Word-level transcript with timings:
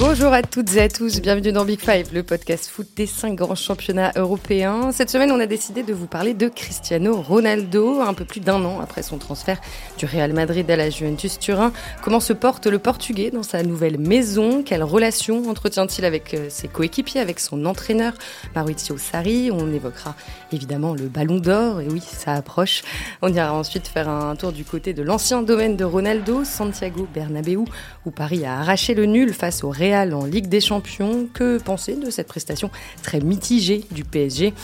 Bonjour 0.00 0.32
à 0.32 0.40
toutes 0.40 0.74
et 0.76 0.80
à 0.80 0.88
tous, 0.88 1.20
bienvenue 1.20 1.52
dans 1.52 1.66
Big 1.66 1.78
Five, 1.78 2.14
le 2.14 2.22
podcast 2.22 2.68
foot 2.68 2.88
des 2.96 3.04
cinq 3.04 3.34
grands 3.34 3.54
championnats 3.54 4.12
européens. 4.16 4.92
Cette 4.92 5.10
semaine, 5.10 5.30
on 5.30 5.38
a 5.38 5.44
décidé 5.44 5.82
de 5.82 5.92
vous 5.92 6.06
parler 6.06 6.32
de 6.32 6.48
Cristiano 6.48 7.20
Ronaldo, 7.20 8.00
un 8.00 8.14
peu 8.14 8.24
plus 8.24 8.40
d'un 8.40 8.64
an 8.64 8.80
après 8.80 9.02
son 9.02 9.18
transfert 9.18 9.60
du 9.98 10.06
Real 10.06 10.32
Madrid 10.32 10.70
à 10.70 10.76
la 10.76 10.88
Juventus 10.88 11.38
Turin. 11.38 11.70
Comment 12.02 12.18
se 12.18 12.32
porte 12.32 12.66
le 12.66 12.78
Portugais 12.78 13.30
dans 13.30 13.42
sa 13.42 13.62
nouvelle 13.62 13.98
maison? 13.98 14.62
Quelle 14.62 14.82
relation 14.82 15.46
entretient-il 15.50 16.06
avec 16.06 16.32
euh, 16.32 16.46
ses 16.48 16.68
coéquipiers, 16.68 17.20
avec 17.20 17.38
son 17.38 17.66
entraîneur 17.66 18.14
Maurizio 18.56 18.96
Sarri? 18.96 19.50
On 19.50 19.70
évoquera 19.70 20.16
évidemment 20.50 20.94
le 20.94 21.08
Ballon 21.08 21.40
d'Or, 21.40 21.82
et 21.82 21.88
oui, 21.88 22.00
ça 22.00 22.32
approche. 22.32 22.84
On 23.20 23.30
ira 23.30 23.52
ensuite 23.52 23.86
faire 23.86 24.08
un 24.08 24.34
tour 24.34 24.52
du 24.52 24.64
côté 24.64 24.94
de 24.94 25.02
l'ancien 25.02 25.42
domaine 25.42 25.76
de 25.76 25.84
Ronaldo, 25.84 26.42
Santiago 26.46 27.06
Bernabéu, 27.12 27.66
où 28.06 28.10
Paris 28.10 28.46
a 28.46 28.60
arraché 28.60 28.94
le 28.94 29.04
nul 29.04 29.34
face 29.34 29.62
au 29.62 29.68
Real 29.68 29.89
en 29.94 30.24
Ligue 30.24 30.48
des 30.48 30.60
Champions. 30.60 31.28
Que 31.32 31.58
penser 31.58 31.96
de 31.96 32.10
cette 32.10 32.28
prestation 32.28 32.70
très 33.02 33.20
mitigée 33.20 33.84
du 33.90 34.04
PSG 34.04 34.54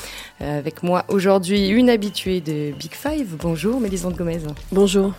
euh, 0.40 0.58
Avec 0.58 0.82
moi 0.82 1.04
aujourd'hui 1.08 1.68
une 1.68 1.90
habituée 1.90 2.40
de 2.40 2.72
Big 2.72 2.92
Five. 2.92 3.36
Bonjour 3.38 3.80
Mélisande 3.80 4.14
Gomez. 4.14 4.40
Bonjour. 4.70 5.12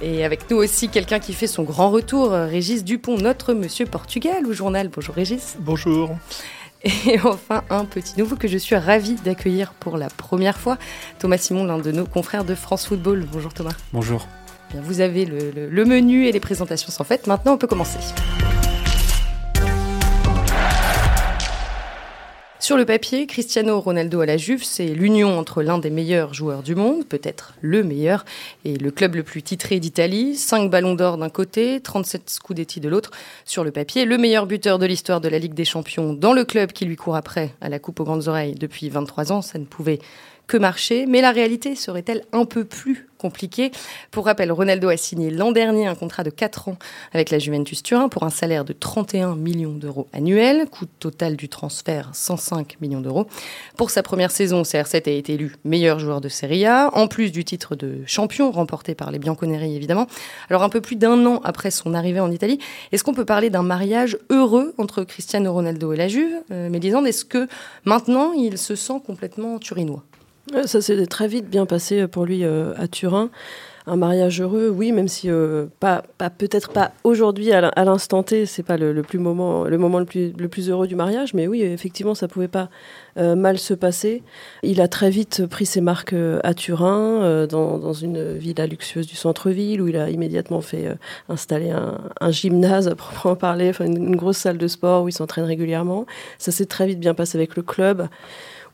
Et 0.00 0.24
avec 0.24 0.50
nous 0.50 0.58
aussi 0.58 0.88
quelqu'un 0.88 1.18
qui 1.18 1.32
fait 1.32 1.48
son 1.48 1.64
grand 1.64 1.90
retour, 1.90 2.30
Régis 2.30 2.84
Dupont, 2.84 3.16
notre 3.16 3.52
monsieur 3.52 3.86
Portugal 3.86 4.46
au 4.46 4.52
journal. 4.52 4.90
Bonjour 4.94 5.14
Régis. 5.14 5.56
Bonjour. 5.58 6.14
Et 6.84 7.18
enfin, 7.24 7.64
un 7.70 7.84
petit 7.84 8.18
nouveau 8.18 8.36
que 8.36 8.46
je 8.46 8.58
suis 8.58 8.76
ravie 8.76 9.14
d'accueillir 9.14 9.72
pour 9.72 9.96
la 9.96 10.08
première 10.08 10.58
fois, 10.58 10.78
Thomas 11.18 11.38
Simon, 11.38 11.64
l'un 11.64 11.78
de 11.78 11.90
nos 11.90 12.06
confrères 12.06 12.44
de 12.44 12.54
France 12.54 12.86
Football. 12.86 13.26
Bonjour 13.32 13.52
Thomas. 13.52 13.74
Bonjour. 13.92 14.28
vous 14.74 15.00
avez 15.00 15.24
le, 15.24 15.68
le 15.68 15.84
menu 15.84 16.26
et 16.26 16.32
les 16.32 16.40
présentations 16.40 16.92
sont 16.92 17.04
faites. 17.04 17.26
Maintenant, 17.26 17.54
on 17.54 17.58
peut 17.58 17.66
commencer. 17.66 17.98
Sur 22.68 22.76
le 22.76 22.84
papier, 22.84 23.26
Cristiano 23.26 23.80
Ronaldo 23.80 24.20
à 24.20 24.26
la 24.26 24.36
Juve, 24.36 24.62
c'est 24.62 24.88
l'union 24.88 25.38
entre 25.38 25.62
l'un 25.62 25.78
des 25.78 25.88
meilleurs 25.88 26.34
joueurs 26.34 26.62
du 26.62 26.74
monde, 26.74 27.06
peut-être 27.06 27.54
le 27.62 27.82
meilleur, 27.82 28.26
et 28.66 28.76
le 28.76 28.90
club 28.90 29.14
le 29.14 29.22
plus 29.22 29.42
titré 29.42 29.80
d'Italie. 29.80 30.36
5 30.36 30.70
ballons 30.70 30.94
d'or 30.94 31.16
d'un 31.16 31.30
côté, 31.30 31.80
37 31.80 32.28
Scudetti 32.28 32.80
de 32.80 32.90
l'autre. 32.90 33.10
Sur 33.46 33.64
le 33.64 33.70
papier, 33.70 34.04
le 34.04 34.18
meilleur 34.18 34.44
buteur 34.44 34.78
de 34.78 34.84
l'histoire 34.84 35.22
de 35.22 35.30
la 35.30 35.38
Ligue 35.38 35.54
des 35.54 35.64
Champions 35.64 36.12
dans 36.12 36.34
le 36.34 36.44
club 36.44 36.72
qui 36.72 36.84
lui 36.84 36.96
court 36.96 37.16
après 37.16 37.54
à 37.62 37.70
la 37.70 37.78
coupe 37.78 38.00
aux 38.00 38.04
grandes 38.04 38.28
oreilles 38.28 38.54
depuis 38.54 38.90
23 38.90 39.32
ans. 39.32 39.40
Ça 39.40 39.58
ne 39.58 39.64
pouvait 39.64 39.98
que 40.46 40.58
marcher. 40.58 41.06
Mais 41.06 41.22
la 41.22 41.32
réalité 41.32 41.74
serait-elle 41.74 42.20
un 42.32 42.44
peu 42.44 42.66
plus 42.66 43.07
compliquée 43.18 43.72
Pour 44.10 44.24
rappel, 44.24 44.50
Ronaldo 44.50 44.88
a 44.88 44.96
signé 44.96 45.30
l'an 45.30 45.52
dernier 45.52 45.86
un 45.86 45.94
contrat 45.94 46.22
de 46.22 46.30
4 46.30 46.68
ans 46.68 46.78
avec 47.12 47.30
la 47.30 47.38
Juventus 47.38 47.82
Turin 47.82 48.08
pour 48.08 48.22
un 48.22 48.30
salaire 48.30 48.64
de 48.64 48.72
31 48.72 49.36
millions 49.36 49.72
d'euros 49.72 50.08
annuels, 50.12 50.66
coût 50.70 50.86
total 50.98 51.36
du 51.36 51.48
transfert 51.48 52.10
105 52.14 52.80
millions 52.80 53.00
d'euros. 53.00 53.26
Pour 53.76 53.90
sa 53.90 54.02
première 54.02 54.30
saison, 54.30 54.62
CR7 54.62 55.08
a 55.08 55.12
été 55.12 55.34
élu 55.34 55.54
meilleur 55.64 55.98
joueur 55.98 56.20
de 56.20 56.28
Serie 56.28 56.64
A, 56.64 56.90
en 56.94 57.08
plus 57.08 57.30
du 57.30 57.44
titre 57.44 57.76
de 57.76 57.98
champion 58.06 58.50
remporté 58.50 58.94
par 58.94 59.10
les 59.10 59.18
Bianconeri 59.18 59.76
évidemment. 59.76 60.06
Alors 60.48 60.62
un 60.62 60.68
peu 60.68 60.80
plus 60.80 60.96
d'un 60.96 61.26
an 61.26 61.40
après 61.44 61.70
son 61.70 61.94
arrivée 61.94 62.20
en 62.20 62.30
Italie, 62.30 62.58
est-ce 62.92 63.04
qu'on 63.04 63.14
peut 63.14 63.24
parler 63.24 63.50
d'un 63.50 63.62
mariage 63.62 64.16
heureux 64.30 64.74
entre 64.78 65.04
Cristiano 65.04 65.52
Ronaldo 65.52 65.92
et 65.92 65.96
la 65.96 66.08
Juve? 66.08 66.32
Euh, 66.50 66.68
est-ce 67.08 67.24
que 67.24 67.48
maintenant 67.84 68.32
il 68.32 68.58
se 68.58 68.74
sent 68.74 69.00
complètement 69.04 69.58
turinois? 69.58 70.04
Ça 70.64 70.80
s'est 70.80 71.06
très 71.06 71.28
vite 71.28 71.48
bien 71.48 71.66
passé 71.66 72.06
pour 72.06 72.24
lui 72.24 72.44
euh, 72.44 72.72
à 72.76 72.88
Turin. 72.88 73.30
Un 73.86 73.96
mariage 73.96 74.42
heureux, 74.42 74.68
oui, 74.68 74.92
même 74.92 75.08
si 75.08 75.30
euh, 75.30 75.64
pas, 75.80 76.02
peut-être 76.36 76.72
pas 76.72 76.92
aujourd'hui 77.04 77.52
à 77.52 77.84
l'instant 77.84 78.22
T, 78.22 78.44
c'est 78.44 78.62
pas 78.62 78.76
le, 78.76 79.02
plus 79.02 79.18
moment, 79.18 79.64
le 79.64 79.78
moment 79.78 80.04
plus, 80.04 80.32
le 80.36 80.48
plus 80.48 80.68
heureux 80.68 80.86
du 80.86 80.94
mariage, 80.94 81.32
mais 81.32 81.46
oui, 81.46 81.62
effectivement, 81.62 82.14
ça 82.14 82.28
pouvait 82.28 82.48
pas 82.48 82.68
euh, 83.18 83.34
mal 83.34 83.58
se 83.58 83.74
passer. 83.74 84.22
Il 84.62 84.80
a 84.80 84.88
très 84.88 85.10
vite 85.10 85.46
pris 85.46 85.66
ses 85.66 85.80
marques 85.80 86.14
à 86.42 86.54
Turin, 86.54 87.46
dans, 87.46 87.78
dans, 87.78 87.92
une 87.92 88.32
villa 88.34 88.66
luxueuse 88.66 89.06
du 89.06 89.16
centre-ville, 89.16 89.80
où 89.82 89.88
il 89.88 89.96
a 89.96 90.10
immédiatement 90.10 90.60
fait 90.60 90.96
installer 91.28 91.70
un, 91.70 92.30
gymnase 92.30 92.88
à 92.88 92.94
proprement 92.94 93.36
parler, 93.36 93.70
enfin 93.70 93.86
une, 93.86 94.16
grosse 94.16 94.38
salle 94.38 94.58
de 94.58 94.68
sport 94.68 95.04
où 95.04 95.08
il 95.08 95.12
s'entraîne 95.12 95.44
régulièrement. 95.44 96.06
Ça 96.38 96.52
s'est 96.52 96.66
très 96.66 96.86
vite 96.86 97.00
bien 97.00 97.14
passé 97.14 97.38
avec 97.38 97.56
le 97.56 97.62
club 97.62 98.08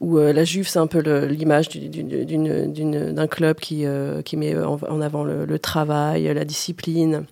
où 0.01 0.19
euh, 0.19 0.33
la 0.33 0.45
Juve, 0.45 0.69
c'est 0.69 0.79
un 0.79 0.87
peu 0.87 1.01
l'image 1.27 1.69
d'un 1.71 3.27
club 3.27 3.57
qui, 3.59 3.87
euh, 3.87 4.23
qui 4.23 4.37
met 4.37 4.55
en, 4.57 5.01
avant 5.01 5.25
le, 5.25 5.59
travail, 5.59 6.33
la 6.33 6.45
discipline. 6.45 7.25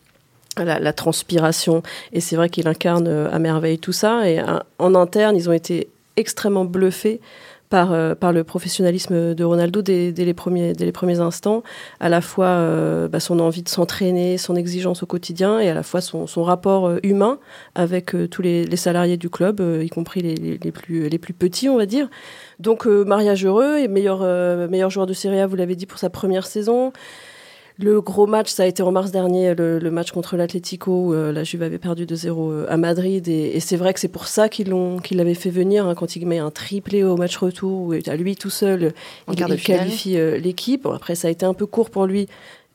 La, 0.59 0.93
transpiration 0.93 1.83
et 2.13 2.21
c'est 2.21 2.37
vrai 2.37 2.51
qu'il 2.51 2.69
incarne 2.69 3.09
euh, 3.09 3.31
à 3.33 3.39
merveille 3.39 3.79
tout 3.79 3.95
ça 3.95 4.29
et 4.29 4.39
en 4.79 4.95
interne 4.95 5.35
ils 5.35 5.49
ont 5.49 5.55
été 5.55 5.89
extrêmement 6.17 6.65
bluffés 6.65 7.21
par, 7.73 7.93
euh, 7.93 8.15
par 8.15 8.35
le 8.35 8.45
professionnalisme 8.45 9.35
de 9.35 9.45
Ronaldo 9.45 9.81
dès, 9.81 10.13
les, 10.13 10.35
premiers, 10.35 10.75
dès 10.75 10.85
les 10.85 10.93
premiers 10.93 11.21
instants, 11.21 11.63
à 12.01 12.11
la 12.11 12.21
fois 12.21 12.49
euh, 12.49 13.09
bah, 13.09 13.19
son 13.19 13.41
envie 13.41 13.63
de 13.63 13.69
s'entraîner, 13.71 14.37
son 14.37 14.57
exigence 14.57 15.03
au 15.03 15.07
quotidien, 15.07 15.59
et 15.59 15.71
à 15.71 15.75
la 15.75 15.83
fois 15.83 16.03
son, 16.03 16.27
son 16.27 16.43
rapport 16.43 16.87
euh, 16.87 16.99
humain 17.03 17.39
avec 17.75 18.15
tous 18.31 18.43
les, 18.43 18.67
les, 18.67 18.77
salariés 18.77 19.17
du 19.17 19.31
club, 19.31 19.63
y 19.83 19.89
compris 19.89 20.21
les, 20.21 20.35
les, 20.35 20.71
plus, 20.71 21.09
les 21.09 21.19
plus 21.19 21.33
petits, 21.33 21.71
on 21.71 21.79
va 21.79 21.87
dire. 21.87 22.11
Donc 22.59 22.85
mariage 22.85 23.47
heureux 23.47 23.79
et 23.79 23.89
meilleur, 23.89 24.21
meilleur 24.69 24.91
joueur 24.91 25.07
de 25.07 25.15
Serie 25.15 25.41
A, 25.41 25.47
vous 25.47 25.57
l'avez 25.57 25.75
dit, 25.75 25.87
pour 25.87 25.99
sa 25.99 26.11
première 26.11 26.47
saison. 26.47 26.93
Le 27.83 28.01
gros 28.01 28.29
match, 28.29 28.49
ça 28.49 28.63
a 28.63 28.67
été 28.67 28.81
en 28.85 28.93
mars 28.93 29.11
dernier, 29.11 29.57
le, 29.57 29.91
match 29.91 30.13
contre 30.13 30.37
l'Atlético, 30.37 31.09
où 31.09 31.15
euh, 31.15 31.33
la 31.33 31.43
Juve 31.43 31.65
avait 31.65 31.79
perdu 31.79 32.07
2-0 32.07 32.29
euh, 32.29 32.67
à 32.69 32.77
Madrid. 32.77 33.27
Et, 33.27 33.59
c'est 33.59 33.77
vrai 33.77 33.93
que 33.93 33.99
c'est 33.99 34.07
pour 34.07 34.29
ça 34.29 34.49
qu'ils 34.49 34.69
l'ont, 34.69 34.99
qu'il 34.99 35.17
l'avaient 35.17 35.35
fait 35.35 35.51
venir, 35.51 35.85
hein, 35.87 35.97
quand 35.97 36.15
il 36.15 36.25
met 36.27 36.39
un 36.39 36.53
triplé 36.53 37.03
au 37.03 37.17
match 37.17 37.37
retour, 37.37 37.89
où 37.89 37.93
à 37.93 38.15
lui 38.15 38.37
tout 38.37 38.51
seul, 38.51 38.93
il, 39.29 39.35
qualifie 39.35 40.17
euh, 40.17 40.39
l'équipe. 40.39 40.87
après, 40.87 41.17
ça 41.17 41.27
a 41.27 41.31
été 41.33 41.45
un 41.45 41.55
peu 41.55 41.67
court 41.67 41.91
pour 41.91 42.07
lui, 42.07 42.29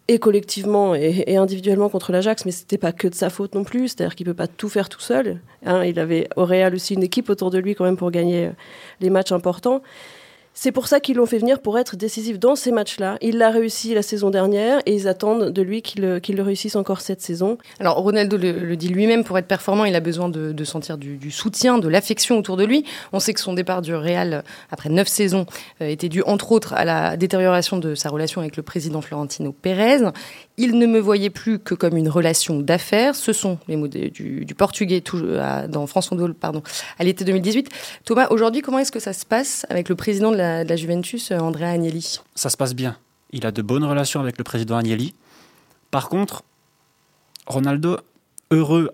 et 0.10 0.20
collectivement 0.20 0.94
et, 0.94 1.38
individuellement 1.38 1.88
contre 1.88 2.12
l'Ajax, 2.12 2.44
mais 2.44 2.52
c'était 2.52 2.78
pas 2.78 2.92
que 2.92 3.08
de 3.08 3.16
sa 3.16 3.30
faute 3.30 3.56
non 3.56 3.64
plus. 3.64 3.88
C'est-à-dire 3.88 4.14
qu'il 4.14 4.26
peut 4.26 4.34
pas 4.34 4.48
tout 4.48 4.70
faire 4.70 4.90
tout 4.90 5.00
seul. 5.00 5.40
Hein. 5.66 5.86
il 5.86 6.00
avait 6.00 6.28
au 6.36 6.44
Real 6.44 6.76
aussi 6.76 6.96
une 6.96 7.04
équipe 7.04 7.30
autour 7.30 7.50
de 7.50 7.60
lui 7.60 7.76
quand 7.76 7.86
même 7.86 7.98
pour 7.98 8.12
gagner 8.12 8.52
les 9.00 9.10
matchs 9.10 9.32
importants. 9.32 9.82
C'est 10.60 10.72
pour 10.72 10.88
ça 10.88 11.00
qu'ils 11.00 11.18
l'ont 11.18 11.28
fait 11.28 11.38
venir 11.38 11.60
pour 11.60 11.78
être 11.78 11.96
décisif 11.96 12.40
dans 12.40 12.56
ces 12.56 12.72
matchs-là. 12.72 13.20
Il 13.22 13.38
l'a 13.38 13.52
réussi 13.52 13.94
la 13.94 14.02
saison 14.02 14.32
dernière 14.32 14.80
et 14.88 14.96
ils 14.96 15.08
attendent 15.08 15.52
de 15.52 15.62
lui 15.62 15.84
qu'il 15.84 16.02
le, 16.02 16.42
réussisse 16.42 16.76
encore 16.76 17.02
cette 17.02 17.22
saison. 17.22 17.60
Alors 17.80 17.98
Ronaldo 17.98 18.38
le, 18.38 18.76
dit 18.76 18.88
lui-même, 18.90 19.24
pour 19.24 19.38
être 19.38 19.46
performant, 19.46 19.86
il 19.86 19.94
a 19.94 20.00
besoin 20.00 20.30
de, 20.30 20.64
sentir 20.64 20.98
du, 20.98 21.30
soutien, 21.30 21.78
de 21.78 21.88
l'affection 21.88 22.40
autour 22.40 22.58
de 22.58 22.66
lui. 22.66 22.86
On 23.14 23.20
sait 23.20 23.36
que 23.36 23.40
son 23.40 23.54
départ 23.54 23.84
du 23.84 23.94
Real 23.94 24.44
après 24.72 24.90
neuf 24.90 25.08
saisons 25.08 25.46
euh, 25.84 25.90
était 25.90 26.10
dû 26.10 26.24
entre 26.24 26.52
autres 26.52 26.74
à 26.74 26.86
la 26.86 27.18
détérioration 27.18 27.78
de 27.78 27.94
sa 27.94 28.10
relation 28.10 28.42
avec 28.42 28.58
le 28.58 28.64
président 28.64 29.02
Florentino 29.02 29.52
Pérez. 29.52 30.06
Il 30.60 30.80
ne 30.80 30.88
me 30.88 31.00
voyait 31.00 31.30
plus 31.30 31.60
que 31.60 31.76
comme 31.76 31.98
une 31.98 32.10
relation 32.10 32.60
d'affaires. 32.60 33.16
Ce 33.16 33.32
sont 33.32 33.60
les 33.68 33.76
mots 33.76 33.88
du, 33.88 34.46
portugais 34.58 35.02
tout, 35.02 35.22
dans 35.70 35.86
France 35.86 36.10
Football, 36.10 36.34
pardon, 36.34 36.64
à 36.98 37.04
l'été 37.04 37.24
2018. 37.26 37.70
Thomas, 38.06 38.28
aujourd'hui, 38.32 38.64
comment 38.64 38.80
est-ce 38.80 38.92
que 38.92 39.00
ça 39.00 39.14
se 39.14 39.24
passe 39.24 39.68
avec 39.70 39.88
le 39.88 39.96
président 39.96 40.32
de 40.32 40.38
la 40.38 40.64
de 40.64 40.70
la 40.70 40.76
Juventus, 40.76 41.32
euh, 41.32 41.38
Andrea 41.38 41.70
Agnelli? 41.70 42.20
Ça 42.34 42.50
se 42.50 42.58
passe 42.58 42.74
bien. 42.74 42.98
Il 43.32 43.46
a 43.46 43.52
de 43.52 43.62
bonnes 43.62 43.84
relations 43.84 44.20
avec 44.20 44.40
le 44.40 44.44
président 44.44 44.78
Agnelli. 44.78 45.14
Par 45.92 46.10
contre, 46.10 46.44
Ronaldo, 47.46 47.98
heureux 48.50 48.90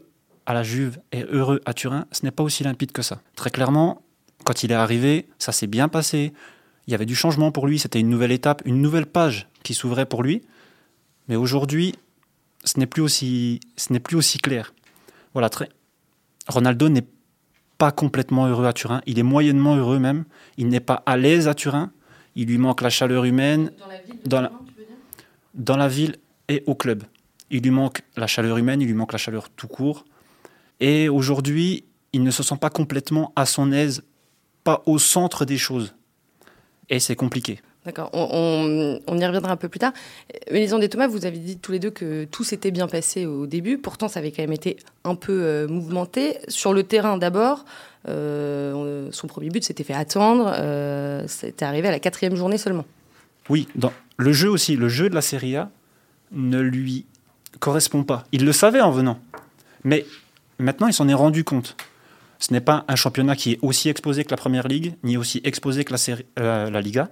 à 0.46 0.54
la 0.54 0.64
Juve 0.64 1.00
et 1.14 1.24
heureux 1.32 1.62
à 1.66 1.74
Turin, 1.74 2.06
ce 2.12 2.26
n'est 2.26 2.32
pas 2.32 2.44
aussi 2.44 2.64
limpide 2.64 2.92
que 2.92 3.02
ça. 3.02 3.22
Très 3.36 3.50
clairement, 3.50 4.02
quand 4.44 4.64
il 4.64 4.72
est 4.72 4.76
arrivé, 4.76 5.28
ça 5.40 5.54
s'est 5.54 5.68
bien 5.68 5.88
passé. 5.88 6.34
Il 6.88 6.92
y 6.92 6.96
avait 6.96 7.06
du 7.06 7.16
changement 7.16 7.52
pour 7.52 7.68
lui, 7.68 7.80
c'était 7.80 8.00
une 8.00 8.10
nouvelle 8.10 8.32
étape, 8.34 8.62
une 8.66 8.82
nouvelle 8.82 9.06
page 9.06 9.48
qui 9.64 9.74
s'ouvrait 9.74 10.06
pour 10.06 10.24
lui. 10.24 10.42
Mais 11.28 11.36
aujourd'hui, 11.36 11.96
ce 12.64 12.80
n'est 12.80 12.86
plus 12.86 13.02
aussi, 13.02 13.60
ce 13.78 13.94
n'est 13.94 14.00
plus 14.00 14.16
aussi 14.16 14.38
clair. 14.38 14.74
Voilà, 15.34 15.50
très. 15.50 15.70
Ronaldo 16.48 16.90
n'est 16.90 17.06
pas 17.78 17.92
complètement 17.92 18.48
heureux 18.48 18.66
à 18.66 18.74
Turin. 18.74 19.02
Il 19.06 19.20
est 19.20 19.24
moyennement 19.24 19.76
heureux 19.76 20.00
même. 20.00 20.26
Il 20.58 20.68
n'est 20.68 20.80
pas 20.80 21.04
à 21.06 21.18
l'aise 21.18 21.48
à 21.48 21.54
Turin. 21.54 21.92
Il 22.36 22.48
lui 22.48 22.58
manque 22.58 22.82
la 22.82 22.90
chaleur 22.90 23.26
humaine. 23.26 23.72
Dans 23.80 23.88
la 23.88 23.98
ville, 24.02 24.20
dans, 24.26 24.42
la, 24.42 24.50
tu 24.50 24.74
veux 24.78 24.86
dire? 24.86 24.96
Dans 25.54 25.78
la 25.78 25.88
ville 25.88 26.16
et 26.50 26.64
au 26.68 26.76
club. 26.76 27.04
Il 27.50 27.62
lui 27.62 27.72
manque 27.72 28.02
la 28.16 28.28
chaleur 28.28 28.58
humaine, 28.58 28.82
il 28.82 28.88
lui 28.88 28.94
manque 28.94 29.12
la 29.12 29.20
chaleur 29.20 29.50
tout 29.50 29.68
court. 29.68 30.06
Et 30.80 31.10
aujourd'hui, 31.10 31.86
il 32.12 32.24
ne 32.24 32.32
se 32.32 32.44
sent 32.44 32.58
pas 32.60 32.70
complètement 32.70 33.32
à 33.36 33.46
son 33.46 33.72
aise, 33.72 34.04
pas 34.64 34.82
au 34.86 34.98
centre 34.98 35.46
des 35.46 35.58
choses. 35.58 35.96
Et 36.90 37.00
c'est 37.00 37.16
compliqué. 37.16 37.62
D'accord, 37.86 38.10
on, 38.14 38.98
y 39.18 39.26
reviendra 39.26 39.52
un 39.52 39.58
peu 39.58 39.68
plus 39.68 39.80
tard. 39.80 39.92
Mélisande 40.52 40.84
et 40.84 40.90
Thomas, 40.90 41.08
vous 41.08 41.26
avez 41.26 41.38
dit 41.38 41.58
tous 41.58 41.74
les 41.74 41.80
deux 41.80 41.90
que 41.90 42.24
tout 42.24 42.46
s'était 42.46 42.72
bien 42.72 42.88
passé 42.88 43.26
au 43.26 43.46
début, 43.46 43.78
pourtant 43.78 44.08
ça 44.08 44.20
avait 44.20 44.32
quand 44.32 44.42
même 44.42 44.54
été 44.54 44.78
un 45.04 45.16
peu 45.16 45.42
euh, 45.44 45.68
mouvementé. 45.68 46.38
Sur 46.48 46.74
le 46.74 46.84
terrain 46.84 47.18
d'abord, 47.18 47.66
euh, 48.08 49.10
son 49.12 49.28
premier 49.28 49.50
but 49.50 49.64
s'était 49.64 49.84
fait 49.84 49.94
attendre, 49.94 50.54
euh, 50.58 51.26
c'était 51.28 51.66
arrivé 51.66 51.90
à 51.90 51.92
la 51.92 52.00
quatrième 52.00 52.36
journée 52.36 52.58
seulement. 52.58 52.86
Oui, 53.50 53.68
le 54.16 54.32
jeu 54.32 54.50
aussi, 54.50 54.78
le 54.78 54.88
jeu 54.88 55.10
de 55.10 55.16
la 55.16 55.22
Serie 55.22 55.58
A 55.58 55.70
ne 56.32 56.62
lui 56.62 57.06
correspond 57.60 58.04
pas. 58.04 58.24
Il 58.32 58.46
le 58.46 58.54
savait 58.54 58.82
en 58.82 58.92
venant, 58.92 59.20
mais 59.84 60.06
Maintenant, 60.60 60.88
il 60.88 60.94
s'en 60.94 61.08
est 61.08 61.14
rendu 61.14 61.44
compte. 61.44 61.76
Ce 62.40 62.54
n'est 62.54 62.62
pas 62.62 62.86
un 62.88 62.96
championnat 62.96 63.36
qui 63.36 63.54
est 63.54 63.60
aussi 63.62 63.90
exposé 63.90 64.24
que 64.24 64.32
la 64.32 64.38
Première 64.38 64.68
Ligue, 64.68 64.96
ni 65.04 65.18
aussi 65.18 65.42
exposé 65.44 65.84
que 65.84 65.92
la, 65.92 65.98
série, 65.98 66.26
la 66.36 66.82
Liga. 66.82 67.10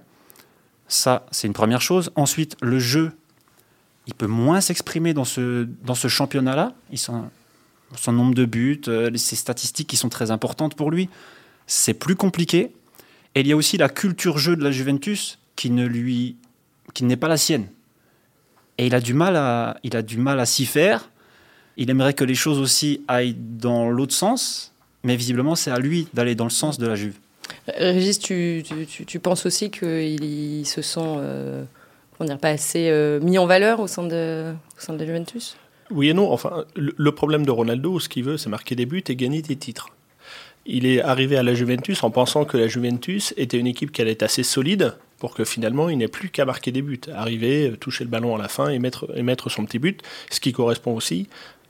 Ça, 0.92 1.24
c'est 1.30 1.46
une 1.46 1.54
première 1.54 1.80
chose. 1.80 2.12
Ensuite, 2.16 2.54
le 2.60 2.78
jeu, 2.78 3.12
il 4.06 4.12
peut 4.12 4.26
moins 4.26 4.60
s'exprimer 4.60 5.14
dans 5.14 5.24
ce, 5.24 5.66
dans 5.84 5.94
ce 5.94 6.06
championnat-là. 6.06 6.74
Son, 6.96 8.12
nombre 8.12 8.34
de 8.34 8.44
buts, 8.44 8.82
euh, 8.88 9.10
ses 9.16 9.36
statistiques 9.36 9.88
qui 9.88 9.96
sont 9.96 10.10
très 10.10 10.30
importantes 10.30 10.74
pour 10.74 10.90
lui, 10.90 11.08
c'est 11.66 11.94
plus 11.94 12.14
compliqué. 12.14 12.72
Et 13.34 13.40
il 13.40 13.46
y 13.46 13.52
a 13.52 13.56
aussi 13.56 13.78
la 13.78 13.88
culture 13.88 14.36
jeu 14.36 14.54
de 14.54 14.62
la 14.62 14.70
Juventus 14.70 15.38
qui 15.56 15.70
ne 15.70 15.86
lui, 15.86 16.36
qui 16.92 17.04
n'est 17.04 17.16
pas 17.16 17.28
la 17.28 17.38
sienne. 17.38 17.68
Et 18.76 18.86
il 18.86 18.94
a 18.94 19.00
du 19.00 19.14
mal 19.14 19.36
à, 19.36 19.78
il 19.84 19.96
a 19.96 20.02
du 20.02 20.18
mal 20.18 20.40
à 20.40 20.44
s'y 20.44 20.66
faire. 20.66 21.08
Il 21.78 21.88
aimerait 21.88 22.12
que 22.12 22.24
les 22.24 22.34
choses 22.34 22.58
aussi 22.58 23.00
aillent 23.08 23.36
dans 23.38 23.88
l'autre 23.88 24.14
sens, 24.14 24.74
mais 25.04 25.16
visiblement 25.16 25.54
c'est 25.54 25.70
à 25.70 25.78
lui 25.78 26.06
d'aller 26.12 26.34
dans 26.34 26.44
le 26.44 26.50
sens 26.50 26.76
de 26.76 26.86
la 26.86 26.96
Juve. 26.96 27.16
Régis, 27.68 28.18
tu, 28.18 28.62
tu, 28.88 29.04
tu 29.04 29.18
penses 29.18 29.46
aussi 29.46 29.70
qu'il 29.70 30.66
se 30.66 30.82
sent 30.82 31.00
euh, 31.00 31.64
pas 32.40 32.48
assez 32.48 32.88
euh, 32.90 33.20
mis 33.20 33.38
en 33.38 33.46
valeur 33.46 33.80
au 33.80 33.86
sein, 33.86 34.04
de, 34.04 34.52
au 34.52 34.80
sein 34.80 34.92
de 34.92 34.98
la 34.98 35.06
Juventus? 35.06 35.56
Oui 35.90 36.08
et 36.08 36.14
non. 36.14 36.30
Enfin, 36.32 36.64
le, 36.74 36.94
le 36.96 37.12
problème 37.12 37.44
de 37.44 37.50
Ronaldo, 37.50 37.98
ce 38.00 38.08
qu'il 38.08 38.24
veut, 38.24 38.36
c'est 38.36 38.48
marquer 38.48 38.74
des 38.74 38.86
buts 38.86 39.04
et 39.08 39.16
gagner 39.16 39.42
des 39.42 39.56
titres. 39.56 39.88
Il 40.64 40.86
est 40.86 41.02
arrivé 41.02 41.36
à 41.36 41.42
la 41.42 41.54
Juventus 41.54 42.04
en 42.04 42.10
pensant 42.10 42.44
que 42.44 42.56
la 42.56 42.68
Juventus 42.68 43.34
était 43.36 43.58
une 43.58 43.66
équipe 43.66 43.90
qui 43.90 44.00
allait 44.00 44.12
être 44.12 44.22
assez 44.22 44.44
solide 44.44 44.94
pour 45.18 45.34
que 45.34 45.44
finalement 45.44 45.88
il 45.88 45.98
n'ait 45.98 46.08
plus 46.08 46.30
qu'à 46.30 46.44
marquer 46.44 46.70
des 46.72 46.82
buts, 46.82 47.00
arriver, 47.14 47.72
toucher 47.80 48.04
le 48.04 48.10
ballon 48.10 48.34
à 48.34 48.38
la 48.38 48.48
fin 48.48 48.68
et 48.68 48.78
mettre, 48.78 49.08
et 49.16 49.22
mettre 49.22 49.50
son 49.50 49.64
petit 49.64 49.80
but, 49.80 50.02
ce 50.30 50.40
qui 50.40 50.52
correspond 50.52 50.94
aussi 50.94 51.28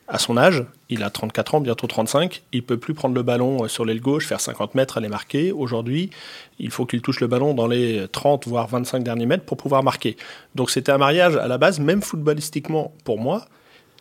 à 0.08 0.18
son 0.18 0.36
âge, 0.36 0.64
il 0.88 1.02
a 1.02 1.10
34 1.10 1.54
ans, 1.54 1.60
bientôt 1.60 1.86
35, 1.86 2.42
il 2.52 2.62
peut 2.62 2.76
plus 2.76 2.92
prendre 2.92 3.14
le 3.14 3.22
ballon 3.22 3.66
sur 3.68 3.84
l'aile 3.84 4.00
gauche, 4.00 4.26
faire 4.26 4.40
50 4.40 4.74
mètres, 4.74 4.98
aller 4.98 5.08
marquer. 5.08 5.52
Aujourd'hui, 5.52 6.10
il 6.58 6.70
faut 6.70 6.86
qu'il 6.86 7.00
touche 7.00 7.20
le 7.20 7.28
ballon 7.28 7.54
dans 7.54 7.66
les 7.66 8.06
30 8.10 8.46
voire 8.46 8.66
25 8.66 9.02
derniers 9.02 9.26
mètres 9.26 9.44
pour 9.44 9.56
pouvoir 9.56 9.82
marquer. 9.82 10.16
Donc 10.54 10.70
c'était 10.70 10.92
un 10.92 10.98
mariage 10.98 11.36
à 11.36 11.48
la 11.48 11.56
base, 11.56 11.80
même 11.80 12.02
footballistiquement 12.02 12.92
pour 13.04 13.18
moi, 13.18 13.46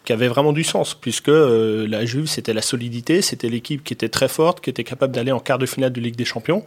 qui 0.04 0.14
avait 0.14 0.28
vraiment 0.28 0.54
du 0.54 0.64
sens, 0.64 0.96
puisque 0.96 1.30
euh, 1.30 1.88
la 1.88 2.06
Juve, 2.06 2.26
c'était 2.26 2.54
la 2.54 2.62
solidité, 2.62 3.22
c'était 3.22 3.50
l'équipe 3.50 3.84
qui 3.84 3.94
était 3.94 4.10
très 4.10 4.28
forte, 4.28 4.62
qui 4.62 4.70
était 4.70 4.84
capable 4.84 5.14
d'aller 5.14 5.32
en 5.32 5.40
quart 5.40 5.60
de 5.60 5.66
finale 5.66 5.94
de 5.94 6.02
Ligue 6.02 6.16
des 6.16 6.26
Champions, 6.26 6.64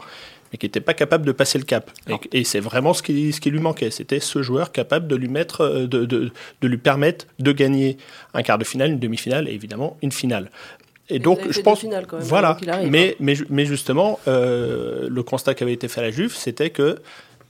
mais 0.55 0.59
qui 0.59 0.67
n'était 0.67 0.81
pas 0.81 0.95
capable 0.95 1.27
de 1.27 1.33
passer 1.33 1.59
le 1.59 1.65
cap. 1.65 1.91
Et, 2.09 2.39
et 2.39 2.45
c'est 2.45 2.61
vraiment 2.61 2.95
ce 2.95 3.03
qui, 3.03 3.33
ce 3.33 3.41
qui 3.41 3.51
lui 3.51 3.59
manquait. 3.59 3.91
C'était 3.91 4.21
ce 4.21 4.41
joueur 4.41 4.71
capable 4.71 5.09
de 5.09 5.17
lui, 5.17 5.27
mettre, 5.27 5.63
euh, 5.63 5.87
de, 5.89 6.05
de, 6.05 6.31
de, 6.61 6.69
lui 6.69 6.79
permettre 6.79 7.27
de 7.41 7.51
gagner 7.51 7.99
un 8.35 8.43
quart 8.45 8.57
de 8.57 8.63
finale, 8.63 8.93
une 8.93 9.01
demi-finale 9.01 9.49
et 9.49 9.53
évidemment 9.53 9.97
une 10.01 10.13
finale. 10.13 10.53
Et, 11.11 11.17
et 11.17 11.19
donc, 11.19 11.41
je 11.51 11.61
pense. 11.61 11.81
Finales 11.81 12.07
quand 12.07 12.19
même, 12.19 12.27
voilà. 12.27 12.51
Arrive, 12.69 12.89
mais, 12.89 13.11
hein. 13.11 13.17
mais, 13.19 13.35
mais, 13.51 13.67
justement, 13.67 14.21
euh, 14.29 15.09
le 15.11 15.23
constat 15.25 15.55
qui 15.55 15.65
avait 15.65 15.73
été 15.73 15.89
fait 15.89 15.99
à 15.99 16.05
la 16.05 16.13
Juve, 16.13 16.37
c'était 16.37 16.71
qu'il 16.71 16.99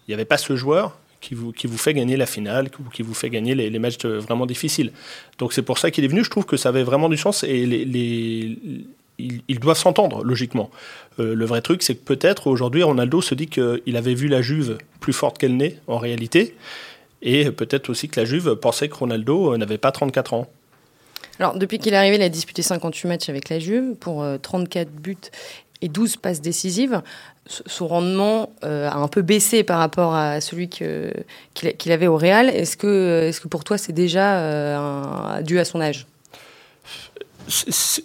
n'y 0.08 0.14
avait 0.14 0.24
pas 0.24 0.38
ce 0.38 0.56
joueur 0.56 0.96
qui 1.20 1.34
vous, 1.34 1.52
qui 1.52 1.66
vous 1.66 1.76
fait 1.76 1.92
gagner 1.92 2.16
la 2.16 2.26
finale, 2.26 2.70
qui 2.94 3.02
vous 3.02 3.14
fait 3.14 3.28
gagner 3.28 3.54
les, 3.54 3.68
les 3.68 3.78
matchs 3.78 4.02
vraiment 4.06 4.46
difficiles. 4.46 4.92
Donc 5.36 5.52
c'est 5.52 5.62
pour 5.62 5.76
ça 5.76 5.90
qu'il 5.90 6.04
est 6.04 6.08
venu. 6.08 6.24
Je 6.24 6.30
trouve 6.30 6.46
que 6.46 6.56
ça 6.56 6.70
avait 6.70 6.84
vraiment 6.84 7.10
du 7.10 7.18
sens 7.18 7.44
et 7.44 7.66
les, 7.66 7.84
les 7.84 8.56
ils, 9.18 9.60
doivent 9.60 9.78
s'entendre, 9.78 10.24
logiquement. 10.24 10.70
Euh, 11.20 11.34
le 11.34 11.44
vrai 11.44 11.60
truc, 11.60 11.82
c'est 11.82 11.94
que 11.94 12.04
peut-être 12.04 12.48
aujourd'hui, 12.48 12.82
Ronaldo 12.82 13.20
se 13.20 13.34
dit 13.34 13.46
qu'il 13.46 13.96
avait 13.96 14.14
vu 14.14 14.28
la 14.28 14.42
Juve 14.42 14.78
plus 15.00 15.12
forte 15.12 15.38
qu'elle 15.38 15.56
n'est, 15.56 15.78
en 15.86 15.98
réalité. 15.98 16.56
Et 17.22 17.50
peut-être 17.50 17.90
aussi 17.90 18.08
que 18.08 18.20
la 18.20 18.26
Juve 18.26 18.56
pensait 18.56 18.88
que 18.88 18.96
Ronaldo 18.96 19.56
n'avait 19.56 19.78
pas 19.78 19.92
34 19.92 20.34
ans. 20.34 20.48
Alors, 21.40 21.58
depuis 21.58 21.78
qu'il 21.78 21.94
est 21.94 21.96
arrivé, 21.96 22.16
il 22.16 22.22
a 22.22 22.28
disputé 22.28 22.62
58 22.62 23.08
matchs 23.08 23.28
avec 23.28 23.48
la 23.48 23.58
Juve 23.58 23.94
pour 23.96 24.22
euh, 24.22 24.38
34 24.38 24.90
buts 24.90 25.16
et 25.82 25.88
12 25.88 26.16
passes 26.16 26.40
décisives. 26.40 27.02
Son 27.46 27.88
rendement 27.88 28.50
euh, 28.64 28.88
a 28.88 28.96
un 28.96 29.08
peu 29.08 29.22
baissé 29.22 29.64
par 29.64 29.78
rapport 29.78 30.14
à 30.14 30.40
celui 30.40 30.68
qu'il 30.68 31.12
qu 31.54 31.90
avait 31.90 32.06
au 32.06 32.16
Real. 32.16 32.48
Est-ce 32.48 32.76
que, 32.76 33.28
est 33.28 33.38
que 33.38 33.48
pour 33.48 33.64
toi, 33.64 33.76
c'est 33.76 33.92
déjà 33.92 34.38
euh, 34.38 35.42
dû 35.42 35.58
à 35.58 35.64
son 35.64 35.80
âge? 35.80 36.06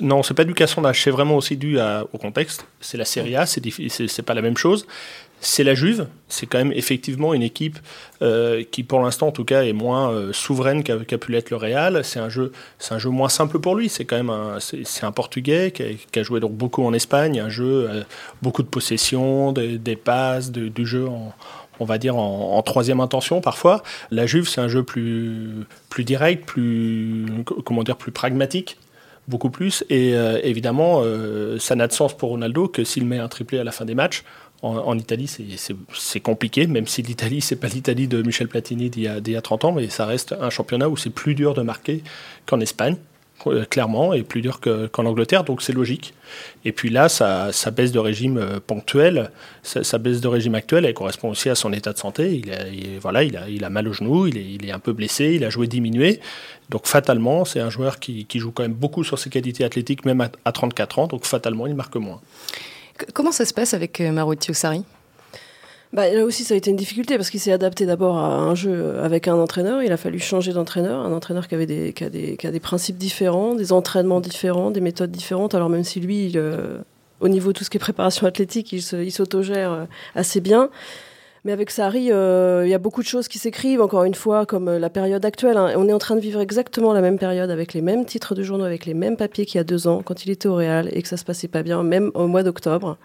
Non, 0.02 0.24
c'est 0.24 0.34
pas 0.34 0.68
son 0.68 0.86
âge, 0.86 1.04
c'est 1.04 1.12
vraiment 1.12 1.36
aussi 1.38 1.58
dû 1.58 1.80
au 1.80 2.18
contexte. 2.18 2.66
C'est 2.82 2.98
la 2.98 3.06
Serie 3.06 3.36
A, 3.36 3.46
c'est 3.46 4.22
pas 4.22 4.34
la 4.34 4.42
même 4.42 4.58
chose. 4.58 4.86
C'est 5.42 5.64
la 5.64 5.74
Juve, 5.74 6.08
c'est 6.28 6.48
quand 6.48 6.58
même 6.58 6.74
effectivement 6.74 7.34
une 7.34 7.44
équipe 7.44 7.80
euh, 8.22 8.66
qui, 8.70 8.84
pour 8.84 9.00
l'instant 9.00 9.28
en 9.28 9.32
tout 9.32 9.46
cas, 9.46 9.64
est 9.64 9.72
moins 9.72 10.12
euh, 10.12 10.34
souveraine 10.34 10.84
qu'a 10.84 10.98
qu 10.98 11.18
pu 11.18 11.32
l'être 11.32 11.50
le 11.50 11.56
Real. 11.56 12.04
C'est 12.04 12.20
un 12.20 12.28
jeu, 12.28 12.52
c'est 12.78 12.94
un 12.94 13.00
jeu 13.00 13.10
moins 13.10 13.30
simple 13.30 13.60
pour 13.60 13.76
lui. 13.76 13.88
C'est 13.88 14.04
quand 14.04 14.18
même 14.18 14.30
un, 14.30 14.58
c'est 14.60 15.04
un 15.06 15.14
Portugais 15.14 15.72
qui 15.72 16.20
a, 16.20 16.24
joué 16.24 16.42
donc 16.42 16.52
beaucoup 16.52 16.84
en 16.84 16.94
Espagne, 16.94 17.40
un 17.40 17.48
jeu 17.48 17.88
euh, 17.90 18.04
beaucoup 18.42 18.64
de 18.64 18.68
possession, 18.68 19.54
des, 19.54 19.78
des 19.78 19.96
passes, 19.96 20.52
de, 20.52 20.68
du 20.68 20.86
jeu 20.86 21.08
en, 21.08 21.34
on 21.80 21.86
va 21.86 21.98
dire 21.98 22.18
en, 22.18 22.58
en, 22.58 22.62
troisième 22.62 23.00
intention 23.00 23.40
parfois. 23.40 23.82
La 24.12 24.26
Juve, 24.26 24.50
c'est 24.50 24.60
un 24.60 24.68
jeu 24.68 24.84
plus, 24.84 25.66
plus 25.88 26.04
direct, 26.04 26.46
plus, 26.46 27.26
comment 27.64 27.84
dire, 27.84 27.96
plus 27.96 28.12
pragmatique 28.12 28.78
beaucoup 29.30 29.50
plus. 29.50 29.86
Et 29.90 30.16
euh, 30.16 30.40
évidemment, 30.44 31.02
euh, 31.04 31.58
ça 31.60 31.76
n'a 31.76 31.88
de 31.88 31.94
sens 31.94 32.18
pour 32.18 32.30
Ronaldo 32.30 32.68
que 32.68 32.84
s'il 32.84 33.06
met 33.06 33.20
un 33.20 33.30
triplé 33.30 33.60
à 33.60 33.64
la 33.64 33.72
fin 33.72 33.86
des 33.86 33.96
matchs. 33.96 34.24
En, 34.62 34.76
en 34.76 34.98
Italie, 34.98 35.34
c'est 35.94 36.20
compliqué, 36.20 36.68
même 36.68 36.86
si 36.86 37.02
l'Italie, 37.02 37.40
c'est 37.40 37.56
pas 37.56 37.70
l'Italie 37.70 38.10
de 38.10 38.22
Michel 38.22 38.50
Platini 38.50 38.90
d'il 38.90 39.04
y, 39.04 39.32
y, 39.32 39.36
a 39.38 39.42
30 39.42 39.64
ans, 39.64 39.72
mais 39.72 39.88
ça 39.88 40.06
reste 40.06 40.36
un 40.38 40.50
championnat 40.50 40.90
où 40.90 40.98
c'est 40.98 41.12
plus 41.12 41.34
dur 41.34 41.54
de 41.54 41.62
marquer 41.62 42.04
qu'en 42.46 42.60
Espagne 42.60 42.98
clairement, 43.70 44.14
et 44.14 44.24
plus 44.24 44.42
dur 44.42 44.60
qu'en 44.60 44.88
qu 44.88 45.02
Angleterre, 45.02 45.44
donc 45.44 45.62
c'est 45.62 45.74
logique. 45.74 46.14
Et 46.66 46.72
puis 46.72 46.90
là, 46.90 47.10
sa, 47.10 47.52
baisse 47.72 47.92
de 47.92 48.00
régime 48.00 48.38
euh, 48.38 48.60
ponctuelle, 48.66 49.32
sa, 49.64 49.98
baisse 49.98 50.22
de 50.22 50.28
régime 50.28 50.56
actuelle, 50.56 50.86
elle 50.86 50.94
correspond 50.94 51.30
aussi 51.30 51.50
à 51.50 51.56
son 51.56 51.74
état 51.74 51.94
de 51.94 51.98
santé. 51.98 52.36
Il 52.36 52.52
a, 52.52 52.68
il, 52.68 53.00
voilà, 53.00 53.24
il 53.24 53.64
a, 53.64 53.70
mal 53.70 53.88
au 53.88 53.94
genou, 53.94 54.28
il 54.28 54.66
est, 54.66 54.72
un 54.72 54.80
peu 54.80 54.94
blessé, 54.94 55.34
il 55.36 55.44
a 55.44 55.50
joué 55.50 55.68
diminué. 55.68 56.20
Donc 56.70 56.86
fatalement, 56.86 57.46
c'est 57.46 57.60
un 57.60 57.70
joueur 57.70 58.00
qui, 58.00 58.26
joue 58.36 58.52
quand 58.52 58.64
même 58.64 58.74
beaucoup 58.74 59.04
sur 59.04 59.18
ses 59.18 59.30
qualités 59.30 59.64
athlétiques, 59.64 60.06
même 60.06 60.22
à, 60.22 60.30
à 60.46 60.52
34 60.52 61.00
ans, 61.00 61.08
donc 61.08 61.26
fatalement, 61.26 61.68
il 61.68 61.76
marque 61.76 61.96
moins. 61.96 62.22
Comment 63.14 63.32
ça 63.32 63.46
se 63.46 63.54
passe 63.54 63.74
avec 63.74 64.00
Maruti 64.02 64.54
Sarri 64.54 64.84
bah, 65.92 66.08
là 66.14 66.24
aussi, 66.24 66.44
ça 66.44 66.54
a 66.54 66.58
été 66.58 66.70
une 66.70 66.76
difficulté 66.76 67.18
parce 67.18 67.32
qu'il 67.32 67.40
s'est 67.40 67.52
adapté 67.52 67.88
d'abord 67.88 68.18
à 68.18 68.38
un 68.38 68.54
jeu 68.54 69.00
avec 69.00 69.28
un 69.28 69.36
entraîneur. 69.36 69.82
Il 69.82 69.92
a 69.92 69.98
fallu 69.98 70.20
changer 70.20 70.54
d'entraîneur, 70.54 71.04
un 71.04 71.12
entraîneur 71.12 71.48
qui 71.48 71.56
avait 71.56 71.66
des, 71.66 71.94
qui 71.94 72.04
a 72.04 72.10
des, 72.10 72.38
qui 72.38 72.46
a 72.46 72.52
des 72.52 72.60
principes 72.60 72.98
différents, 72.98 73.56
des 73.56 73.72
entraînements 73.72 74.22
différents, 74.22 74.70
des 74.70 74.82
méthodes 74.82 75.10
différentes. 75.10 75.56
Alors 75.56 75.70
même 75.70 75.84
si 75.84 76.00
lui, 76.00 76.28
il, 76.28 76.38
euh, 76.38 76.78
au 77.22 77.28
niveau 77.28 77.54
de 77.54 77.58
tout 77.58 77.64
ce 77.64 77.72
qui 77.72 77.78
est 77.78 77.80
préparation 77.80 78.28
athlétique, 78.28 78.72
il 78.72 79.12
s'autogère 79.12 79.72
euh, 79.72 79.86
assez 80.14 80.42
bien. 80.42 80.70
Mais 81.44 81.54
avec 81.54 81.72
Sarri, 81.72 82.12
euh, 82.12 82.64
il 82.66 82.70
y 82.70 82.74
a 82.74 82.80
beaucoup 82.80 83.02
de 83.02 83.08
choses 83.08 83.28
qui 83.28 83.40
s'écrivent, 83.40 83.82
encore 83.82 84.04
une 84.04 84.14
fois, 84.14 84.46
comme 84.46 84.70
la 84.70 84.90
période 84.90 85.26
actuelle. 85.26 85.58
Hein. 85.58 85.74
On 85.76 85.88
est 85.88 85.94
en 85.94 85.98
train 85.98 86.16
de 86.16 86.20
vivre 86.20 86.42
exactement 86.42 86.94
la 86.94 87.02
même 87.02 87.18
période, 87.18 87.50
avec 87.50 87.74
les 87.74 87.82
mêmes 87.82 88.06
titres 88.06 88.36
de 88.36 88.44
journaux, 88.44 88.66
avec 88.66 88.86
les 88.86 88.94
mêmes 88.94 89.16
papiers 89.18 89.46
qu'il 89.46 89.58
y 89.58 89.62
a 89.62 89.64
deux 89.64 89.88
ans, 89.88 90.02
quand 90.04 90.26
il 90.26 90.32
était 90.32 90.50
au 90.50 90.56
Real, 90.56 90.90
et 90.92 91.02
que 91.02 91.08
ça 91.08 91.18
se 91.18 91.24
passait 91.24 91.48
pas 91.48 91.64
bien, 91.64 91.82
même 91.82 92.12
au 92.14 92.28
mois 92.28 92.44
d'octobre. 92.44 92.98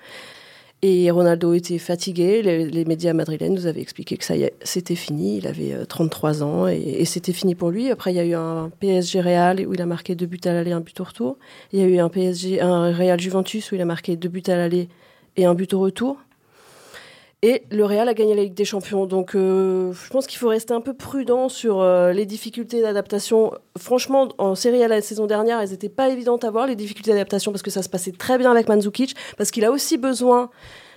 Et 0.87 1.11
Ronaldo 1.11 1.55
était 1.55 1.79
fatigué. 1.79 2.43
Les, 2.43 2.85
médias 2.85 3.15
madrilènes 3.15 3.55
nous 3.55 3.67
avaient 3.67 3.81
expliqué 3.81 4.19
que 4.19 4.25
ça 4.25 4.35
c'était 4.65 4.97
fini. 4.97 5.39
Il 5.39 5.47
avait 5.47 5.75
33 5.87 6.43
ans 6.43 6.69
et, 6.69 6.77
et 6.77 7.07
c'était 7.07 7.33
fini 7.33 7.55
pour 7.55 7.71
lui. 7.71 7.91
Après, 7.91 8.13
il 8.13 8.17
y 8.17 8.21
a 8.21 8.25
eu 8.27 8.35
un 8.35 8.71
PSG 8.81 9.23
Real 9.23 9.67
où 9.67 9.73
il 9.73 9.81
a 9.81 9.87
marqué 9.87 10.15
deux 10.15 10.27
buts 10.27 10.41
à 10.45 10.53
l'aller, 10.53 10.73
un 10.73 10.83
but 10.83 11.01
au 11.01 11.05
retour. 11.05 11.39
Il 11.73 11.81
y 11.81 11.83
a 11.83 11.87
eu 11.87 11.99
un 12.01 12.11
PSG, 12.11 12.61
un 12.61 12.93
Real 12.93 13.19
Juventus 13.19 13.73
où 13.73 13.77
il 13.77 13.81
a 13.81 13.87
marqué 13.87 14.17
deux 14.17 14.29
buts 14.29 14.43
à 14.47 14.57
l'aller 14.57 14.91
et 15.39 15.47
un 15.47 15.55
but 15.55 15.73
au 15.73 15.81
retour. 15.81 16.19
Et 17.47 17.63
le 17.71 17.85
Real 17.85 18.09
a 18.09 18.15
gagné 18.15 18.35
la 18.35 18.43
Ligue 18.43 18.55
des 18.55 18.65
Champions. 18.65 19.05
Donc, 19.05 19.35
euh, 19.35 19.93
je 19.93 20.09
pense 20.09 20.27
qu'il 20.27 20.39
faut 20.39 20.49
rester 20.49 20.73
un 20.73 20.81
peu 20.81 20.95
prudent 20.95 21.51
sur 21.51 21.83
euh, 21.83 22.11
les 22.11 22.25
difficultés 22.25 22.81
d'adaptation. 22.81 23.53
Franchement, 23.77 24.31
en 24.39 24.55
Série 24.55 24.83
A 24.83 24.89
la 24.89 25.03
saison 25.03 25.27
dernière, 25.27 25.61
elles 25.61 25.69
n'étaient 25.69 25.91
pas 25.91 26.09
évidentes 26.09 26.45
à 26.45 26.51
voir, 26.51 26.67
les 26.67 26.75
difficultés 26.75 27.11
d'adaptation, 27.11 27.53
parce 27.53 27.61
que 27.61 27.71
ça 27.71 27.83
se 27.83 27.91
passait 27.91 28.13
très 28.13 28.39
bien 28.39 28.51
avec 28.51 28.67
Mandzukic, 28.67 29.15
parce 29.37 29.51
qu'il 29.51 29.63
a 29.67 29.71
aussi 29.71 29.99
besoin 29.99 30.49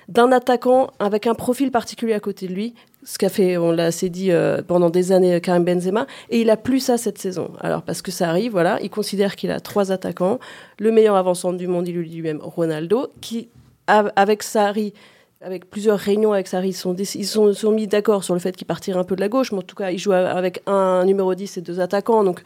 d'un 0.08 0.32
attaquant 0.32 0.89
avec 1.00 1.27
un 1.27 1.36
profil 1.36 1.70
particulier 1.70 2.13
à 2.13 2.22
côté 2.22 2.48
de 2.48 2.54
lui, 2.54 2.75
ce 3.04 3.18
qu'a 3.18 3.27
fait, 3.27 3.58
on 3.58 3.74
l'a 3.74 3.88
assez 3.88 4.08
dit 4.08 4.32
euh, 4.32 4.62
pendant 4.66 4.89
des 4.89 5.12
années, 5.12 5.42
Karim 5.42 5.66
Benzema, 5.66 6.08
et 6.30 6.39
il 6.39 6.50
a 6.50 6.56
plus 6.56 6.80
ça 6.80 6.98
cette 6.98 7.18
saison. 7.18 7.51
Alors 7.60 7.82
parce 7.82 8.01
que 8.01 8.12
ça 8.12 8.30
arrive, 8.30 8.54
voilà, 8.54 8.80
il 8.82 8.89
considère 8.89 9.36
qu'il 9.36 9.51
a 9.51 9.60
trois 9.60 9.92
attaquants, 9.92 10.39
le 10.80 10.94
meilleur 10.94 11.18
avant-centre 11.18 11.58
du 11.58 11.68
monde, 11.68 11.89
il 11.89 11.96
lui 11.98 12.10
dit 12.10 12.16
lui-même 12.16 12.39
Ronaldo, 12.42 13.08
qui 13.20 13.50
avec 13.88 14.44
Sarri 14.44 14.94
avec 15.41 15.70
plusieurs 15.70 16.00
réunions 16.00 16.34
avec 16.34 16.48
Sarri, 16.48 16.70
ils 16.70 16.74
sont, 16.74 17.53
sont, 17.53 17.72
mis 17.72 17.88
d'accord 17.88 18.24
sur 18.24 18.34
le 18.34 18.39
fait 18.39 18.56
qu'il 18.56 18.67
partirait 18.67 19.00
un 19.00 19.03
peu 19.03 19.15
de 19.15 19.22
la 19.22 19.29
gauche, 19.29 19.51
mais 19.51 19.60
en 19.60 19.63
tout 19.63 19.75
cas, 19.75 19.91
il 19.91 20.00
joue 20.00 20.13
avec 20.13 20.62
un 20.65 21.06
numéro 21.06 21.34
10 21.36 21.58
et 21.58 21.62
deux 21.62 21.79
attaquants, 21.79 22.24
donc 22.24 22.41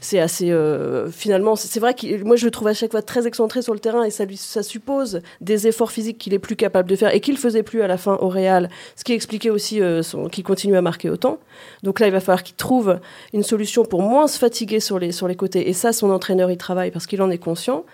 c'est 0.00 0.20
assez 0.20 0.52
euh, 0.52 1.10
finalement 1.10 1.56
c'est 1.56 1.80
vrai 1.80 1.92
que 1.92 2.22
moi 2.22 2.36
je 2.36 2.44
le 2.44 2.52
trouve 2.52 2.68
à 2.68 2.72
chaque 2.72 2.92
fois 2.92 3.02
très 3.02 3.26
excentré 3.26 3.62
sur 3.62 3.74
le 3.74 3.80
terrain 3.80 4.04
et 4.04 4.10
ça 4.10 4.24
lui 4.24 4.36
ça 4.36 4.62
suppose 4.62 5.22
des 5.40 5.66
efforts 5.66 5.90
physiques 5.90 6.18
qu'il 6.18 6.32
est 6.34 6.38
plus 6.38 6.54
capable 6.54 6.88
de 6.88 6.94
faire 6.94 7.12
et 7.12 7.18
qu'il 7.18 7.36
faisait 7.36 7.64
plus 7.64 7.82
à 7.82 7.88
la 7.88 7.96
fin 7.96 8.16
au 8.20 8.28
Real 8.28 8.70
ce 8.94 9.02
qui 9.02 9.12
expliquait 9.12 9.50
aussi 9.50 9.82
euh, 9.82 10.02
qu'il 10.30 10.44
continue 10.44 10.76
à 10.76 10.82
marquer 10.82 11.10
autant 11.10 11.40
donc 11.82 11.98
là 11.98 12.06
il 12.06 12.12
va 12.12 12.20
falloir 12.20 12.44
qu'il 12.44 12.54
trouve 12.54 13.00
une 13.32 13.42
solution 13.42 13.84
pour 13.84 14.02
moins 14.02 14.28
se 14.28 14.38
fatiguer 14.38 14.78
sur 14.78 15.00
les 15.00 15.10
côtés 15.34 15.68
et 15.68 15.72
ça 15.72 15.92
son 15.92 16.10
entraîneur 16.10 16.48
y 16.48 16.56
travaille 16.56 16.92
parce 16.92 17.08
qu'il 17.08 17.20
en 17.20 17.30
est 17.30 17.38
conscient 17.38 17.84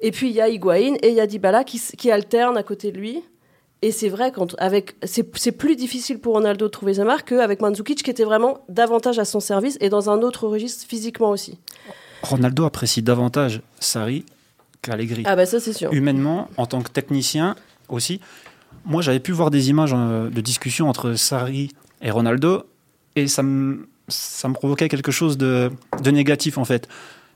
Et 0.00 0.12
puis 0.12 0.30
il 0.30 0.34
y 0.34 0.40
a 0.40 0.48
Higuain 0.48 0.94
et 1.02 1.10
il 1.10 1.14
y 1.14 1.20
a 1.20 1.26
Dybala 1.26 1.64
qui, 1.64 1.78
qui 1.98 2.10
alternent 2.10 2.56
à 2.56 2.62
côté 2.62 2.90
de 2.90 2.96
lui. 2.96 3.22
Et 3.82 3.92
c'est 3.92 4.10
vrai, 4.10 4.30
quand, 4.30 4.54
avec, 4.58 4.94
c'est, 5.02 5.52
plus 5.52 5.74
difficile 5.74 6.18
pour 6.18 6.34
Ronaldo 6.34 6.66
de 6.66 6.70
trouver 6.70 6.94
sa 6.94 7.04
marque 7.04 7.30
qu'avec 7.30 7.60
Mandzukic, 7.62 8.02
qui 8.02 8.10
était 8.10 8.24
vraiment 8.24 8.62
davantage 8.68 9.18
à 9.18 9.24
son 9.24 9.40
service 9.40 9.78
et 9.80 9.88
dans 9.88 10.10
un 10.10 10.20
autre 10.20 10.46
registre 10.46 10.86
physiquement 10.86 11.30
aussi. 11.30 11.58
Ronaldo 12.22 12.66
apprécie 12.66 13.00
davantage 13.00 13.62
Sarri 13.78 14.26
qu'Allegri. 14.82 15.22
Ah 15.24 15.36
bah 15.36 15.46
ça 15.46 15.60
c'est 15.60 15.72
sûr. 15.72 15.92
Humainement, 15.92 16.48
en 16.58 16.66
tant 16.66 16.82
que 16.82 16.90
technicien 16.90 17.56
aussi. 17.88 18.20
Moi, 18.84 19.00
j'avais 19.02 19.20
pu 19.20 19.32
voir 19.32 19.50
des 19.50 19.70
images 19.70 19.94
euh, 19.94 20.28
de 20.28 20.40
discussion 20.40 20.88
entre 20.88 21.14
Sarri 21.14 21.70
et 22.02 22.10
Ronaldo, 22.10 22.64
et 23.16 23.28
ça 23.28 23.42
me, 23.42 23.88
ça 24.08 24.48
me 24.48 24.54
provoquait 24.54 24.88
quelque 24.88 25.12
chose 25.12 25.38
de, 25.38 25.70
de 26.02 26.10
négatif 26.10 26.58
en 26.58 26.64
fait. 26.64 26.86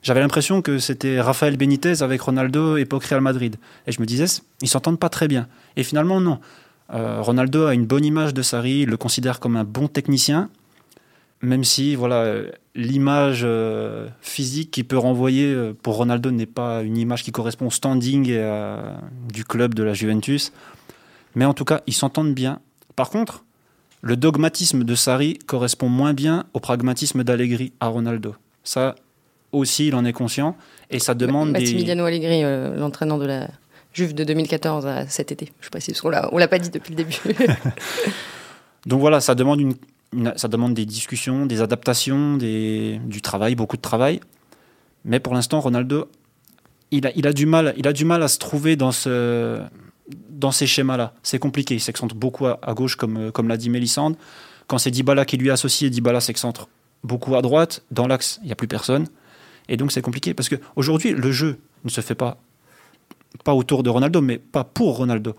J'avais 0.05 0.21
l'impression 0.21 0.61
que 0.61 0.79
c'était 0.79 1.19
Rafael 1.19 1.57
Benitez 1.57 2.03
avec 2.03 2.21
Ronaldo 2.21 2.77
époque 2.77 3.05
Real 3.05 3.23
Madrid. 3.23 3.57
Et 3.87 3.93
je 3.93 4.03
me 4.03 4.07
disais, 4.07 4.27
ils 4.61 4.69
s'entendent 4.69 5.01
pas 5.01 5.09
très 5.09 5.29
bien. 5.29 5.49
Et 5.77 5.83
finalement, 5.83 6.21
non. 6.21 6.41
Euh, 6.93 7.23
Ronaldo 7.23 7.65
a 7.65 7.73
une 7.73 7.87
bonne 7.87 8.05
image 8.05 8.35
de 8.35 8.43
Sarri, 8.43 8.81
il 8.81 8.91
le 8.91 8.99
considère 8.99 9.41
comme 9.41 9.57
un 9.57 9.65
bon 9.65 9.89
technicien, 9.89 10.51
même 11.41 11.65
si 11.65 11.95
voilà 11.95 12.35
l'image 12.75 13.45
euh, 13.45 14.07
physique 14.21 14.71
qui 14.71 14.85
peut 14.85 14.99
renvoyer 14.99 15.47
euh, 15.47 15.73
pour 15.73 15.97
Ronaldo 15.97 16.31
n'est 16.31 16.45
pas 16.45 16.83
une 16.83 16.99
image 16.99 17.23
qui 17.23 17.33
correspond 17.33 17.69
au 17.69 17.71
standing 17.71 18.31
du 19.33 19.45
club 19.47 19.73
de 19.73 19.83
la 19.83 19.95
Juventus. 19.95 20.53
Mais 21.35 21.47
en 21.47 21.55
tout 21.55 21.65
cas, 21.65 21.81
ils 21.87 21.95
s'entendent 21.95 22.35
bien. 22.35 22.61
Par 22.95 23.09
contre, 23.09 23.43
le 24.03 24.19
dogmatisme 24.19 24.85
de 24.85 24.95
Sarri 24.95 25.39
correspond 25.47 25.89
moins 25.89 26.13
bien 26.13 26.45
au 26.53 26.61
pragmatisme 26.61 27.25
d'Allegri 27.25 27.73
à 27.81 27.87
Ronaldo. 27.87 28.35
Ça, 28.65 28.97
aussi, 29.55 29.89
il 29.89 29.95
en 29.95 30.05
est 30.05 30.13
conscient. 30.13 30.57
Et 30.91 30.99
ça 30.99 31.15
demande 31.15 31.51
Massimiliano 31.51 32.05
Allegri, 32.05 32.45
euh, 32.45 32.77
l'entraîneur 32.77 33.19
de 33.19 33.27
la 33.27 33.49
Juve 33.93 34.15
de 34.15 34.25
2014 34.25 34.87
à 34.87 35.07
cet 35.07 35.33
été. 35.33 35.53
Je 35.61 35.71
précise, 35.71 36.01
on 36.05 36.09
l'a, 36.09 36.29
l'a 36.33 36.49
pas 36.49 36.59
dit 36.59 36.71
depuis 36.71 36.95
le 36.95 36.97
début. 36.97 37.17
Donc 38.87 39.01
voilà, 39.01 39.21
ça 39.21 39.35
demande, 39.35 39.61
une, 39.61 39.75
ça 40.37 40.49
demande 40.49 40.75
des 40.75 40.85
discussions, 40.85 41.47
des 41.47 41.63
adaptations, 41.63 42.37
des, 42.37 43.01
du 43.05 43.23
travail, 43.23 43.55
beaucoup 43.55 43.77
de 43.77 43.83
travail. 43.83 44.21
Mais 45.05 45.21
pour 45.21 45.35
l'instant, 45.35 45.61
Ronaldo, 45.61 46.09
il 46.91 47.07
a, 47.07 47.11
il, 47.17 47.27
a 47.27 47.33
du 47.33 47.47
mal, 47.47 47.75
il 47.77 47.87
a 47.87 47.93
du 47.93 48.05
mal 48.05 48.23
à 48.23 48.29
se 48.29 48.39
trouver 48.39 48.77
dans, 48.77 48.93
ce, 48.93 49.61
dans 50.31 50.51
ces 50.51 50.67
schémas-là. 50.67 51.15
C'est 51.23 51.39
compliqué. 51.39 51.75
Il 51.75 51.81
s'excentre 51.81 52.15
beaucoup 52.15 52.47
à, 52.47 52.75
gauche, 52.75 52.97
comme, 52.97 53.33
comme 53.33 53.49
l'a 53.49 53.57
dit 53.57 53.71
Mélissande. 53.71 54.17
Quand 54.67 54.79
c'est 54.79 54.91
Dybala 54.91 55.25
qui 55.25 55.37
lui 55.37 55.49
est 55.49 55.53
associé, 55.53 55.91
Dybala 55.91 56.21
s'excentre 56.21 56.69
beaucoup 57.03 57.37
à 57.37 57.43
droite. 57.43 57.83
Dans 57.91 58.07
l'axe, 58.07 58.39
il 58.43 58.47
n'y 58.47 58.53
a 58.53 58.57
plus 58.57 58.69
personne. 58.69 59.07
Et 59.69 59.77
donc 59.77 59.93
c'est 59.93 60.03
compliqué 60.03 60.35
parce 60.35 60.49
qu'aujourd'hui, 60.49 61.13
le 61.13 61.33
jeu 61.33 61.59
ne 61.85 61.91
se 61.91 62.01
fait 62.01 62.15
pas, 62.15 62.39
pas 63.45 63.55
autour 63.55 63.83
de 63.83 63.91
Ronaldo, 63.91 64.21
mais 64.21 64.39
pas 64.39 64.65
pour 64.65 64.97
Ronaldo. 64.97 65.35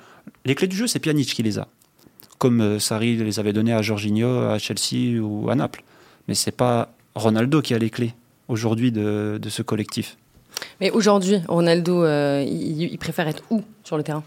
Les 0.46 0.56
clés 0.56 0.68
du 0.68 0.76
jeu, 0.76 0.88
c'est 0.88 1.00
Pjanic 1.00 1.34
qui 1.34 1.44
les 1.44 1.60
a. 1.60 1.68
Comme 2.38 2.62
euh, 2.62 2.80
Sarri 2.80 3.16
les 3.18 3.40
avait 3.40 3.54
données 3.54 3.74
à 3.74 3.82
Jorginho, 3.82 4.50
à 4.50 4.58
Chelsea 4.58 5.20
ou 5.22 5.50
à 5.50 5.56
Naples. 5.56 5.84
Mais 6.28 6.34
c'est 6.34 6.52
pas 6.52 6.94
Ronaldo 7.14 7.62
qui 7.62 7.74
a 7.74 7.78
les 7.78 7.90
clés 7.90 8.14
aujourd'hui 8.48 8.92
de, 8.92 9.40
ce 9.48 9.62
collectif. 9.62 10.18
Mais 10.80 10.92
aujourd'hui, 10.92 11.38
Ronaldo, 11.48 12.04
euh, 12.04 12.44
il, 12.48 12.98
préfère 12.98 13.28
être 13.28 13.44
où 13.50 13.64
sur 13.84 13.98
le 13.98 14.04
terrain? 14.04 14.24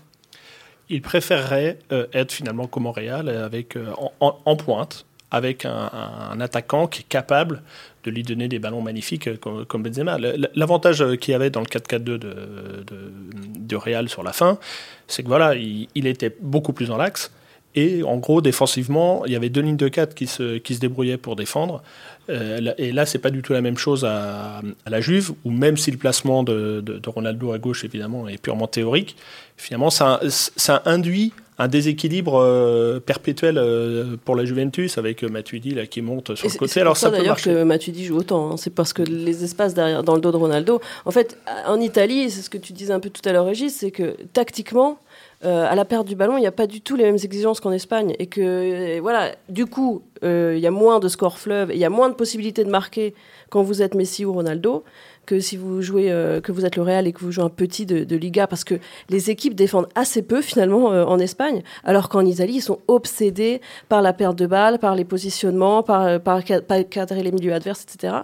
Il 0.88 1.02
préférerait 1.02 1.78
euh, 1.92 2.06
être 2.12 2.32
finalement 2.32 2.66
comme 2.66 2.84
Montréal, 2.84 3.28
avec, 3.28 3.76
en, 4.20 4.56
pointe, 4.56 5.04
avec 5.30 5.64
un, 5.64 6.40
attaquant 6.40 6.86
qui 6.86 7.00
est 7.00 7.08
capable 7.08 7.62
de 8.04 8.10
lui 8.10 8.22
donner 8.22 8.48
des 8.48 8.58
ballons 8.58 8.80
magnifiques 8.80 9.28
euh, 9.28 9.64
comme, 9.66 9.82
Benzema. 9.82 10.18
L'avantage 10.54 11.02
euh, 11.02 11.16
qu'il 11.16 11.32
y 11.32 11.34
avait 11.34 11.50
dans 11.50 11.60
le 11.60 11.66
4-4-2 11.66 12.18
de, 12.18 13.76
Real 13.76 14.08
sur 14.08 14.22
la 14.22 14.32
fin, 14.32 14.58
c'est 15.06 15.22
que 15.22 15.28
voilà, 15.28 15.54
il, 15.54 16.06
était 16.06 16.34
beaucoup 16.40 16.72
plus 16.72 16.86
dans 16.86 16.96
l'axe. 16.96 17.30
Et 17.74 18.02
en 18.02 18.16
gros, 18.16 18.40
défensivement, 18.40 19.24
il 19.26 19.32
y 19.32 19.36
avait 19.36 19.50
deux 19.50 19.60
lignes 19.60 19.76
de 19.76 19.88
4 19.88 20.14
qui 20.14 20.26
se, 20.26 20.56
qui 20.56 20.74
se 20.74 20.80
débrouillaient 20.80 21.18
pour 21.18 21.36
défendre. 21.36 21.82
Euh, 22.30 22.72
et 22.78 22.92
là, 22.92 23.06
c'est 23.06 23.18
pas 23.18 23.30
du 23.30 23.42
tout 23.42 23.52
la 23.52 23.60
même 23.60 23.76
chose 23.76 24.04
à, 24.04 24.62
la 24.86 25.00
Juve, 25.00 25.32
où 25.44 25.50
même 25.50 25.76
si 25.76 25.90
le 25.90 25.98
placement 25.98 26.42
de, 26.42 26.80
de, 26.80 27.08
Ronaldo 27.08 27.52
à 27.52 27.58
gauche, 27.58 27.84
évidemment, 27.84 28.26
est 28.26 28.38
purement 28.38 28.66
théorique, 28.66 29.16
finalement, 29.56 29.90
ça, 29.90 30.20
ça 30.28 30.82
induit 30.86 31.32
un 31.58 31.66
déséquilibre 31.66 32.40
euh, 32.40 33.00
perpétuel 33.00 33.58
euh, 33.58 34.16
pour 34.24 34.36
la 34.36 34.44
Juventus 34.44 34.96
avec 34.96 35.24
euh, 35.24 35.28
Matuidi 35.28 35.74
là, 35.74 35.86
qui 35.86 36.02
monte 36.02 36.36
sur 36.36 36.48
le 36.48 36.54
côté. 36.56 36.72
C'est 36.72 36.80
Alors 36.80 36.96
ça, 36.96 37.10
d'ailleurs 37.10 37.40
que 37.40 37.64
Matuidi 37.64 38.04
joue 38.04 38.16
autant. 38.16 38.52
Hein. 38.52 38.56
C'est 38.56 38.70
parce 38.70 38.92
que 38.92 39.02
les 39.02 39.42
espaces 39.42 39.74
derrière, 39.74 40.04
dans 40.04 40.14
le 40.14 40.20
dos 40.20 40.30
de 40.30 40.36
Ronaldo. 40.36 40.80
En 41.04 41.10
fait, 41.10 41.36
en 41.66 41.80
Italie, 41.80 42.30
c'est 42.30 42.42
ce 42.42 42.50
que 42.50 42.58
tu 42.58 42.72
disais 42.72 42.92
un 42.92 43.00
peu 43.00 43.10
tout 43.10 43.26
à 43.28 43.32
l'heure, 43.32 43.46
Régis, 43.46 43.74
c'est 43.74 43.90
que 43.90 44.16
tactiquement, 44.32 44.98
à 45.42 45.74
la 45.74 45.84
perte 45.84 46.06
du 46.06 46.16
ballon, 46.16 46.36
il 46.36 46.40
n'y 46.40 46.48
a 46.48 46.52
pas 46.52 46.66
du 46.66 46.80
tout 46.80 46.96
les 46.96 47.04
mêmes 47.04 47.18
exigences 47.22 47.60
qu'en 47.60 47.72
Espagne. 47.72 48.14
Et 48.18 48.26
que, 48.26 48.98
voilà, 49.00 49.34
du 49.48 49.66
coup, 49.66 50.02
il 50.22 50.58
y 50.58 50.66
a 50.66 50.70
moins 50.70 51.00
de 51.00 51.08
scores 51.08 51.38
fleuve, 51.38 51.70
il 51.72 51.78
y 51.78 51.84
a 51.84 51.90
moins 51.90 52.08
de 52.08 52.14
possibilités 52.14 52.64
de 52.64 52.70
marquer 52.70 53.14
quand 53.50 53.62
vous 53.62 53.82
êtes 53.82 53.94
Messi 53.94 54.24
ou 54.24 54.32
Ronaldo 54.32 54.84
que 55.28 55.40
si 55.40 55.58
vous 55.58 55.82
jouez, 55.82 56.10
euh, 56.10 56.40
que 56.40 56.52
vous 56.52 56.64
êtes 56.64 56.76
le 56.76 56.82
Real 56.82 57.06
et 57.06 57.12
que 57.12 57.20
vous 57.20 57.30
jouez 57.30 57.44
un 57.44 57.50
petit 57.50 57.84
de, 57.84 58.16
Liga, 58.16 58.46
parce 58.46 58.64
que 58.64 58.76
les 59.10 59.28
équipes 59.28 59.54
défendent 59.54 59.88
assez 59.94 60.22
peu 60.22 60.40
finalement 60.40 60.90
euh, 60.90 61.04
en 61.04 61.18
Espagne, 61.18 61.62
alors 61.84 62.08
qu'en 62.08 62.24
Italie, 62.24 62.54
ils 62.54 62.62
sont 62.62 62.78
obsédés 62.88 63.60
par 63.90 64.00
la 64.00 64.14
perte 64.14 64.36
de 64.36 64.46
balles, 64.46 64.78
par 64.78 64.94
les 64.94 65.04
positionnements, 65.04 65.82
par, 65.82 66.06
euh, 66.06 66.18
par, 66.18 66.42
cadrer 66.88 67.22
les 67.22 67.30
milieux 67.30 67.52
adverses, 67.52 67.84
etc. 67.84 68.14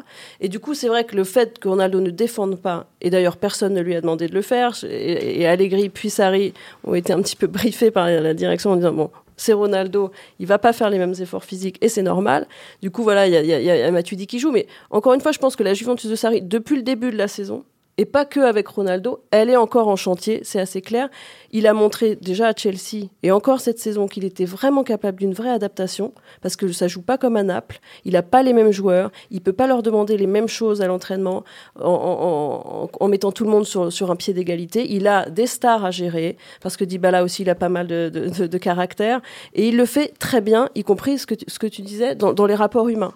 Et 0.41 0.49
du 0.49 0.61
coup, 0.61 0.73
c'est 0.73 0.89
vrai 0.89 1.05
que 1.05 1.15
le 1.15 1.25
fait 1.25 1.59
que 1.59 1.69
Ronaldo 1.69 2.01
ne 2.01 2.11
défende 2.11 2.57
pas, 2.57 2.87
et 3.03 3.11
d'ailleurs 3.11 3.37
personne 3.37 3.75
ne 3.75 3.83
lui 3.83 3.95
a 3.95 4.01
demandé 4.01 4.27
de 4.27 4.35
le 4.35 4.43
faire, 4.43 4.75
et, 4.89 5.47
Allegri 5.47 5.91
puis 5.91 6.09
Sarri 6.09 6.55
ont 6.85 6.95
été 6.95 7.13
un 7.13 7.21
petit 7.21 7.37
peu 7.37 7.47
briefés 7.59 7.91
par 7.91 8.07
la 8.07 8.33
direction 8.33 8.71
en 8.71 8.77
disant, 8.77 8.95
bon, 8.95 9.11
c'est 9.37 9.53
Ronaldo, 9.53 10.11
il 10.39 10.47
va 10.47 10.59
pas 10.59 10.73
faire 10.73 10.91
les 10.91 10.99
mêmes 10.99 11.15
efforts 11.19 11.45
physiques 11.45 11.79
et 11.81 11.89
c'est 11.89 12.03
normal. 12.03 12.47
Du 12.83 12.91
coup, 12.91 13.03
voilà, 13.03 13.27
il 13.27 13.33
y 13.33 13.53
a, 13.53 13.91
y, 13.91 14.27
qui 14.27 14.39
joue. 14.39 14.53
Mais 14.53 14.67
encore 14.91 15.15
une 15.15 15.21
fois, 15.21 15.33
je 15.33 15.39
pense 15.39 15.57
que 15.57 15.63
la 15.63 15.75
Juventus 15.75 16.11
de 16.11 16.17
Sarri, 16.17 16.43
depuis 16.43 16.77
le 16.77 16.83
début 16.83 17.11
de 17.11 17.17
la 17.17 17.29
saison, 17.29 17.65
et 17.97 18.05
pas 18.05 18.25
que 18.25 18.41
avec 18.41 18.67
Ronaldo, 18.67 19.23
elle 19.31 19.51
est 19.51 19.57
encore 19.57 19.89
en 19.89 19.97
chantier, 19.97 20.41
c'est 20.43 20.59
assez 20.59 20.81
clair. 20.81 21.09
Il 21.53 21.67
a 21.67 21.75
montré 21.75 22.17
déjà 22.17 22.49
à 22.49 22.53
Chelsea 22.55 23.09
et 23.23 23.31
encore 23.31 23.61
cette 23.61 23.79
saison 23.79 24.09
qu'il 24.09 24.25
était 24.25 24.45
vraiment 24.45 24.83
capable 24.83 25.19
d'une 25.21 25.33
vraie 25.33 25.51
adaptation 25.51 26.13
parce 26.43 26.57
que 26.57 26.73
ça 26.73 26.89
joue 26.89 27.03
pas 27.03 27.19
comme 27.19 27.37
à 27.37 27.45
Naples. 27.45 27.79
Il 28.05 28.15
n'a 28.15 28.23
pas 28.23 28.43
les 28.43 28.53
mêmes 28.53 28.73
joueurs, 28.73 29.13
il 29.31 29.41
peut 29.41 29.53
pas 29.53 29.69
leur 29.69 29.83
demander 29.83 30.17
les 30.17 30.27
mêmes 30.27 30.49
choses 30.49 30.83
à 30.83 30.87
l'entraînement 30.87 31.45
en, 31.81 32.89
mettant 33.09 33.31
tout 33.31 33.45
le 33.45 33.51
monde 33.51 33.65
sur, 33.65 34.11
un 34.11 34.17
pied 34.17 34.35
d'égalité. 34.35 34.93
Il 34.93 35.07
a 35.07 35.31
des 35.31 35.47
stars 35.47 35.85
à 35.85 35.91
gérer 35.91 36.37
parce 36.61 36.77
que 36.77 36.85
Dybala 36.85 37.23
aussi 37.23 37.43
il 37.43 37.51
a 37.51 37.55
pas 37.55 37.69
mal 37.69 37.87
de, 37.87 38.59
caractère 38.59 39.21
et 39.55 39.69
il 39.69 39.77
le 39.77 39.85
fait 39.85 40.13
très 40.19 40.41
bien, 40.41 40.69
y 40.75 40.85
compris 40.85 41.19
ce 41.19 41.27
que 41.27 41.35
tu, 41.35 41.45
ce 41.49 41.59
que 41.59 41.67
tu 41.67 41.83
disais 41.83 42.15
dans 42.15 42.47
les 42.47 42.55
rapports 42.55 42.89
humains. 42.89 43.15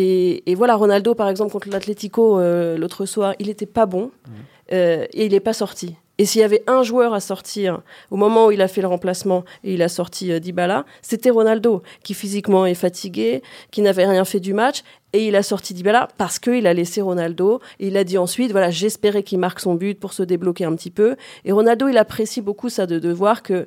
Et, 0.00 0.54
voilà, 0.54 0.76
Ronaldo, 0.76 1.16
par 1.16 1.28
exemple, 1.28 1.50
contre 1.50 1.68
l'Atlético 1.70 2.38
euh, 2.38 2.78
l'autre 2.78 3.04
soir, 3.04 3.34
il 3.40 3.48
n'était 3.48 3.66
pas 3.66 3.84
bon 3.84 4.04
mmh. 4.04 4.30
euh, 4.72 5.06
et 5.12 5.26
il 5.26 5.32
n'est 5.32 5.40
pas 5.40 5.52
sorti. 5.52 5.96
Et 6.18 6.24
s'il 6.24 6.40
y 6.40 6.44
avait 6.44 6.62
un 6.68 6.84
joueur 6.84 7.14
à 7.14 7.20
sortir 7.20 7.80
au 8.12 8.16
moment 8.16 8.46
où 8.46 8.50
il 8.52 8.62
a 8.62 8.68
fait 8.68 8.80
le 8.80 8.86
remplacement 8.86 9.44
et 9.64 9.74
il 9.74 9.82
a 9.82 9.88
sorti 9.88 10.30
euh, 10.30 10.38
Dybala, 10.38 10.84
c'était 11.02 11.30
Ronaldo, 11.30 11.82
qui 12.04 12.14
physiquement 12.14 12.64
est 12.64 12.74
fatigué, 12.74 13.42
qui 13.72 13.82
n'avait 13.82 14.06
rien 14.06 14.24
fait 14.24 14.38
du 14.38 14.54
match. 14.54 14.82
Et 15.12 15.26
il 15.26 15.34
a 15.34 15.42
sorti 15.42 15.74
Dybala 15.74 16.06
parce 16.16 16.38
qu'il 16.38 16.68
a 16.68 16.74
laissé 16.74 17.00
Ronaldo. 17.00 17.60
Et 17.80 17.88
il 17.88 17.96
a 17.96 18.04
dit 18.04 18.18
ensuite, 18.18 18.52
voilà, 18.52 18.70
j'espérais 18.70 19.24
qu'il 19.24 19.40
marque 19.40 19.58
son 19.58 19.74
but 19.74 19.98
pour 19.98 20.12
se 20.12 20.22
débloquer 20.22 20.64
un 20.64 20.76
petit 20.76 20.90
peu. 20.90 21.16
Et 21.44 21.50
Ronaldo, 21.50 21.88
il 21.88 21.98
apprécie 21.98 22.40
beaucoup 22.40 22.68
ça 22.68 22.86
de, 22.86 23.00
de 23.00 23.12
voir 23.12 23.42
que 23.42 23.66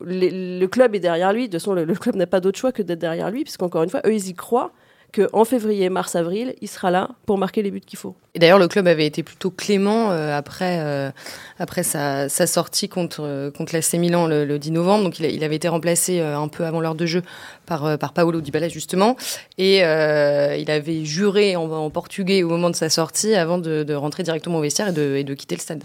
le 0.00 0.66
club 0.66 0.94
est 0.94 1.00
derrière 1.00 1.32
lui. 1.32 1.48
De 1.48 1.52
toute 1.52 1.60
façon, 1.60 1.74
le, 1.74 1.84
le 1.84 1.94
club 1.94 2.14
n'a 2.14 2.28
pas 2.28 2.38
d'autre 2.38 2.60
choix 2.60 2.70
que 2.70 2.82
d'être 2.82 3.00
derrière 3.00 3.32
lui, 3.32 3.42
puisqu'encore 3.42 3.82
une 3.82 3.90
fois, 3.90 4.02
eux, 4.06 4.14
ils 4.14 4.28
y 4.28 4.34
croient 4.34 4.70
qu'en 5.14 5.44
février, 5.44 5.88
mars, 5.88 6.16
avril, 6.16 6.54
il 6.60 6.68
sera 6.68 6.90
là 6.90 7.10
pour 7.26 7.38
marquer 7.38 7.62
les 7.62 7.70
buts 7.70 7.80
qu'il 7.80 7.98
faut. 7.98 8.16
Et 8.34 8.38
d'ailleurs, 8.38 8.58
le 8.58 8.66
club 8.66 8.88
avait 8.88 9.06
été 9.06 9.22
plutôt 9.22 9.50
clément 9.50 10.10
euh, 10.10 10.36
après, 10.36 10.80
euh, 10.80 11.10
après 11.58 11.84
sa, 11.84 12.28
sortie 12.28 12.88
contre, 12.88 13.22
euh, 13.22 13.50
contre 13.50 13.74
l'AC 13.74 13.94
Milan 13.94 14.26
le, 14.26 14.58
10 14.58 14.72
novembre. 14.72 15.04
Donc, 15.04 15.20
il, 15.20 15.44
avait 15.44 15.56
été 15.56 15.68
remplacé 15.68 16.20
un 16.20 16.48
peu 16.48 16.64
avant 16.64 16.80
l'heure 16.80 16.96
de 16.96 17.06
jeu 17.06 17.22
par, 17.66 17.96
par 17.98 18.12
Paolo 18.12 18.40
Dybala, 18.40 18.68
justement. 18.68 19.16
Et 19.56 19.78
il 19.78 20.70
avait 20.70 21.04
juré 21.04 21.56
en, 21.56 21.90
portugais 21.90 22.42
au 22.42 22.48
moment 22.48 22.70
de 22.70 22.76
sa 22.76 22.88
sortie 22.88 23.34
avant 23.34 23.58
de, 23.58 23.94
rentrer 23.94 24.22
directement 24.22 24.58
au 24.58 24.62
vestiaire 24.62 24.88
et 24.88 24.92
de, 24.92 25.16
et 25.16 25.24
de 25.24 25.34
quitter 25.34 25.54
le 25.54 25.60
stade. 25.60 25.84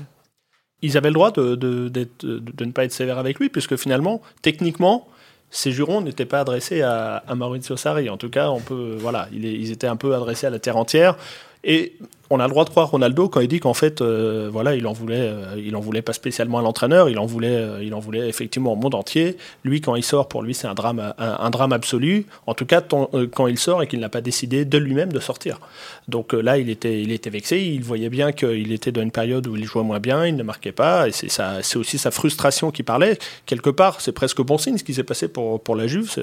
Ils 0.82 0.98
avaient 0.98 1.10
le 1.10 1.14
droit 1.14 1.32
de, 1.32 1.56
de, 1.56 1.90
de, 1.90 2.66
ne 2.66 2.72
pas 2.72 2.86
être 2.86 2.94
sévères 2.94 3.18
avec 3.18 3.38
lui, 3.38 3.50
puisque 3.50 3.76
finalement, 3.76 4.22
techniquement, 4.42 5.08
ces 5.52 5.72
jurons 5.72 6.02
n'étaient 6.02 6.26
pas 6.26 6.42
adressés 6.42 6.82
à, 6.82 7.24
Maurizio 7.36 7.78
Sarri. 7.78 8.10
En 8.10 8.18
tout 8.18 8.30
cas, 8.30 8.50
on 8.50 8.60
peut, 8.60 8.96
voilà, 9.00 9.28
ils 9.32 9.72
étaient 9.72 9.88
un 9.88 9.96
peu 9.96 10.16
adressés 10.16 10.48
à 10.48 10.50
la 10.50 10.60
terre 10.60 10.78
entière. 10.78 11.16
Et 11.64 11.98
on 12.30 12.40
a 12.40 12.46
le 12.46 12.52
droit 12.52 12.64
de 12.64 12.70
croire 12.70 12.90
Ronaldo 12.92 13.28
quand 13.28 13.40
il 13.40 13.48
dit 13.48 13.60
qu'en 13.60 13.74
fait, 13.74 14.02
euh, 14.02 14.50
voilà, 14.52 14.76
il 14.76 14.86
en 14.86 14.94
voulait, 14.94 15.18
euh, 15.20 15.56
il 15.58 15.76
en 15.76 15.80
voulait 15.80 16.04
pas 16.04 16.14
spécialement 16.14 16.60
à 16.60 16.62
l'entraîneur, 16.62 17.10
il 17.10 17.18
en 17.18 17.26
voulait, 17.26 17.48
euh, 17.56 17.84
il 17.84 17.94
en 17.96 18.00
voulait 18.00 18.30
effectivement 18.30 18.74
au 18.74 18.76
monde 18.76 18.94
entier. 18.94 19.38
Lui, 19.64 19.82
quand 19.82 19.96
il 19.96 20.04
sort, 20.04 20.28
pour 20.28 20.44
lui, 20.44 20.54
c'est 20.54 20.68
un 20.68 20.76
drame, 20.76 21.14
un, 21.18 21.50
drame 21.50 21.74
absolu. 21.74 22.26
En 22.46 22.54
tout 22.54 22.66
cas, 22.66 22.82
quand 22.82 23.48
il 23.48 23.58
sort 23.58 23.82
et 23.82 23.88
qu'il 23.88 24.00
n'a 24.00 24.10
pas 24.10 24.22
décidé 24.22 24.64
de 24.64 24.78
lui-même 24.78 25.12
de 25.12 25.20
sortir. 25.20 25.60
Donc 26.08 26.34
là, 26.34 26.58
il 26.58 26.70
était, 26.70 27.02
il 27.02 27.12
était 27.12 27.30
vexé. 27.30 27.62
Il 27.62 27.84
voyait 27.84 28.10
bien 28.10 28.32
qu'il 28.32 28.72
était 28.72 28.92
dans 28.92 29.02
une 29.02 29.12
période 29.12 29.48
où 29.48 29.56
il 29.56 29.66
jouait 29.66 29.84
moins 29.84 30.00
bien, 30.00 30.26
il 30.26 30.36
ne 30.36 30.44
marquait 30.44 30.72
pas, 30.72 31.08
et 31.08 31.12
c'est 31.12 31.30
ça, 31.30 31.58
c'est 31.62 31.78
aussi 31.78 31.98
sa 31.98 32.12
frustration 32.12 32.72
qui 32.72 32.84
parlait. 32.84 33.18
Quelque 33.46 33.70
part, 33.70 34.02
c'est 34.02 34.12
presque 34.12 34.42
bon 34.42 34.58
signe 34.58 34.78
ce 34.78 34.84
qui 34.84 34.94
s'est 34.94 35.04
passé 35.04 35.28
pour 35.28 35.62
pour 35.62 35.76
la 35.76 35.88
Juve. 35.88 36.14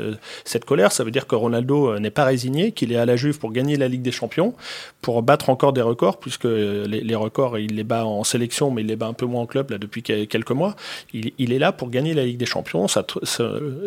Cette 0.44 0.64
colère, 0.64 0.92
ça 0.92 1.04
veut 1.04 1.10
dire 1.10 1.26
que 1.26 1.34
Ronaldo 1.34 1.98
n'est 1.98 2.10
pas 2.10 2.24
résigné, 2.24 2.72
qu'il 2.72 2.92
est 2.92 2.96
à 2.96 3.06
la 3.06 3.16
Juve 3.16 3.38
pour 3.38 3.52
gagner 3.52 3.76
la 3.76 3.88
Ligue 3.88 4.02
des 4.02 4.12
Champions, 4.12 4.54
pour 5.02 5.22
battre 5.22 5.50
encore 5.50 5.72
des 5.72 5.82
records 5.82 5.95
puisque 6.20 6.44
les, 6.44 7.14
records, 7.14 7.58
il 7.58 7.74
les 7.76 7.84
bat 7.84 8.04
en 8.04 8.24
sélection, 8.24 8.70
mais 8.70 8.82
il 8.82 8.88
les 8.88 8.96
bat 8.96 9.06
un 9.06 9.12
peu 9.12 9.26
moins 9.26 9.42
en 9.42 9.46
club 9.46 9.70
là, 9.70 9.78
depuis 9.78 10.02
quelques 10.02 10.50
mois. 10.50 10.76
Il, 11.12 11.52
est 11.52 11.58
là 11.58 11.72
pour 11.72 11.90
gagner 11.90 12.14
la 12.14 12.24
Ligue 12.24 12.38
des 12.38 12.46
Champions, 12.46 12.88
ça, 12.88 13.04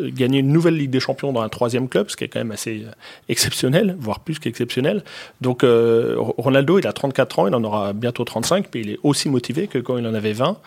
gagner 0.05 0.39
une 0.39 0.51
nouvelle 0.51 0.75
Ligue 0.75 0.89
des 0.89 0.99
Champions 0.99 1.31
dans 1.31 1.41
un 1.41 1.49
troisième 1.49 1.87
club, 1.87 2.09
ce 2.09 2.15
qui 2.15 2.23
est 2.23 2.27
quand 2.27 2.39
même 2.39 2.51
assez 2.51 2.83
euh, 2.85 2.91
exceptionnel, 3.27 3.95
voire 3.99 4.19
plus 4.19 4.39
qu'exceptionnel. 4.39 5.03
Donc 5.41 5.63
euh, 5.63 6.15
Ronaldo, 6.17 6.79
il 6.79 6.87
a 6.87 6.93
34 6.93 7.39
ans, 7.39 7.47
il 7.47 7.55
en 7.55 7.63
aura 7.63 7.93
bientôt 7.93 8.23
35, 8.23 8.67
mais 8.73 8.81
il 8.81 8.89
est 8.91 8.99
aussi 9.03 9.29
motivé 9.29 9.67
que 9.67 9.77
quand 9.77 9.97
il 9.97 10.07
en 10.07 10.13
avait 10.13 10.33
20. 10.33 10.57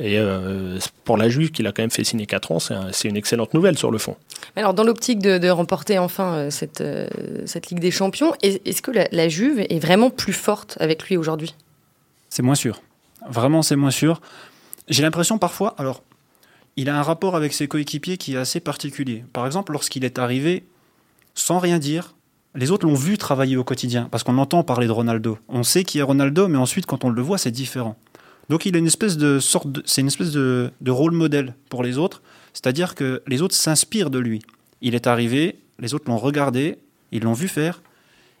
Et 0.00 0.18
euh, 0.18 0.78
pour 1.04 1.16
la 1.16 1.28
Juve, 1.28 1.50
qu'il 1.50 1.66
a 1.66 1.72
quand 1.72 1.82
même 1.82 1.90
fait 1.90 2.04
signer 2.04 2.26
4 2.26 2.52
ans, 2.52 2.58
c'est 2.60 3.08
une 3.08 3.16
excellente 3.16 3.54
nouvelle 3.54 3.78
sur 3.78 3.90
le 3.90 3.98
fond. 3.98 4.16
Alors, 4.56 4.74
dans 4.74 4.84
l'optique 4.84 5.20
de, 5.20 5.48
remporter 5.48 5.98
enfin 5.98 6.50
cette, 6.50 6.82
cette 7.46 7.70
Ligue 7.70 7.80
des 7.80 7.90
Champions, 7.90 8.32
est-ce 8.42 8.82
que 8.82 8.90
la, 8.90 9.08
la 9.12 9.28
Juve 9.28 9.60
est 9.60 9.78
vraiment 9.78 10.10
plus 10.10 10.32
forte 10.32 10.76
avec 10.80 10.91
lui 11.08 11.16
aujourd'hui 11.16 11.54
C'est 12.28 12.42
moins 12.42 12.54
sûr. 12.54 12.82
Vraiment, 13.28 13.62
c'est 13.62 13.76
moins 13.76 13.90
sûr. 13.90 14.20
J'ai 14.88 15.02
l'impression 15.02 15.38
parfois, 15.38 15.74
alors, 15.78 16.02
il 16.76 16.88
a 16.88 16.98
un 16.98 17.02
rapport 17.02 17.36
avec 17.36 17.52
ses 17.52 17.68
coéquipiers 17.68 18.16
qui 18.16 18.34
est 18.34 18.38
assez 18.38 18.60
particulier. 18.60 19.24
Par 19.32 19.46
exemple, 19.46 19.72
lorsqu'il 19.72 20.04
est 20.04 20.18
arrivé, 20.18 20.64
sans 21.34 21.58
rien 21.58 21.78
dire, 21.78 22.14
les 22.54 22.70
autres 22.70 22.86
l'ont 22.86 22.94
vu 22.94 23.18
travailler 23.18 23.56
au 23.56 23.64
quotidien, 23.64 24.08
parce 24.10 24.22
qu'on 24.22 24.38
entend 24.38 24.62
parler 24.62 24.86
de 24.86 24.92
Ronaldo. 24.92 25.38
On 25.48 25.62
sait 25.62 25.84
qui 25.84 25.98
est 25.98 26.02
Ronaldo, 26.02 26.48
mais 26.48 26.58
ensuite, 26.58 26.86
quand 26.86 27.04
on 27.04 27.10
le 27.10 27.22
voit, 27.22 27.38
c'est 27.38 27.50
différent. 27.50 27.96
Donc, 28.48 28.66
il 28.66 28.74
a 28.74 28.78
une 28.78 28.86
espèce 28.86 29.16
de 29.16 29.38
sorte, 29.38 29.68
c'est 29.84 30.00
une 30.00 30.08
espèce 30.08 30.32
de, 30.32 30.70
de 30.80 30.90
rôle 30.90 31.12
modèle 31.12 31.54
pour 31.68 31.82
les 31.82 31.96
autres, 31.96 32.22
c'est-à-dire 32.52 32.94
que 32.94 33.22
les 33.26 33.40
autres 33.40 33.54
s'inspirent 33.54 34.10
de 34.10 34.18
lui. 34.18 34.42
Il 34.80 34.94
est 34.94 35.06
arrivé, 35.06 35.58
les 35.78 35.94
autres 35.94 36.04
l'ont 36.08 36.18
regardé, 36.18 36.78
ils 37.12 37.22
l'ont 37.22 37.32
vu 37.32 37.48
faire, 37.48 37.82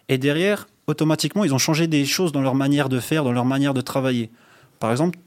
et 0.08 0.18
derrière, 0.18 0.66
automatiquement, 0.86 1.44
ils 1.44 1.54
ont 1.54 1.58
changé 1.58 1.86
des 1.86 2.04
choses 2.04 2.32
dans 2.32 2.40
leur 2.40 2.54
manière 2.54 2.88
de 2.88 3.00
faire, 3.00 3.24
dans 3.24 3.32
leur 3.32 3.44
manière 3.44 3.74
de 3.74 3.80
travailler. 3.80 4.30
Par 4.78 4.90
exemple, 4.90 5.18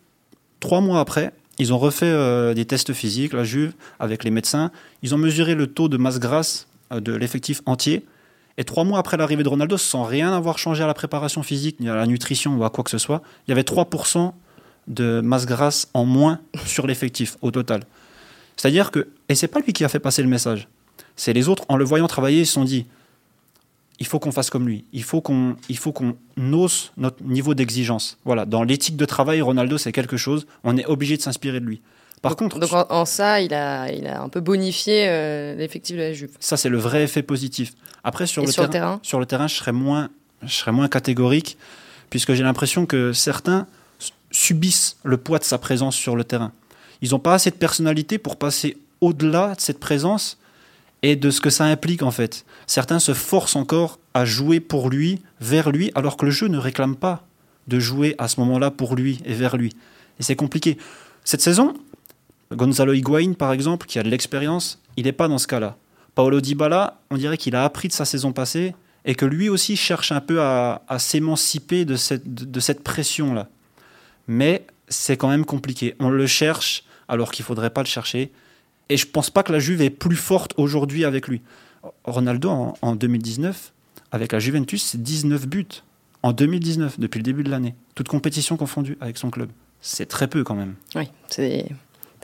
trois 0.60 0.82
mois 0.82 1.00
après, 1.00 1.32
ils 1.58 1.74
ont 1.74 1.78
refait 1.78 2.06
euh, 2.06 2.54
des 2.54 2.66
tests 2.66 2.94
physiques, 2.94 3.34
la 3.34 3.44
Juve, 3.44 3.74
avec 4.00 4.24
les 4.24 4.32
médecins. 4.32 4.72
Ils 5.02 5.16
ont 5.16 5.18
mesuré 5.18 5.56
le 5.56 5.68
taux 5.68 5.88
de 5.88 5.98
masse 5.98 6.20
grasse 6.20 6.68
euh, 6.92 7.00
de 7.00 7.14
l'effectif 7.14 7.62
entier. 7.66 8.06
Et 8.58 8.64
trois 8.64 8.84
mois 8.84 9.00
après 9.00 9.18
l'arrivée 9.18 9.44
de 9.44 9.50
Ronaldo, 9.50 9.78
sans 9.78 10.04
rien 10.04 10.34
avoir 10.34 10.58
changé 10.58 10.84
à 10.84 10.88
la 10.88 10.94
préparation 10.94 11.44
physique, 11.44 11.80
ni 11.80 11.90
à 11.90 11.96
la 11.96 12.06
nutrition 12.06 12.56
ou 12.58 12.64
à 12.64 12.70
quoi 12.70 12.84
que 12.84 12.90
ce 12.90 12.98
soit, 12.98 13.22
il 13.48 13.52
y 13.52 13.54
avait 13.54 13.64
3% 13.64 14.32
de 14.88 15.22
masse 15.22 15.46
grasse 15.46 15.90
en 15.94 16.06
moins 16.06 16.40
sur 16.66 16.88
l'effectif 16.88 17.38
au 17.42 17.52
total. 17.52 17.84
C'est-à-dire 18.56 18.92
que, 18.92 19.08
et 19.30 19.36
c'est 19.36 19.48
pas 19.48 19.60
lui 19.60 19.74
qui 19.74 19.84
a 19.84 19.90
fait 19.90 20.00
passer 20.00 20.22
le 20.22 20.30
message, 20.30 20.68
c'est 21.16 21.34
les 21.34 21.50
autres, 21.50 21.64
en 21.70 21.78
le 21.78 21.86
voyant 21.86 22.08
travailler, 22.08 22.42
ils 22.42 22.46
se 22.46 22.54
sont 22.54 22.64
dit, 22.64 22.86
il 24.00 24.06
faut 24.06 24.20
qu'on 24.20 24.32
fasse 24.32 24.50
comme 24.50 24.68
lui. 24.68 24.86
Il 24.94 25.04
faut 25.04 25.22
qu'on, 25.22 25.56
il 25.70 25.78
faut 25.78 25.92
qu'on 25.92 26.16
hausse 26.38 26.92
notre 26.98 27.24
niveau 27.24 27.54
d'exigence. 27.54 28.18
Voilà, 28.26 28.46
dans 28.46 28.64
l'éthique 28.64 28.98
de 28.98 29.06
travail, 29.06 29.42
Ronaldo, 29.42 29.78
c'est 29.78 29.92
quelque 29.92 30.18
chose. 30.18 30.48
On 30.64 30.78
est 30.78 30.86
obligé 30.86 31.18
de 31.18 31.22
s'inspirer 31.22 31.60
de 31.60 31.66
lui. 31.66 31.82
Par 32.22 32.36
contre, 32.36 32.60
donc 32.60 32.72
en, 32.74 33.06
ça, 33.06 33.40
il 33.42 33.54
a, 33.54 33.92
il 33.92 34.08
a 34.08 34.22
un 34.22 34.30
peu 34.30 34.40
bonifié 34.40 35.06
euh, 35.08 35.56
l'effectif 35.56 35.96
de 35.96 36.02
la 36.02 36.14
Juve. 36.14 36.32
Ça, 36.40 36.58
c'est 36.58 36.70
le 36.70 36.78
vrai 36.78 37.04
effet 37.04 37.22
positif. 37.22 37.74
Après, 38.04 38.26
sur, 38.26 38.44
le, 38.44 38.52
sur 38.52 38.68
terrain, 38.68 38.68
le, 38.68 38.72
terrain, 38.72 39.00
sur 39.04 39.20
le 39.20 39.26
terrain, 39.26 39.48
je 39.48 39.56
serais 39.56 39.72
moins, 39.72 40.10
je 40.42 40.54
serais 40.54 40.72
moins 40.72 40.88
catégorique, 40.88 41.58
puisque 42.10 42.34
j'ai 42.34 42.44
l'impression 42.44 42.86
que 42.86 43.14
certains 43.14 43.68
subissent 44.32 44.98
le 45.04 45.18
poids 45.18 45.40
de 45.40 45.44
sa 45.44 45.58
présence 45.58 45.96
sur 45.96 46.16
le 46.16 46.24
terrain. 46.24 46.52
Ils 47.02 47.12
n'ont 47.12 47.20
pas 47.20 47.36
assez 47.36 47.52
de 47.52 47.56
personnalité 47.56 48.18
pour 48.18 48.38
passer 48.38 48.78
au-delà 49.02 49.54
de 49.56 49.62
cette 49.62 49.80
présence 49.80 50.40
et 51.06 51.16
de 51.16 51.30
ce 51.30 51.40
que 51.40 51.52
ça 51.52 51.66
implique 51.66 52.02
en 52.02 52.10
fait. 52.10 52.46
Certains 52.66 52.98
se 52.98 53.14
forcent 53.14 53.56
encore 53.56 54.00
à 54.16 54.26
jouer 54.26 54.60
pour 54.60 54.90
lui, 54.90 55.22
vers 55.40 55.70
lui, 55.70 55.92
alors 55.94 56.18
que 56.18 56.26
le 56.26 56.32
jeu 56.32 56.48
ne 56.48 56.58
réclame 56.58 56.96
pas 56.96 57.28
de 57.68 57.80
jouer 57.80 58.16
à 58.18 58.28
ce 58.28 58.40
moment-là 58.40 58.72
pour 58.72 58.96
lui 58.96 59.22
et 59.24 59.36
vers 59.36 59.56
lui. 59.56 59.76
Et 60.20 60.24
c'est 60.24 60.36
compliqué. 60.36 60.80
Cette 61.24 61.42
saison, 61.42 61.76
Gonzalo 62.52 62.94
Higuain, 62.94 63.34
par 63.34 63.52
exemple, 63.52 63.86
qui 63.86 64.00
a 64.00 64.04
de 64.04 64.10
l'expérience, 64.10 64.82
il 64.98 65.06
n'est 65.06 65.12
pas 65.12 65.28
dans 65.28 65.38
ce 65.38 65.46
cas-là. 65.46 65.78
Paolo 66.16 66.42
Dybala, 66.42 67.00
on 67.12 67.18
dirait 67.18 67.38
qu'il 67.38 67.56
a 67.56 67.66
appris 67.66 67.88
de 67.88 67.94
sa 67.94 68.06
saison 68.06 68.34
passée 68.34 68.74
et 69.04 69.14
que 69.14 69.28
lui 69.28 69.48
aussi 69.48 69.76
cherche 69.76 70.12
un 70.12 70.22
peu 70.22 70.42
à, 70.42 70.82
s'émanciper 70.98 71.86
de 71.86 71.98
cette, 71.98 72.34
de 72.34 72.60
cette 72.60 72.84
pression-là. 72.84 73.48
Mais 74.28 74.66
c'est 74.88 75.18
quand 75.18 75.30
même 75.30 75.46
compliqué. 75.46 75.94
On 76.00 76.10
le 76.10 76.26
cherche 76.26 76.84
alors 77.08 77.32
qu'il 77.32 77.44
ne 77.44 77.48
faudrait 77.48 77.70
pas 77.70 77.84
le 77.84 77.88
chercher. 77.88 78.32
Et 78.90 78.98
je 78.98 79.08
pense 79.08 79.30
pas 79.30 79.44
que 79.44 79.52
la 79.52 79.60
Juve 79.60 79.82
est 79.82 79.90
plus 79.90 80.16
forte 80.16 80.54
aujourd'hui 80.58 81.06
avec 81.06 81.28
lui. 81.28 81.42
Ronaldo, 82.04 82.74
en, 82.82 82.96
2019, 82.96 83.74
avec 84.12 84.32
la 84.32 84.40
Juventus, 84.40 84.84
c'est 84.84 85.02
19 85.02 85.48
buts. 85.48 85.68
En 86.24 86.34
2019, 86.34 87.00
depuis 87.00 87.20
le 87.20 87.24
début 87.24 87.44
de 87.44 87.52
l'année. 87.52 87.76
Toute 87.94 88.08
compétition 88.08 88.58
confondue 88.58 88.98
avec 89.00 89.18
son 89.18 89.30
club. 89.30 89.50
C'est 89.82 90.08
très 90.08 90.28
peu 90.28 90.44
quand 90.44 90.56
même. 90.56 90.74
Oui, 90.96 91.08
c'est. 91.28 91.68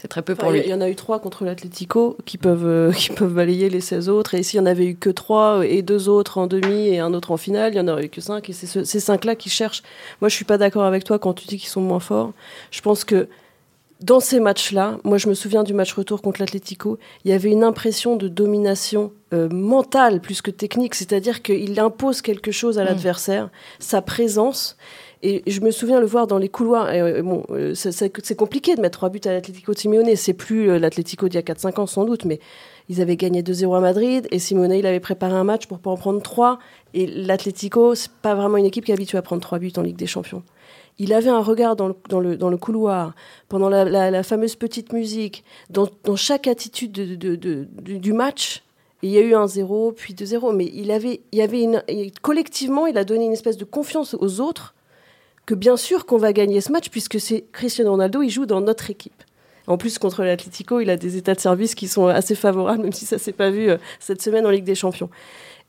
très 0.10 0.24
peu 0.24 0.34
pour 0.34 0.50
lui. 0.50 0.62
Il 0.64 0.70
y 0.70 0.74
en 0.74 0.82
a 0.82 0.90
eu 0.90 0.96
trois 0.96 1.20
contre 1.20 1.46
l'Atlético 1.46 2.18
qui 2.26 2.40
peuvent, 2.40 2.66
euh, 2.66 2.92
qui 2.96 3.10
peuvent 3.10 3.34
balayer 3.34 3.70
les 3.70 3.82
16 3.82 4.10
autres. 4.10 4.34
Et 4.34 4.42
s'il 4.42 4.58
y 4.58 4.62
en 4.62 4.66
avait 4.66 4.88
eu 4.88 4.96
que 4.96 5.12
trois 5.12 5.64
et 5.68 5.84
deux 5.84 6.10
autres 6.10 6.40
en 6.40 6.48
demi 6.48 6.88
et 6.88 7.00
un 7.00 7.14
autre 7.14 7.30
en 7.30 7.38
finale, 7.38 7.74
il 7.74 7.78
y 7.78 7.80
en 7.80 7.88
aurait 7.88 8.06
eu 8.06 8.10
que 8.10 8.22
cinq. 8.22 8.50
Et 8.50 8.54
c'est 8.54 8.84
ces 8.84 9.00
cinq-là 9.00 9.36
qui 9.36 9.50
cherchent. 9.50 9.84
Moi, 10.20 10.30
je 10.30 10.36
suis 10.36 10.46
pas 10.46 10.58
d'accord 10.58 10.86
avec 10.86 11.04
toi 11.04 11.20
quand 11.20 11.34
tu 11.34 11.46
dis 11.46 11.60
qu'ils 11.60 11.70
sont 11.70 11.82
moins 11.82 12.00
forts. 12.00 12.34
Je 12.72 12.82
pense 12.82 13.04
que 13.04 13.28
dans 14.02 14.20
ces 14.20 14.40
matchs-là, 14.40 14.98
moi 15.04 15.18
je 15.18 15.30
me 15.30 15.34
souviens 15.34 15.64
du 15.64 15.74
match 15.74 15.94
retour 15.94 16.22
contre 16.22 16.42
l'Atlético, 16.42 16.98
il 17.24 17.32
y 17.32 17.34
avait 17.34 17.52
une 17.52 17.64
impression 17.64 18.16
de 18.16 18.28
domination 18.28 19.12
euh, 19.34 19.48
mentale 19.50 20.22
plus 20.22 20.42
que 20.42 20.50
technique, 20.50 20.96
c'est-à-dire 20.96 21.42
qu'il 21.42 21.80
impose 21.80 22.22
quelque 22.22 22.52
chose 22.52 22.80
à 22.80 22.84
mm. 22.84 22.88
l'adversaire, 22.88 23.50
sa 23.80 24.02
présence. 24.02 24.76
Et 25.24 25.44
je 25.46 25.62
me 25.62 25.70
souviens 25.70 26.00
le 26.00 26.08
voir 26.08 26.26
dans 26.26 26.40
les 26.40 26.50
couloirs. 26.50 26.88
Euh, 26.90 27.22
bon, 27.22 27.44
euh, 27.52 27.76
c'est 27.76 28.36
compliqué 28.36 28.76
de 28.76 28.82
mettre 28.82 28.98
trois 28.98 29.10
buts 29.10 29.22
à 29.26 29.32
l'Atlético 29.32 29.74
de 29.74 29.78
Simeone. 29.78 30.16
C'est 30.16 30.34
plus 30.34 30.80
l'Atlético 30.80 31.30
d'il 31.30 31.36
y 31.36 31.38
a 31.38 31.44
4-5 31.44 31.80
ans 31.80 31.86
sans 31.86 32.06
doute, 32.06 32.26
mais 32.26 32.40
ils 32.90 33.02
avaient 33.02 33.18
gagné 33.18 33.44
2-0 33.44 33.78
à 33.78 33.82
Madrid 33.82 34.28
et 34.32 34.40
Simeone 34.40 34.72
il 34.72 34.88
avait 34.88 35.00
préparé 35.00 35.34
un 35.34 35.44
match 35.44 35.68
pour 35.68 35.78
pas 35.78 35.92
en 35.92 35.98
prendre 35.98 36.24
trois. 36.24 36.58
Et 36.96 37.06
l'Atlético, 37.06 37.94
c'est 37.94 38.12
pas 38.12 38.34
vraiment 38.34 38.58
une 38.58 38.66
équipe 38.66 38.84
qui 38.84 38.92
est 38.92 38.96
habituée 38.96 39.20
à 39.20 39.22
prendre 39.22 39.44
trois 39.44 39.60
buts 39.60 39.72
en 39.78 39.84
Ligue 39.84 39.96
des 39.96 40.08
Champions 40.08 40.42
il 41.00 41.14
avait 41.14 41.30
un 41.30 41.42
regard 41.42 41.76
dans 41.76 41.88
le, 41.88 41.96
dans 42.10 42.20
le, 42.20 42.38
dans 42.38 42.50
le 42.50 42.58
couloir, 42.58 43.14
pendant 43.50 43.70
la, 43.70 44.24
fameuse 44.24 44.56
petite 44.56 44.94
musique, 44.94 45.44
dans, 45.70 45.88
dans 46.04 46.16
chaque 46.16 46.48
attitude 46.48 46.92
de, 46.92 47.36
de, 47.36 47.68
du 47.76 48.14
match. 48.14 48.64
il 49.02 49.10
y 49.12 49.18
a 49.18 49.22
eu 49.22 49.34
un 49.34 49.48
0, 49.48 49.94
puis 49.94 50.14
2-0. 50.14 50.56
Mais 50.56 50.70
il 50.74 50.92
avait, 50.92 51.22
il 51.32 51.42
avait 51.42 51.62
une, 51.62 51.84
collectivement, 52.22 52.88
il 52.88 52.98
a 52.98 53.04
donné 53.04 53.26
une 53.26 53.34
espèce 53.34 53.58
de 53.58 53.66
confiance 53.66 54.16
aux 54.20 54.42
autres 54.42 54.76
que 55.46 55.56
bien 55.56 55.78
sûr 55.78 56.06
qu'on 56.06 56.18
va 56.18 56.34
gagner 56.34 56.62
ce 56.62 56.72
match, 56.72 56.90
puisque 56.90 57.20
c'est 57.20 57.46
Cristiano 57.52 57.92
Ronaldo, 57.92 58.22
il 58.22 58.30
joue 58.30 58.46
dans 58.46 58.62
notre 58.62 58.90
équipe. 58.90 59.24
En 59.68 59.78
plus, 59.78 60.00
contre 60.00 60.24
l'Atlético, 60.24 60.80
il 60.80 60.90
a 60.90 60.98
des 60.98 61.18
états 61.18 61.36
de 61.36 61.40
service 61.40 61.76
qui 61.76 61.88
sont 61.88 62.08
assez 62.08 62.36
favorables, 62.36 62.82
même 62.82 62.94
si 62.94 63.06
ça 63.06 63.18
s'est 63.18 63.32
pas 63.32 63.50
vu 63.50 63.70
euh, 63.70 63.78
cette 64.00 64.22
semaine 64.22 64.46
en 64.46 64.50
Ligue 64.50 64.64
des 64.64 64.76
Champions. 64.76 65.10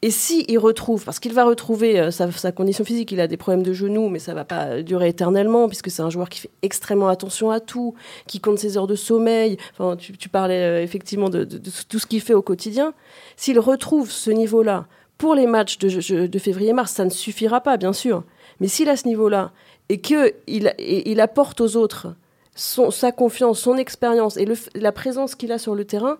Et 0.04 0.10
si 0.10 0.44
il 0.48 0.58
retrouve, 0.58 1.04
parce 1.04 1.20
qu'il 1.20 1.32
va 1.32 1.44
retrouver 1.44 2.00
euh, 2.00 2.10
sa, 2.10 2.50
condition 2.50 2.84
physique, 2.84 3.12
il 3.12 3.20
a 3.20 3.28
des 3.28 3.36
problèmes 3.36 3.62
de 3.62 3.72
genoux, 3.72 4.08
mais 4.08 4.18
ça 4.18 4.34
va 4.34 4.44
pas 4.44 4.82
durer 4.82 5.08
éternellement, 5.08 5.68
puisque 5.68 5.92
c'est 5.92 6.02
un 6.02 6.10
joueur 6.10 6.28
qui 6.28 6.40
fait 6.40 6.50
extrêmement 6.62 7.08
attention 7.08 7.52
à 7.52 7.60
tout, 7.60 7.94
qui 8.26 8.40
compte 8.40 8.58
ses 8.58 8.76
heures 8.76 8.88
de 8.88 8.96
sommeil. 8.96 9.58
Enfin, 9.78 9.96
tu, 9.96 10.28
parlais 10.28 10.60
euh, 10.60 10.82
effectivement 10.82 11.30
de, 11.30 11.44
tout 11.44 12.00
ce 12.00 12.06
qu'il 12.06 12.20
fait 12.20 12.34
au 12.34 12.42
quotidien. 12.42 12.94
S'il 13.36 13.60
retrouve 13.60 14.10
ce 14.10 14.32
niveau-là 14.32 14.86
pour 15.18 15.36
les 15.36 15.46
matchs 15.46 15.78
de, 15.78 16.38
février-mars, 16.38 16.90
ça 16.90 17.04
ne 17.04 17.10
suffira 17.10 17.60
pas, 17.60 17.76
bien 17.76 17.92
sûr. 17.92 18.24
Mais 18.58 18.66
s'il 18.66 18.88
a 18.88 18.96
ce 18.96 19.06
niveau-là 19.06 19.52
et 19.88 20.00
qu'il 20.00 20.32
il 20.48 21.20
apporte 21.20 21.60
aux 21.60 21.76
autres 21.76 22.08
sa 22.54 23.12
confiance, 23.12 23.60
son 23.60 23.76
expérience 23.76 24.36
et 24.36 24.46
la 24.74 24.92
présence 24.92 25.34
qu'il 25.34 25.52
a 25.52 25.58
sur 25.58 25.74
le 25.74 25.84
terrain, 25.84 26.18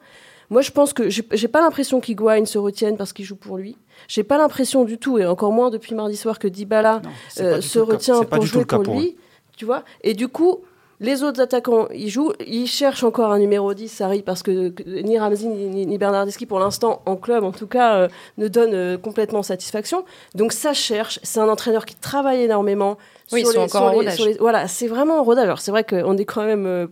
moi, 0.52 0.60
je 0.60 0.70
pense 0.70 0.92
que 0.92 1.08
j'ai 1.08 1.48
pas 1.48 1.62
l'impression 1.62 2.00
qu'Higuain 2.00 2.44
se 2.44 2.58
retienne 2.58 2.98
parce 2.98 3.14
qu'il 3.14 3.24
joue 3.24 3.36
pour 3.36 3.56
lui. 3.56 3.78
J'ai 4.06 4.22
pas 4.22 4.36
l'impression 4.36 4.84
du 4.84 4.98
tout, 4.98 5.18
et 5.18 5.24
encore 5.24 5.50
moins 5.50 5.70
depuis 5.70 5.94
mardi 5.94 6.14
soir, 6.14 6.38
que 6.38 6.46
Dybala 6.46 7.00
euh, 7.40 7.62
se 7.62 7.78
retient 7.78 8.22
pour 8.24 8.44
jouer 8.44 8.66
pour 8.66 8.82
lui. 8.82 9.16
Tu 9.56 9.64
vois 9.64 9.82
Et 10.02 10.12
du 10.12 10.28
coup, 10.28 10.60
Les 11.02 11.24
autres 11.24 11.40
attaquants, 11.40 11.88
ils 11.92 12.08
jouent. 12.08 12.32
Ils 12.46 12.68
cherchent 12.68 13.02
encore 13.02 13.32
un 13.32 13.40
numéro 13.40 13.74
10, 13.74 13.88
Sarri, 13.88 14.22
parce 14.22 14.44
que, 14.44 14.72
ni 14.86 15.18
Ramsey 15.18 15.48
ni, 15.48 15.84
ni, 15.84 15.98
Bernardeschi, 15.98 16.46
pour 16.46 16.60
l'instant, 16.60 17.02
en 17.06 17.16
club, 17.16 17.42
en 17.42 17.50
tout 17.50 17.66
cas, 17.66 17.96
euh, 17.96 18.08
ne 18.38 18.46
donnent 18.46 18.74
euh, 18.74 18.96
complètement 18.96 19.42
satisfaction. 19.42 20.04
Donc 20.36 20.52
ça 20.52 20.72
cherche. 20.72 21.18
C'est 21.24 21.40
un 21.40 21.48
entraîneur 21.48 21.86
qui 21.86 21.96
travaille 21.96 22.42
énormément. 22.42 22.98
Oui, 23.32 23.40
ils 23.40 23.46
sont 23.46 23.58
encore 23.58 23.82
en 23.82 23.92
rodage. 23.92 24.20
voilà, 24.38 24.68
c'est 24.68 24.86
vraiment 24.86 25.18
en 25.18 25.24
rodage. 25.24 25.44
Alors 25.44 25.60
c'est 25.60 25.72
vrai 25.72 25.82
qu'on 25.82 26.16
est 26.16 26.24
quand 26.24 26.44
même 26.44 26.66
euh, 26.66 26.86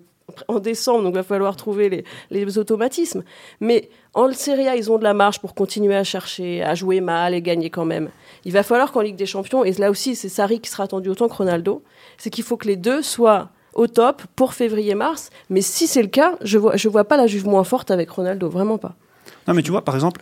en 0.49 0.59
décembre, 0.59 1.05
donc 1.05 1.13
il 1.13 1.19
va 1.19 1.23
falloir 1.23 1.55
trouver 1.55 1.89
les, 1.89 2.05
les, 2.31 2.59
automatismes. 2.59 3.23
Mais 3.61 3.91
en 4.15 4.33
Serie 4.33 4.67
A, 4.67 4.75
ils 4.75 4.91
ont 4.91 4.99
de 4.99 5.05
la 5.05 5.15
marge 5.15 5.39
pour 5.39 5.55
continuer 5.55 5.95
à 5.95 6.03
chercher, 6.03 6.65
à 6.65 6.75
jouer 6.75 7.01
mal 7.01 7.33
et 7.33 7.43
gagner 7.43 7.71
quand 7.71 7.85
même. 7.85 8.11
Il 8.45 8.53
va 8.53 8.65
falloir 8.65 8.91
qu'en 8.91 9.03
Ligue 9.03 9.17
des 9.17 9.27
Champions, 9.27 9.65
et 9.65 9.73
là 9.73 9.89
aussi 9.89 10.17
c'est 10.17 10.29
Sarri 10.29 10.61
qui 10.61 10.69
sera 10.69 10.85
attendu 10.85 11.09
autant 11.11 11.29
que 11.29 11.35
Ronaldo, 11.35 11.83
c'est 12.19 12.31
qu'il 12.31 12.43
faut 12.43 12.57
que 12.57 12.67
les 12.67 12.77
deux 12.77 13.03
soient 13.03 13.51
au 13.75 13.87
top 13.87 14.23
pour 14.37 14.55
février-mars. 14.55 15.31
Mais 15.49 15.61
si 15.61 15.87
c'est 15.87 16.03
le 16.03 16.09
cas, 16.09 16.37
je 16.43 16.59
vois, 16.59 16.77
je 16.77 16.89
vois 16.89 17.05
pas 17.05 17.17
la 17.17 17.27
Juve 17.27 17.47
moins 17.47 17.65
forte 17.65 17.91
avec 17.91 18.11
Ronaldo, 18.11 18.49
vraiment 18.49 18.79
pas. 18.79 18.95
Non, 19.47 19.55
mais 19.55 19.63
tu 19.63 19.71
vois, 19.71 19.85
par 19.85 19.95
exemple, 19.95 20.21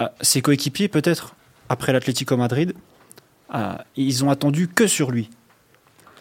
euh, 0.00 0.08
ses 0.20 0.42
coéquipiers, 0.42 0.88
peut-être, 0.88 1.34
après 1.68 1.92
l'Atlético 1.92 2.36
Madrid, 2.36 2.74
euh, 3.54 3.72
ils 3.96 4.24
ont 4.24 4.30
attendu 4.30 4.68
que 4.68 4.86
sur 4.86 5.10
lui. 5.10 5.30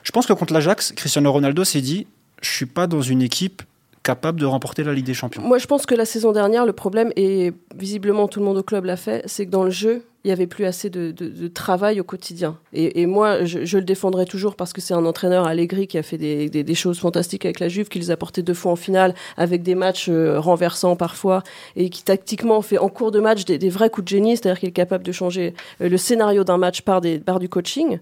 Je 0.04 0.12
pense 0.12 0.26
que 0.26 0.34
contre 0.34 0.54
l'Ajax, 0.54 0.94
Cristiano 0.94 1.32
Ronaldo 1.32 1.64
s'est 1.64 1.82
dit 1.82 2.08
je 2.42 2.50
suis 2.50 2.66
pas 2.66 2.88
dans 2.88 3.02
une 3.02 3.22
équipe 3.22 3.62
capable 4.04 4.40
de 4.40 4.46
remporter 4.46 4.84
la 4.84 4.94
Ligue 4.94 5.06
des 5.06 5.14
Champions. 5.14 5.44
Moi, 5.44 5.60
je 5.60 5.68
pense 5.68 5.86
que 5.86 5.94
la 5.94 6.06
saison 6.06 6.32
dernière, 6.32 6.66
le 6.66 6.74
problème, 6.74 7.12
et 7.16 7.54
visiblement 7.76 8.28
tout 8.28 8.40
le 8.40 8.46
monde 8.46 8.58
au 8.58 8.64
club 8.64 8.86
l'a 8.86 8.98
fait, 8.98 9.24
c'est 9.28 9.46
que 9.46 9.52
dans 9.52 9.64
le 9.64 9.70
jeu, 9.70 10.04
il 10.24 10.28
n'y 10.28 10.32
avait 10.32 10.48
plus 10.48 10.66
assez 10.66 10.90
de, 10.90 11.48
travail 11.48 12.00
au 12.00 12.04
quotidien. 12.04 12.58
Et, 12.74 13.06
moi, 13.08 13.44
je, 13.44 13.78
le 13.78 13.84
défendrai 13.84 14.26
toujours 14.26 14.56
parce 14.56 14.72
que 14.72 14.80
c'est 14.80 14.94
un 14.94 15.06
entraîneur 15.06 15.48
Allegri 15.48 15.88
qui 15.88 15.98
a 15.98 16.04
fait 16.04 16.18
des, 16.18 16.76
choses 16.76 17.00
fantastiques 17.00 17.46
avec 17.46 17.60
la 17.60 17.70
Juve, 17.70 17.90
qui 17.90 18.00
les 18.00 18.12
a 18.12 18.18
portés 18.18 18.44
deux 18.44 18.54
fois 18.54 18.72
en 18.72 18.76
finale, 18.76 19.16
avec 19.36 19.64
des 19.64 19.76
matchs 19.76 20.10
euh, 20.10 20.40
renversants 20.40 20.96
parfois, 20.96 21.44
et 21.76 21.90
qui 21.90 22.04
tactiquement 22.04 22.62
fait 22.62 22.78
en 22.78 22.90
cours 22.90 23.12
de 23.12 23.20
match 23.20 23.46
des, 23.46 23.70
vrais 23.70 23.90
coups 23.90 24.06
de 24.06 24.10
génie, 24.10 24.38
c'est-à-dire 24.38 24.60
qu'il 24.60 24.70
est 24.70 24.74
capable 24.74 25.04
de 25.04 25.12
changer 25.12 25.54
euh, 25.82 25.90
le 25.90 25.98
scénario 25.98 26.44
d'un 26.44 26.58
match 26.58 26.82
par, 26.82 27.02
des, 27.02 27.22
du 27.40 27.50
coaching. 27.50 28.00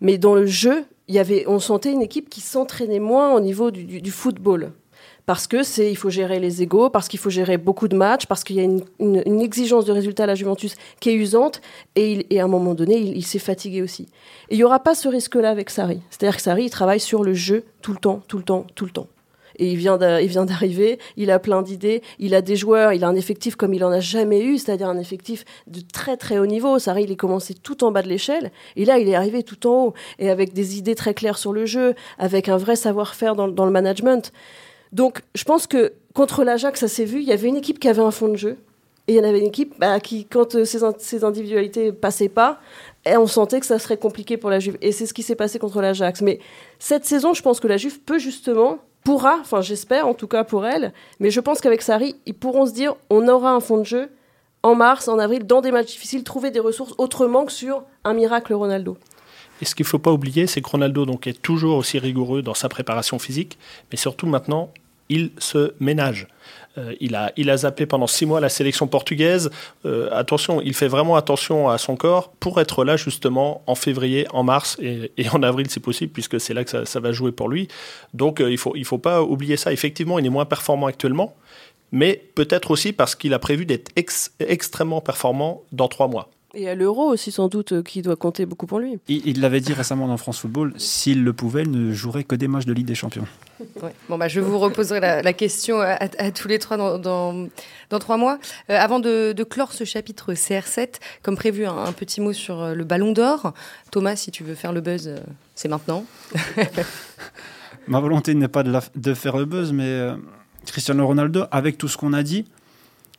Mais 0.00 0.18
dans 0.18 0.34
le 0.34 0.46
jeu, 0.46 0.84
y 1.08 1.18
avait, 1.18 1.44
on 1.46 1.58
sentait 1.58 1.92
une 1.92 2.02
équipe 2.02 2.28
qui 2.28 2.40
s'entraînait 2.40 2.98
moins 2.98 3.34
au 3.34 3.40
niveau 3.40 3.70
du 3.70 4.10
football 4.10 4.72
parce 5.26 5.46
que 5.46 5.62
c'est 5.62 5.90
il 5.90 5.96
faut 5.96 6.10
gérer 6.10 6.38
les 6.40 6.62
égaux, 6.62 6.90
parce 6.90 7.08
qu'il 7.08 7.18
faut 7.18 7.30
gérer 7.30 7.56
beaucoup 7.56 7.88
de 7.88 7.96
matchs, 7.96 8.26
parce 8.26 8.44
qu'il 8.44 8.56
y 8.56 8.60
a 8.60 8.64
une, 8.64 9.40
exigence 9.40 9.84
de 9.84 9.92
résultat 9.92 10.24
à 10.24 10.26
la 10.26 10.34
Juventus 10.34 10.74
qui 11.00 11.10
est 11.10 11.14
usante, 11.14 11.60
et, 11.96 12.26
à 12.38 12.44
un 12.44 12.48
moment 12.48 12.74
donné, 12.74 12.96
il, 12.96 13.24
s'est 13.24 13.38
fatigué 13.38 13.82
aussi. 13.82 14.02
Et 14.48 14.54
il 14.54 14.56
n'y 14.58 14.64
aura 14.64 14.80
pas 14.80 14.94
ce 14.94 15.08
risque-là 15.08 15.50
avec 15.50 15.70
Sarri. 15.70 16.00
C'est-à-dire 16.10 16.36
que 16.36 16.42
Sarri, 16.42 16.64
il 16.64 16.70
travaille 16.70 17.00
sur 17.00 17.24
le 17.24 17.34
jeu 17.34 17.64
tout 17.82 17.92
le 17.92 17.98
temps, 17.98 18.22
tout 18.28 18.38
le 18.38 18.44
temps, 18.44 18.66
tout 18.74 18.84
le 18.84 18.90
temps. 18.90 19.06
Et 19.56 19.70
il 19.70 19.76
vient 19.76 19.96
d'arriver, 19.96 20.98
il 21.16 21.30
a 21.30 21.38
plein 21.38 21.62
d'idées, 21.62 22.02
il 22.18 22.34
a 22.34 22.42
des 22.42 22.56
joueurs, 22.56 22.92
il 22.92 23.04
a 23.04 23.08
un 23.08 23.14
effectif 23.14 23.54
comme 23.54 23.72
il 23.72 23.84
en 23.84 23.92
a 23.92 24.00
jamais 24.00 24.42
eu, 24.42 24.58
c'est-à-dire 24.58 24.88
un 24.88 24.98
effectif 24.98 25.44
de 25.68 25.80
très 25.80 26.16
très 26.16 26.38
haut 26.38 26.46
niveau. 26.46 26.78
Sarri, 26.80 27.04
il 27.04 27.12
est 27.12 27.16
commencé 27.16 27.54
tout 27.54 27.84
en 27.84 27.92
bas 27.92 28.02
de 28.02 28.08
l'échelle, 28.08 28.50
et 28.74 28.84
là, 28.84 28.98
il 28.98 29.08
est 29.08 29.14
arrivé 29.14 29.44
tout 29.44 29.66
en 29.68 29.86
haut, 29.86 29.94
et 30.18 30.28
avec 30.28 30.54
des 30.54 30.76
idées 30.76 30.96
très 30.96 31.14
claires 31.14 31.38
sur 31.38 31.52
le 31.52 31.66
jeu, 31.66 31.94
avec 32.18 32.48
un 32.48 32.56
vrai 32.56 32.74
savoir-faire 32.74 33.36
dans, 33.36 33.46
dans 33.46 33.64
le 33.64 33.70
management. 33.70 34.32
Donc, 34.94 35.22
je 35.34 35.44
pense 35.44 35.66
que 35.66 35.92
contre 36.14 36.44
l'Ajax, 36.44 36.80
ça 36.80 36.88
s'est 36.88 37.04
vu, 37.04 37.18
il 37.18 37.24
y 37.24 37.32
avait 37.32 37.48
une 37.48 37.56
équipe 37.56 37.80
qui 37.80 37.88
avait 37.88 38.00
un 38.00 38.12
fond 38.12 38.28
de 38.28 38.36
jeu. 38.36 38.56
Et 39.06 39.14
il 39.14 39.16
y 39.16 39.20
en 39.20 39.24
avait 39.24 39.40
une 39.40 39.46
équipe 39.46 39.74
bah, 39.78 40.00
qui, 40.00 40.24
quand 40.24 40.54
euh, 40.54 40.64
ces, 40.64 41.24
individualités 41.24 41.92
passaient 41.92 42.30
pas, 42.30 42.58
et 43.04 43.16
on 43.18 43.26
sentait 43.26 43.60
que 43.60 43.66
ça 43.66 43.78
serait 43.78 43.98
compliqué 43.98 44.38
pour 44.38 44.48
la 44.48 44.60
Juve. 44.60 44.78
Et 44.80 44.92
c'est 44.92 45.04
ce 45.04 45.12
qui 45.12 45.22
s'est 45.22 45.34
passé 45.34 45.58
contre 45.58 45.82
l'Ajax. 45.82 46.22
Mais 46.22 46.38
cette 46.78 47.04
saison, 47.04 47.34
je 47.34 47.42
pense 47.42 47.60
que 47.60 47.66
la 47.66 47.76
Juve 47.76 48.00
peut 48.00 48.18
justement, 48.18 48.78
pourra, 49.02 49.36
enfin 49.40 49.60
j'espère 49.60 50.06
en 50.06 50.14
tout 50.14 50.28
cas 50.28 50.44
pour 50.44 50.64
elle, 50.64 50.94
mais 51.20 51.30
je 51.30 51.40
pense 51.40 51.60
qu'avec 51.60 51.82
Sarri, 51.82 52.16
ils 52.24 52.32
pourront 52.32 52.64
se 52.64 52.72
dire 52.72 52.94
on 53.10 53.28
aura 53.28 53.50
un 53.50 53.60
fond 53.60 53.76
de 53.76 53.84
jeu 53.84 54.08
en 54.62 54.74
mars, 54.74 55.08
en 55.08 55.18
avril, 55.18 55.46
dans 55.46 55.60
des 55.60 55.70
matchs 55.70 55.88
difficiles, 55.88 56.24
trouver 56.24 56.50
des 56.50 56.60
ressources 56.60 56.94
autrement 56.96 57.44
que 57.44 57.52
sur 57.52 57.82
un 58.04 58.14
miracle 58.14 58.54
Ronaldo. 58.54 58.96
Et 59.60 59.66
ce 59.66 59.74
qu'il 59.74 59.84
ne 59.84 59.88
faut 59.88 59.98
pas 59.98 60.12
oublier, 60.12 60.46
c'est 60.46 60.62
que 60.62 60.68
Ronaldo 60.68 61.04
donc, 61.04 61.26
est 61.26 61.40
toujours 61.40 61.76
aussi 61.76 61.98
rigoureux 61.98 62.40
dans 62.40 62.54
sa 62.54 62.70
préparation 62.70 63.18
physique, 63.18 63.58
mais 63.92 63.98
surtout 63.98 64.26
maintenant, 64.26 64.70
il 65.08 65.30
se 65.38 65.74
ménage. 65.80 66.28
Euh, 66.76 66.94
il, 67.00 67.14
a, 67.14 67.32
il 67.36 67.50
a 67.50 67.56
zappé 67.58 67.86
pendant 67.86 68.06
six 68.06 68.26
mois 68.26 68.40
la 68.40 68.48
sélection 68.48 68.86
portugaise. 68.86 69.50
Euh, 69.84 70.08
attention, 70.12 70.60
il 70.60 70.74
fait 70.74 70.88
vraiment 70.88 71.16
attention 71.16 71.68
à 71.68 71.78
son 71.78 71.96
corps 71.96 72.32
pour 72.32 72.60
être 72.60 72.84
là 72.84 72.96
justement 72.96 73.62
en 73.66 73.74
février, 73.74 74.26
en 74.32 74.42
mars 74.42 74.76
et, 74.80 75.10
en 75.32 75.42
avril 75.42 75.70
si 75.70 75.80
possible, 75.80 76.12
puisque 76.12 76.40
c'est 76.40 76.54
là 76.54 76.64
que 76.64 76.84
ça, 76.84 77.00
va 77.00 77.12
jouer 77.12 77.32
pour 77.32 77.48
lui. 77.48 77.68
Donc 78.12 78.40
euh, 78.40 78.48
il 78.48 78.54
ne 78.54 78.58
faut, 78.58 78.74
il 78.74 78.84
faut 78.84 78.98
pas 78.98 79.22
oublier 79.22 79.56
ça. 79.56 79.72
Effectivement, 79.72 80.18
il 80.18 80.26
est 80.26 80.30
moins 80.30 80.46
performant 80.46 80.86
actuellement, 80.86 81.36
mais 81.92 82.20
peut-être 82.34 82.70
aussi 82.70 82.92
parce 82.92 83.14
qu'il 83.14 83.34
a 83.34 83.38
prévu 83.38 83.66
d'être 83.66 83.92
extrêmement 84.40 85.00
performant 85.00 85.62
dans 85.70 85.88
trois 85.88 86.08
mois. 86.08 86.28
Et 86.56 86.68
à 86.68 86.74
l'euro 86.74 87.10
aussi, 87.10 87.32
sans 87.32 87.48
doute, 87.48 87.72
euh, 87.72 87.82
qui 87.82 88.00
doit 88.00 88.16
compter 88.16 88.46
beaucoup 88.46 88.66
pour 88.66 88.78
lui. 88.78 88.98
Il 89.08 89.40
l'avait 89.40 89.60
dit 89.60 89.72
récemment 89.72 90.06
dans 90.06 90.16
France 90.16 90.38
Football, 90.38 90.72
s'il 90.76 91.24
le 91.24 91.32
pouvait, 91.32 91.62
il 91.62 91.70
ne 91.70 91.92
jouerait 91.92 92.24
que 92.24 92.36
des 92.36 92.46
matchs 92.46 92.64
de 92.64 92.72
Ligue 92.72 92.86
des 92.86 92.94
Champions. 92.94 93.26
Bon, 94.08 94.18
bah, 94.18 94.28
je 94.28 94.40
vous 94.40 94.58
reposerai 94.58 95.00
la, 95.00 95.32
question 95.32 95.80
à, 95.80 96.30
tous 96.30 96.48
les 96.48 96.58
trois 96.58 96.76
dans, 96.76 96.98
dans, 96.98 97.98
trois 97.98 98.16
mois. 98.16 98.38
Euh, 98.70 98.78
avant 98.78 99.00
de, 99.00 99.34
clore 99.48 99.72
ce 99.72 99.84
chapitre 99.84 100.34
CR7, 100.34 101.00
comme 101.22 101.36
prévu, 101.36 101.66
un, 101.66 101.92
petit 101.92 102.20
mot 102.20 102.32
sur 102.32 102.60
euh, 102.62 102.74
le 102.74 102.84
Ballon 102.84 103.12
d'Or. 103.12 103.52
Thomas, 103.90 104.16
si 104.16 104.30
tu 104.30 104.44
veux 104.44 104.54
faire 104.54 104.72
le 104.72 104.80
buzz, 104.80 105.14
c'est 105.54 105.68
maintenant. 105.68 106.04
Ma 107.88 108.00
volonté 108.00 108.34
n'est 108.34 108.48
pas 108.48 108.62
de, 108.62 108.72
de, 108.94 109.14
faire 109.14 109.36
le 109.36 109.44
buzz, 109.44 109.72
mais 109.72 110.08
Cristiano 110.66 111.06
Ronaldo, 111.06 111.44
avec 111.50 111.78
tout 111.78 111.88
ce 111.88 111.96
qu'on 111.96 112.12
a 112.12 112.22
dit, 112.22 112.46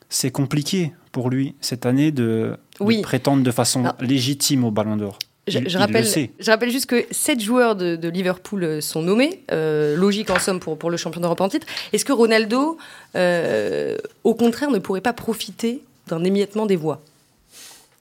c'est 0.08 0.30
compliqué 0.30 0.92
pour 1.12 1.30
lui 1.30 1.54
cette 1.60 1.86
année 1.86 2.10
de, 2.10 2.56
prétendre 3.02 3.42
de 3.42 3.50
façon 3.50 3.84
légitime 4.00 4.64
au 4.64 4.70
Ballon 4.70 4.96
d'Or. 4.96 5.18
Je, 5.46 5.78
rappelle, 5.78 6.04
je 6.04 6.50
rappelle 6.50 6.70
juste 6.70 6.86
que 6.86 7.04
sept 7.12 7.40
joueurs 7.40 7.76
de, 7.76 8.08
Liverpool 8.08 8.64
euh, 8.64 8.80
sont 8.80 9.02
nommés, 9.02 9.42
euh, 9.52 9.96
logique 9.96 10.28
en 10.30 10.40
somme 10.40 10.58
pour, 10.58 10.76
pour 10.76 10.90
le 10.90 10.96
champion 10.96 11.20
d'Europe 11.20 11.40
en 11.40 11.48
titre. 11.48 11.68
Est-ce 11.92 12.04
que 12.04 12.12
Ronaldo, 12.12 12.78
euh, 13.14 13.96
au 14.24 14.34
contraire, 14.34 14.72
ne 14.72 14.78
pourrait 14.78 15.00
pas 15.00 15.12
profiter 15.12 15.82
d'un 16.08 16.24
émiettement 16.24 16.66
des 16.66 16.74
voix? 16.74 17.00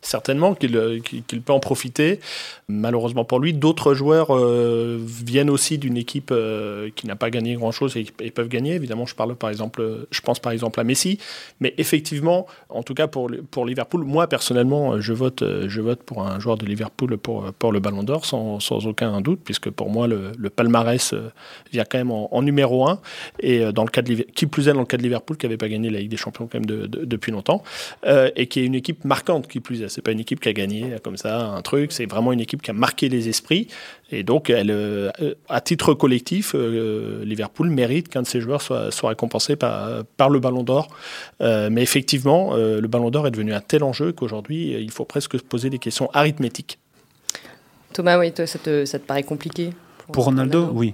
Certainement 0.05 0.55
euh, 0.63 0.99
qu'il 0.99 1.41
peut 1.41 1.53
en 1.53 1.59
profiter. 1.59 2.19
Malheureusement 2.67 3.25
pour 3.25 3.39
lui, 3.39 3.53
d'autres 3.53 3.93
joueurs 3.93 4.35
euh, 4.35 4.99
viennent 4.99 5.49
aussi 5.49 5.77
d'une 5.77 5.97
équipe 5.97 6.29
euh, 6.31 6.89
qui 6.95 7.07
n'a 7.07 7.15
pas 7.15 7.29
gagné 7.29 7.55
grand-chose 7.55 7.97
et, 7.97 8.31
peuvent 8.31 8.47
gagner. 8.47 8.75
Évidemment, 8.75 9.05
je 9.05 9.15
pense 9.15 10.39
par 10.39 10.51
exemple 10.51 10.79
à 10.79 10.83
Messi, 10.83 11.19
mais 11.59 11.73
effectivement, 11.77 12.45
en 12.69 12.83
tout 12.83 12.93
cas 12.93 13.07
pour, 13.07 13.29
Liverpool, 13.65 14.03
moi 14.03 14.27
personnellement, 14.27 14.99
je 14.99 15.13
vote, 15.13 15.43
pour 16.05 16.25
un 16.25 16.39
joueur 16.39 16.57
de 16.57 16.65
Liverpool 16.65 17.17
pour, 17.17 17.71
le 17.71 17.79
Ballon 17.79 18.03
d'Or 18.03 18.25
sans, 18.25 18.59
aucun 18.85 19.21
doute, 19.21 19.39
puisque 19.43 19.69
pour 19.69 19.89
moi 19.89 20.07
le, 20.07 20.31
palmarès 20.49 21.13
vient 21.71 21.83
quand 21.89 21.97
même 21.97 22.11
en, 22.11 22.41
numéro 22.41 22.87
un 22.87 22.99
et 23.39 23.71
dans 23.71 23.83
le 23.83 23.89
cas 23.89 24.01
de 24.01 24.13
qui 24.13 24.45
plus 24.45 24.69
est 24.69 24.73
dans 24.73 24.79
le 24.79 24.85
cas 24.85 24.97
de 24.97 25.03
Liverpool 25.03 25.37
qui 25.37 25.45
n'avait 25.45 25.57
pas 25.57 25.67
gagné 25.67 25.89
la 25.89 25.99
Ligue 25.99 26.11
des 26.11 26.17
Champions 26.17 26.47
même 26.53 26.65
depuis 26.65 27.31
longtemps 27.31 27.63
et 28.35 28.47
qui 28.47 28.59
est 28.59 28.65
une 28.65 28.75
équipe 28.75 29.03
marquante 29.05 29.47
qui 29.47 29.59
plus 29.59 29.81
est 29.81 29.94
c'est 29.95 30.01
pas 30.01 30.11
une 30.11 30.19
équipe 30.19 30.41
qui 30.41 30.49
a 30.49 30.53
gagné 30.53 30.97
comme 31.01 31.15
ça 31.15 31.45
un 31.45 31.61
truc, 31.61 31.93
c'est 31.93 32.05
vraiment 32.05 32.33
une 32.33 32.41
équipe 32.41 32.61
qui 32.61 32.69
a 32.69 32.73
marqué 32.73 33.07
les 33.07 33.29
esprits. 33.29 33.69
Et 34.11 34.23
donc, 34.23 34.49
elle, 34.49 34.69
euh, 34.69 35.09
à 35.47 35.61
titre 35.61 35.93
collectif, 35.93 36.53
euh, 36.53 37.23
Liverpool 37.23 37.69
mérite 37.69 38.09
qu'un 38.09 38.23
de 38.23 38.27
ses 38.27 38.41
joueurs 38.41 38.61
soit, 38.61 38.91
soit 38.91 39.09
récompensé 39.09 39.55
par, 39.55 40.03
par 40.17 40.29
le 40.29 40.39
Ballon 40.41 40.63
d'Or. 40.63 40.89
Euh, 41.39 41.69
mais 41.71 41.81
effectivement, 41.81 42.55
le 42.55 42.87
Ballon 42.87 43.09
d'Or 43.09 43.25
est 43.27 43.31
devenu 43.31 43.53
un 43.53 43.61
tel 43.61 43.83
enjeu 43.83 44.11
qu'aujourd'hui, 44.11 44.73
il 44.73 44.91
faut 44.91 45.05
presque 45.05 45.39
se 45.39 45.43
poser 45.43 45.69
des 45.69 45.79
questions 45.79 46.09
arithmétiques. 46.11 46.77
Thomas, 47.93 48.19
oui, 48.19 48.33
toi, 48.33 48.45
ça 48.45 48.59
te, 48.59 48.83
ça 48.83 48.99
te 48.99 49.05
paraît 49.05 49.23
compliqué 49.23 49.69
Pour, 50.11 50.25
Ronaldo, 50.25 50.71
oui 50.73 50.93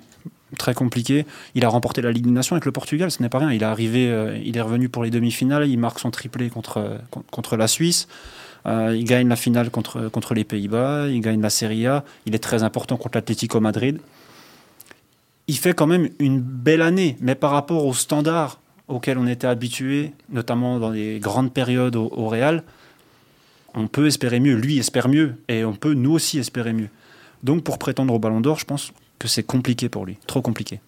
très 0.58 0.74
compliqué. 0.74 1.26
Il 1.56 1.64
a 1.64 1.70
remporté 1.70 2.02
la 2.02 2.12
Ligue 2.12 2.26
des 2.26 2.32
Nations 2.32 2.58
avec 2.58 2.66
le 2.66 2.74
Portugal, 2.74 3.10
ce 3.10 3.24
n'est 3.24 3.30
pas 3.30 3.40
rien. 3.40 3.54
Il 3.54 3.62
est 3.62 3.66
arrivé, 3.66 4.14
il 4.44 4.58
est 4.58 4.62
revenu 4.62 4.90
pour 4.90 5.06
les 5.06 5.10
demi-finales, 5.10 5.66
il 5.70 5.78
marque 5.78 6.00
son 6.00 6.12
triplé 6.12 6.50
contre, 6.50 7.00
contre 7.32 7.56
la 7.56 7.70
Suisse. 7.70 8.10
Euh, 8.66 8.96
il 8.96 9.06
gagne 9.06 9.28
la 9.28 9.36
finale 9.36 9.70
contre, 9.70 10.10
contre 10.10 10.34
les 10.34 10.44
Pays-Bas, 10.44 11.08
il 11.08 11.22
gagne 11.22 11.42
la 11.42 11.50
Serie 11.50 11.88
A, 11.88 12.04
il 12.26 12.36
est 12.36 12.40
très 12.40 12.64
important 12.64 12.98
contre 12.98 13.18
l'Atlético 13.18 13.60
Madrid. 13.60 14.00
Il 15.48 15.58
fait 15.58 15.74
quand 15.74 15.88
même 15.88 16.10
une 16.20 16.40
belle 16.40 16.82
année, 16.82 17.18
mais 17.20 17.36
par 17.36 17.52
rapport 17.52 17.86
aux 17.86 17.94
standards 17.94 18.60
auxquels 18.88 19.18
on 19.18 19.28
était 19.28 19.48
habitué, 19.48 20.12
notamment 20.30 20.80
dans 20.80 20.90
les 20.92 21.20
grandes 21.20 21.54
périodes 21.54 21.96
au, 21.96 22.12
au 22.12 22.28
Real, 22.28 22.64
on 23.74 23.88
peut 23.88 24.08
espérer 24.08 24.40
mieux. 24.40 24.56
Lui 24.56 24.78
espère 24.78 25.08
mieux, 25.08 25.36
et 25.48 25.66
on 25.66 25.74
peut 25.74 25.94
nous 25.94 26.12
aussi 26.12 26.38
espérer 26.38 26.74
mieux. 26.74 26.90
Donc 27.44 27.64
pour 27.64 27.80
prétendre 27.80 28.14
au 28.14 28.20
Ballon 28.20 28.42
d'Or, 28.42 28.60
je 28.60 28.66
pense 28.66 28.92
que 29.18 29.28
c'est 29.28 29.44
compliqué 29.44 29.90
pour 29.90 30.06
lui, 30.06 30.18
trop 30.28 30.42
compliqué 30.42 30.80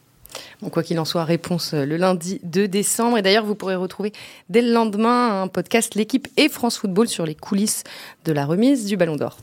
quoi 0.69 0.83
qu'il 0.83 0.99
en 0.99 1.05
soit, 1.05 1.23
réponse 1.23 1.73
euh, 1.73 1.85
le 1.85 1.97
lundi 1.97 2.39
2 2.43 2.67
décembre. 2.67 3.17
Et 3.17 3.21
d'ailleurs, 3.21 3.45
vous 3.45 3.55
pourrez 3.55 3.75
retrouver 3.75 4.11
dès 4.49 4.61
le 4.61 4.71
lendemain 4.71 5.41
un 5.41 5.47
podcast 5.47 5.95
L'équipe 5.95 6.27
et 6.37 6.49
France 6.49 6.77
Football 6.77 7.07
sur 7.07 7.25
les 7.25 7.35
coulisses 7.35 7.83
de 8.25 8.31
la 8.31 8.45
remise 8.45 8.85
du 8.85 8.97
Ballon 8.97 9.15
d'Or. 9.15 9.37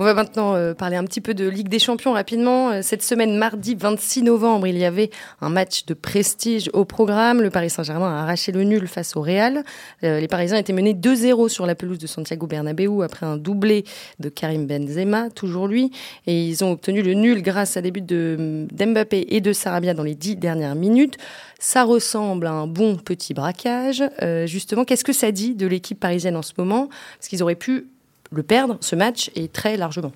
On 0.00 0.04
va 0.04 0.14
maintenant 0.14 0.54
euh, 0.54 0.74
parler 0.74 0.94
un 0.94 1.02
petit 1.02 1.20
peu 1.20 1.34
de 1.34 1.48
Ligue 1.48 1.68
des 1.68 1.80
Champions 1.80 2.12
rapidement. 2.12 2.70
Euh, 2.70 2.82
cette 2.82 3.02
semaine, 3.02 3.36
mardi 3.36 3.74
26 3.74 4.22
novembre, 4.22 4.68
il 4.68 4.78
y 4.78 4.84
avait 4.84 5.10
un 5.40 5.48
match 5.48 5.86
de 5.86 5.94
prestige 5.94 6.70
au 6.72 6.84
programme. 6.84 7.42
Le 7.42 7.50
Paris 7.50 7.68
Saint-Germain 7.68 8.16
a 8.16 8.22
arraché 8.22 8.52
le 8.52 8.62
nul 8.62 8.86
face 8.86 9.16
au 9.16 9.22
Real. 9.22 9.64
Euh, 10.04 10.20
les 10.20 10.28
Parisiens 10.28 10.56
étaient 10.56 10.72
menés 10.72 10.94
2-0 10.94 11.48
sur 11.48 11.66
la 11.66 11.74
pelouse 11.74 11.98
de 11.98 12.06
Santiago 12.06 12.46
Bernabéu 12.46 13.02
après 13.02 13.26
un 13.26 13.36
doublé 13.36 13.82
de 14.20 14.28
Karim 14.28 14.68
Benzema, 14.68 15.30
toujours 15.30 15.66
lui. 15.66 15.90
Et 16.28 16.46
ils 16.46 16.62
ont 16.62 16.70
obtenu 16.70 17.02
le 17.02 17.14
nul 17.14 17.42
grâce 17.42 17.76
à 17.76 17.82
des 17.82 17.90
buts 17.90 18.00
de 18.00 18.68
d'Mbappé 18.70 19.26
et 19.30 19.40
de 19.40 19.52
Sarabia 19.52 19.94
dans 19.94 20.04
les 20.04 20.14
dix 20.14 20.36
dernières 20.36 20.76
minutes. 20.76 21.16
Ça 21.58 21.82
ressemble 21.82 22.46
à 22.46 22.52
un 22.52 22.68
bon 22.68 22.94
petit 22.94 23.34
braquage. 23.34 24.04
justement, 24.44 24.84
qu'est-ce 24.84 25.02
que 25.02 25.12
ça 25.12 25.32
dit 25.32 25.56
de 25.56 25.66
l'équipe 25.66 25.98
parisienne 25.98 26.36
en 26.36 26.42
ce 26.42 26.52
moment? 26.56 26.88
Parce 27.18 27.26
qu'ils 27.26 27.42
auraient 27.42 27.56
pu 27.56 27.88
le 28.30 28.42
perdre, 28.42 28.76
ce 28.80 28.96
match, 28.96 29.30
et 29.34 29.48
très 29.48 29.76
largement. 29.76 30.12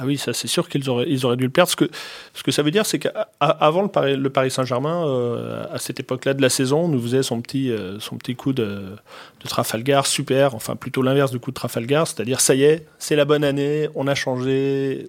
Ah 0.00 0.06
oui, 0.06 0.16
ça 0.16 0.32
c'est 0.32 0.46
sûr 0.46 0.68
qu'ils 0.68 0.88
auraient, 0.88 1.06
ils 1.08 1.26
auraient 1.26 1.36
dû 1.36 1.42
le 1.42 1.50
perdre. 1.50 1.70
Ce 1.70 1.74
que, 1.76 1.90
ce 2.32 2.44
que 2.44 2.52
ça 2.52 2.62
veut 2.62 2.70
dire, 2.70 2.86
c'est 2.86 3.00
qu'avant 3.00 3.82
le 3.82 4.28
Paris, 4.28 4.50
Saint-Germain, 4.50 5.04
euh, 5.08 5.64
à 5.72 5.78
cette 5.78 5.98
époque-là 5.98 6.34
de 6.34 6.42
la 6.42 6.50
saison, 6.50 6.86
nous 6.86 7.02
faisait 7.02 7.24
son 7.24 7.40
petit, 7.40 7.72
euh, 7.72 7.98
son 7.98 8.16
petit 8.16 8.36
coup 8.36 8.52
de, 8.52 8.64
de, 9.42 9.48
Trafalgar, 9.48 10.06
super, 10.06 10.54
enfin 10.54 10.76
plutôt 10.76 11.02
l'inverse 11.02 11.32
du 11.32 11.40
coup 11.40 11.50
de 11.50 11.56
Trafalgar, 11.56 12.06
c'est-à-dire 12.06 12.40
ça 12.40 12.54
y 12.54 12.62
est, 12.62 12.86
c'est 13.00 13.16
la 13.16 13.24
bonne 13.24 13.42
année, 13.42 13.88
on 13.96 14.06
a 14.06 14.14
changé. 14.14 15.08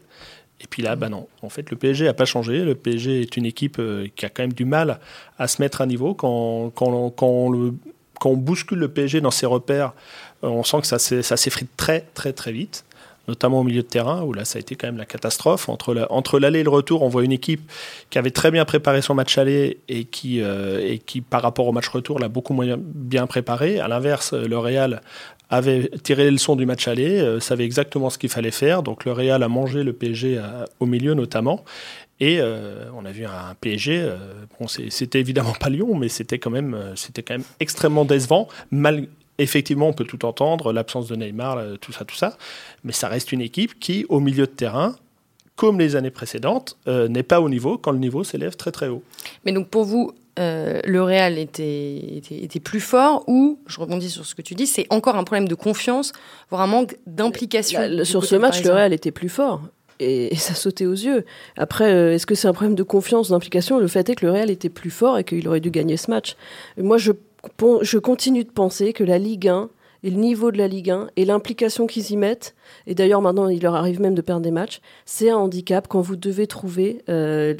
Et 0.61 0.67
puis 0.67 0.81
là, 0.81 0.95
bah 0.95 1.07
non, 1.07 1.27
en 1.43 1.49
fait, 1.49 1.69
le 1.69 1.77
PSG 1.77 2.05
n'a 2.05 2.13
pas 2.13 2.25
changé. 2.25 2.65
Le 2.65 2.75
PSG 2.75 3.21
est 3.21 3.37
une 3.37 3.45
équipe 3.45 3.77
euh, 3.79 4.07
qui 4.15 4.25
a 4.25 4.29
quand 4.29 4.43
même 4.43 4.53
du 4.53 4.65
mal 4.65 4.99
à 5.37 5.47
se 5.47 5.61
mettre 5.61 5.81
à 5.81 5.85
niveau. 5.85 6.15
Quand, 6.15 6.71
quand, 6.75 7.11
quand 7.11 8.29
on 8.29 8.35
bouscule 8.35 8.79
le 8.79 8.89
PSG 8.89 9.21
dans 9.21 9.31
ses 9.31 9.45
repères, 9.45 9.93
on 10.41 10.63
sent 10.63 10.81
que 10.81 10.87
ça 10.87 11.37
s'effrite 11.37 11.69
très, 11.77 12.01
très, 12.13 12.33
très 12.33 12.51
vite 12.51 12.85
notamment 13.29 13.59
au 13.59 13.63
milieu 13.63 13.81
de 13.81 13.87
terrain, 13.87 14.23
où 14.23 14.33
là, 14.33 14.43
ça 14.43 14.57
a 14.57 14.59
été 14.59 14.75
quand 14.75 14.87
même 14.87 14.97
la 14.97 15.05
catastrophe. 15.05 15.69
Entre, 15.69 16.39
l'aller 16.39 16.59
et 16.59 16.63
le 16.63 16.69
retour, 16.69 17.03
on 17.03 17.09
voit 17.09 17.23
une 17.23 17.31
équipe 17.31 17.61
qui 18.09 18.17
avait 18.17 18.31
très 18.31 18.51
bien 18.51 18.65
préparé 18.65 19.01
son 19.01 19.13
match 19.13 19.37
aller 19.37 19.77
et 19.87 20.03
qui, 20.05 20.41
euh, 20.41 20.97
par 21.29 21.41
rapport 21.41 21.67
au 21.67 21.71
match 21.71 21.87
retour, 21.87 22.19
l'a 22.19 22.27
beaucoup 22.27 22.53
moins 22.53 22.75
bien 22.77 23.27
préparé. 23.27 23.79
À 23.79 23.87
l'inverse, 23.87 24.33
le 24.33 24.57
Real 24.57 25.01
avait 25.49 25.89
tiré 26.03 26.25
les 26.25 26.31
leçons 26.31 26.55
du 26.55 26.65
match 26.65 26.87
aller, 26.87 27.19
euh, 27.19 27.39
savait 27.39 27.65
exactement 27.65 28.09
ce 28.09 28.17
qu'il 28.17 28.29
fallait 28.29 28.51
faire. 28.51 28.83
Donc 28.83 29.05
le 29.05 29.13
Real 29.13 29.41
a 29.41 29.47
mangé 29.47 29.83
le 29.83 29.93
PSG 29.93 30.41
au 30.79 30.85
milieu 30.85 31.13
notamment. 31.13 31.63
Et 32.21 32.39
euh, 32.41 32.89
on 32.97 33.05
a 33.05 33.11
vu 33.11 33.25
un 33.25 33.55
PSG, 33.61 34.11
c'était 34.89 35.21
évidemment 35.21 35.53
pas 35.59 35.69
Lyon, 35.69 35.95
mais 35.95 36.09
c'était 36.09 36.37
quand 36.37 36.49
même, 36.49 36.75
extrêmement 37.59 38.05
décevant, 38.05 38.47
effectivement, 39.39 39.87
on 39.87 39.93
peut 39.93 40.05
tout 40.05 40.25
entendre, 40.25 40.71
l'absence 40.71 41.07
de 41.07 41.15
Neymar, 41.15 41.57
euh, 41.57 41.75
tout 41.77 41.91
ça, 41.91 42.05
tout 42.05 42.15
ça, 42.15 42.37
mais 42.83 42.91
ça 42.91 43.07
reste 43.07 43.31
une 43.31 43.41
équipe 43.41 43.79
qui, 43.79 44.05
au 44.09 44.19
milieu 44.19 44.45
de 44.45 44.51
terrain, 44.51 44.95
comme 45.55 45.79
les 45.79 45.95
années 45.95 46.11
précédentes, 46.11 46.77
euh, 46.87 47.07
n'est 47.07 47.23
pas 47.23 47.41
au 47.41 47.49
niveau 47.49 47.77
quand 47.77 47.91
le 47.91 47.99
niveau 47.99 48.23
s'élève 48.23 48.55
très 48.55 48.71
très 48.71 48.87
haut. 48.87 49.03
Mais 49.45 49.51
donc 49.51 49.69
pour 49.69 49.83
vous, 49.83 50.11
euh, 50.37 50.79
le 50.85 51.01
Real 51.01 51.37
était, 51.37 52.21
était, 52.31 52.59
plus 52.59 52.79
fort 52.79 53.23
ou, 53.27 53.59
je 53.67 53.79
rebondis 53.79 54.09
sur 54.09 54.25
ce 54.25 54.35
que 54.35 54.41
tu 54.41 54.55
dis, 54.55 54.67
c'est 54.67 54.87
encore 54.89 55.17
un 55.17 55.23
problème 55.23 55.47
de 55.47 55.55
confiance, 55.55 56.13
voire 56.49 56.61
un 56.61 56.67
manque 56.67 56.97
d'implication 57.07 58.05
Sur 58.05 58.23
ce 58.23 58.35
match, 58.35 58.63
le 58.63 58.71
Real 58.71 58.93
était 58.93 59.11
plus 59.11 59.29
fort. 59.29 59.61
Et, 59.99 60.33
ça 60.37 60.53
sautait 60.53 60.85
aux 60.85 60.93
yeux. 60.93 61.25
Après, 61.57 62.15
est-ce 62.15 62.25
que 62.25 62.35
c'est 62.35 62.47
un 62.47 62.53
problème 62.53 62.75
de 62.75 62.83
confiance, 62.83 63.29
d'implication? 63.31 63.79
Le 63.79 63.87
fait 63.89 64.07
est 64.09 64.15
que 64.15 64.25
le 64.25 64.31
Real 64.31 64.49
était 64.49 64.69
plus 64.69 64.91
fort 64.91 65.17
et 65.17 65.25
qu'il 65.25 65.45
aurait 65.49 65.59
dû 65.59 65.71
gagner 65.71 65.97
ce 65.97 66.09
match. 66.09 66.37
Moi, 66.77 66.97
je 66.97 67.11
je 67.81 67.97
continue 67.97 68.43
de 68.43 68.51
penser 68.51 68.93
que 68.93 69.03
la 69.03 69.17
Ligue 69.17 69.47
1 69.47 69.69
et 70.03 70.09
le 70.09 70.17
niveau 70.17 70.51
de 70.51 70.57
la 70.57 70.67
Ligue 70.67 70.91
1 70.91 71.09
et 71.15 71.25
l'implication 71.25 71.87
qu'ils 71.87 72.11
y 72.11 72.17
mettent 72.17 72.55
et 72.87 72.95
d'ailleurs 72.95 73.21
maintenant 73.21 73.47
il 73.47 73.61
leur 73.61 73.75
arrive 73.75 74.01
même 74.01 74.15
de 74.15 74.21
perdre 74.21 74.41
des 74.41 74.51
matchs, 74.51 74.81
c'est 75.05 75.29
un 75.29 75.37
handicap 75.37 75.87
quand 75.87 76.01
vous 76.01 76.15
devez 76.15 76.47
trouver 76.47 77.03
euh, 77.09 77.53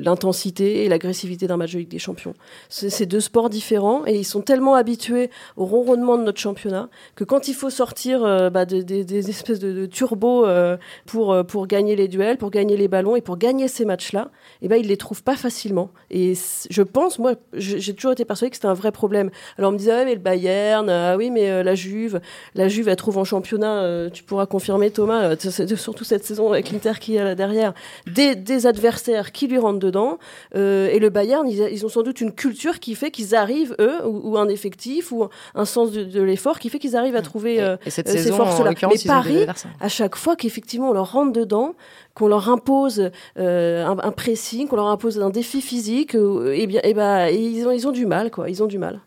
l'intensité 0.00 0.84
et 0.84 0.88
l'agressivité 0.88 1.46
d'un 1.46 1.56
match 1.56 1.72
de 1.72 1.78
Ligue 1.78 1.88
des 1.88 1.98
Champions. 1.98 2.34
C'est 2.68 3.06
deux 3.06 3.20
sports 3.20 3.50
différents 3.50 4.06
et 4.06 4.16
ils 4.16 4.24
sont 4.24 4.42
tellement 4.42 4.74
habitués 4.74 5.30
au 5.56 5.64
ronronnement 5.64 6.18
de 6.18 6.24
notre 6.24 6.40
championnat 6.40 6.88
que 7.14 7.24
quand 7.24 7.48
il 7.48 7.54
faut 7.54 7.70
sortir 7.70 8.24
euh, 8.24 8.50
bah, 8.50 8.64
des 8.64 9.30
espèces 9.30 9.58
de, 9.58 9.86
turbos 9.86 10.46
euh, 10.46 10.76
pour, 11.06 11.44
pour 11.46 11.66
gagner 11.66 11.96
les 11.96 12.08
duels, 12.08 12.38
pour 12.38 12.50
gagner 12.50 12.76
les 12.76 12.88
ballons 12.88 13.16
et 13.16 13.20
pour 13.20 13.36
gagner 13.36 13.68
ces 13.68 13.84
matchs-là, 13.84 14.30
eh 14.62 14.68
ben, 14.68 14.76
ils 14.76 14.88
les 14.88 14.96
trouvent 14.96 15.22
pas 15.22 15.36
facilement. 15.36 15.90
Et 16.10 16.34
je 16.70 16.82
pense, 16.82 17.18
moi, 17.18 17.34
j'ai 17.54 17.94
toujours 17.94 18.12
été 18.12 18.24
persuadée 18.24 18.50
que 18.50 18.56
c'était 18.56 18.66
un 18.66 18.74
vrai 18.74 18.92
problème. 18.92 19.30
Alors 19.58 19.70
on 19.70 19.72
me 19.72 19.78
disait, 19.78 19.92
ah, 19.92 20.04
mais 20.04 20.14
le 20.14 20.20
Bayern, 20.20 20.88
ah 20.94 21.16
oui, 21.16 21.30
mais 21.30 21.62
la 21.62 21.74
Juve, 21.74 22.20
la 22.54 22.68
Juve, 22.68 22.88
elle 22.88 22.96
trouve 22.96 23.18
en 23.18 23.24
championnat 23.24 23.64
euh, 23.64 24.10
tu 24.10 24.22
pourras 24.22 24.46
confirmer 24.46 24.90
Thomas, 24.90 25.22
euh, 25.22 25.36
surtout 25.76 26.04
cette 26.04 26.24
saison 26.24 26.52
avec 26.52 26.70
l'Inter 26.70 26.92
qui 27.00 27.16
est 27.16 27.24
là 27.24 27.34
derrière, 27.34 27.72
des, 28.06 28.66
adversaires 28.66 29.32
qui 29.32 29.46
lui 29.46 29.58
rentrent 29.58 29.78
dedans. 29.78 30.18
Euh, 30.54 30.88
et 30.88 30.98
le 30.98 31.10
Bayern, 31.10 31.46
ils, 31.48 31.84
ont 31.84 31.88
sans 31.88 32.02
doute 32.02 32.20
une 32.20 32.32
culture 32.32 32.80
qui 32.80 32.94
fait 32.94 33.10
qu'ils 33.10 33.34
arrivent, 33.34 33.74
eux, 33.80 34.06
ou, 34.06 34.38
un 34.38 34.48
effectif, 34.48 35.12
ou 35.12 35.28
un 35.54 35.64
sens 35.64 35.92
de, 35.92 36.22
l'effort 36.22 36.58
qui 36.58 36.70
fait 36.70 36.78
qu'ils 36.78 36.96
arrivent 36.96 37.16
à 37.16 37.22
trouver 37.22 37.58
ces 37.86 38.32
forces-là. 38.32 38.70
Mais 38.82 38.98
Paris, 39.06 39.46
à 39.80 39.88
chaque 39.88 40.16
fois 40.16 40.36
qu'effectivement 40.36 40.90
on 40.90 40.92
leur 40.92 41.12
rentre 41.12 41.32
dedans, 41.32 41.74
qu'on 42.14 42.28
leur 42.28 42.48
impose 42.48 43.10
un, 43.36 44.12
pressing, 44.16 44.68
qu'on 44.68 44.76
leur 44.76 44.86
impose 44.86 45.20
un 45.20 45.30
défi 45.30 45.60
physique, 45.60 46.14
et 46.14 46.66
bien, 46.66 46.80
et 46.84 46.94
ben, 46.94 47.28
ils, 47.28 47.66
ont, 47.66 47.72
ils 47.72 47.86
ont 47.86 47.92
du 47.92 48.06
mal, 48.06 48.30
quoi. 48.30 48.48
Ils 48.48 48.62
ont 48.62 48.66
du 48.66 48.78
mal. 48.78 49.00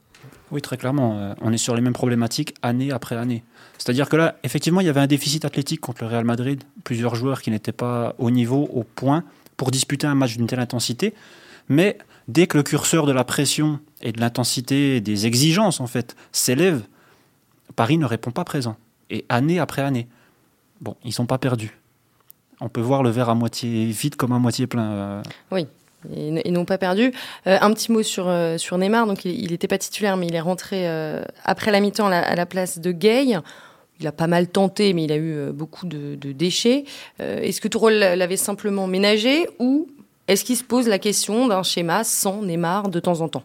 Oui, 0.51 0.61
très 0.61 0.77
clairement. 0.77 1.35
on 1.41 1.51
est 1.51 1.57
sur 1.57 1.75
les 1.75 1.81
mêmes 1.81 1.93
problématiques 1.93 2.55
année 2.61 2.91
après 2.91 3.15
année. 3.17 3.43
C'est-à-dire 3.77 4.09
que 4.09 4.15
là, 4.15 4.37
effectivement, 4.43 4.81
il 4.81 4.87
y 4.87 4.89
avait 4.89 4.99
un 4.99 5.07
déficit 5.07 5.45
athlétique 5.45 5.81
contre 5.81 6.03
le 6.03 6.09
Real 6.09 6.25
Madrid, 6.25 6.63
plusieurs 6.83 7.15
joueurs 7.15 7.41
qui 7.41 7.51
n'étaient 7.51 7.71
pas 7.71 8.15
au 8.17 8.31
niveau, 8.31 8.69
au 8.73 8.83
point, 8.83 9.23
pour 9.57 9.71
disputer 9.71 10.07
un 10.07 10.15
match 10.15 10.37
d'une 10.37 10.47
telle 10.47 10.59
intensité. 10.59 11.13
Mais 11.69 11.97
dès 12.27 12.47
que 12.47 12.57
le 12.57 12.63
curseur 12.63 13.05
de 13.05 13.11
la 13.11 13.23
pression 13.23 13.79
et 14.01 14.11
de 14.11 14.19
l'intensité, 14.19 15.01
des 15.01 15.25
exigences 15.25 15.79
en 15.79 15.87
fait, 15.87 16.15
s'élève, 16.31 16.83
Paris 17.75 17.97
ne 17.97 18.05
répond 18.05 18.31
pas 18.31 18.45
présent. 18.45 18.77
Et 19.09 19.25
année 19.29 19.59
après 19.59 19.81
année. 19.81 20.07
Bon, 20.81 20.95
ils 21.03 21.13
sont 21.13 21.25
pas 21.25 21.37
perdus. 21.37 21.77
On 22.59 22.69
peut 22.69 22.81
voir 22.81 23.03
le 23.03 23.09
verre 23.09 23.29
à 23.29 23.35
moitié 23.35 23.85
vide 23.85 24.15
comme 24.15 24.31
à 24.31 24.39
moitié 24.39 24.67
plein. 24.67 24.91
Euh. 24.91 25.23
Oui. 25.51 25.67
Ils, 26.15 26.53
n'ont 26.53 26.65
pas 26.65 26.77
perdu. 26.77 27.11
Euh, 27.47 27.57
un 27.59 27.73
petit 27.73 27.91
mot 27.91 28.03
sur, 28.03 28.27
euh, 28.27 28.57
sur 28.57 28.77
Neymar. 28.77 29.07
Donc, 29.07 29.25
il 29.25 29.51
n'était 29.51 29.67
pas 29.67 29.77
titulaire, 29.77 30.15
mais 30.15 30.27
il 30.27 30.35
est 30.35 30.41
rentré 30.41 30.87
après 31.43 31.71
la 31.71 31.79
mi-temps 31.79 32.07
à, 32.07 32.35
la 32.35 32.45
place 32.45 32.79
de 32.79 32.91
Gay 32.91 33.37
il 33.99 34.07
a 34.07 34.11
pas 34.11 34.27
mal 34.27 34.47
tenté, 34.47 34.93
mais 34.93 35.05
il 35.05 35.11
a 35.11 35.15
eu 35.15 35.33
euh, 35.33 35.51
beaucoup 35.51 35.87
de, 35.87 36.15
déchets. 36.31 36.85
Euh, 37.19 37.39
est-ce 37.41 37.61
que 37.61 37.67
Tourelle 37.67 38.17
l'avait 38.17 38.37
simplement 38.37 38.87
ménagé 38.87 39.47
ou 39.59 39.87
est-ce 40.27 40.43
qu'il 40.43 40.57
se 40.57 40.63
pose 40.63 40.87
la 40.87 40.99
question 40.99 41.47
d'un 41.47 41.63
schéma 41.63 42.03
sans 42.03 42.41
Neymar 42.41 42.89
de 42.89 42.99
temps 42.99 43.21
en 43.21 43.29
temps? 43.29 43.43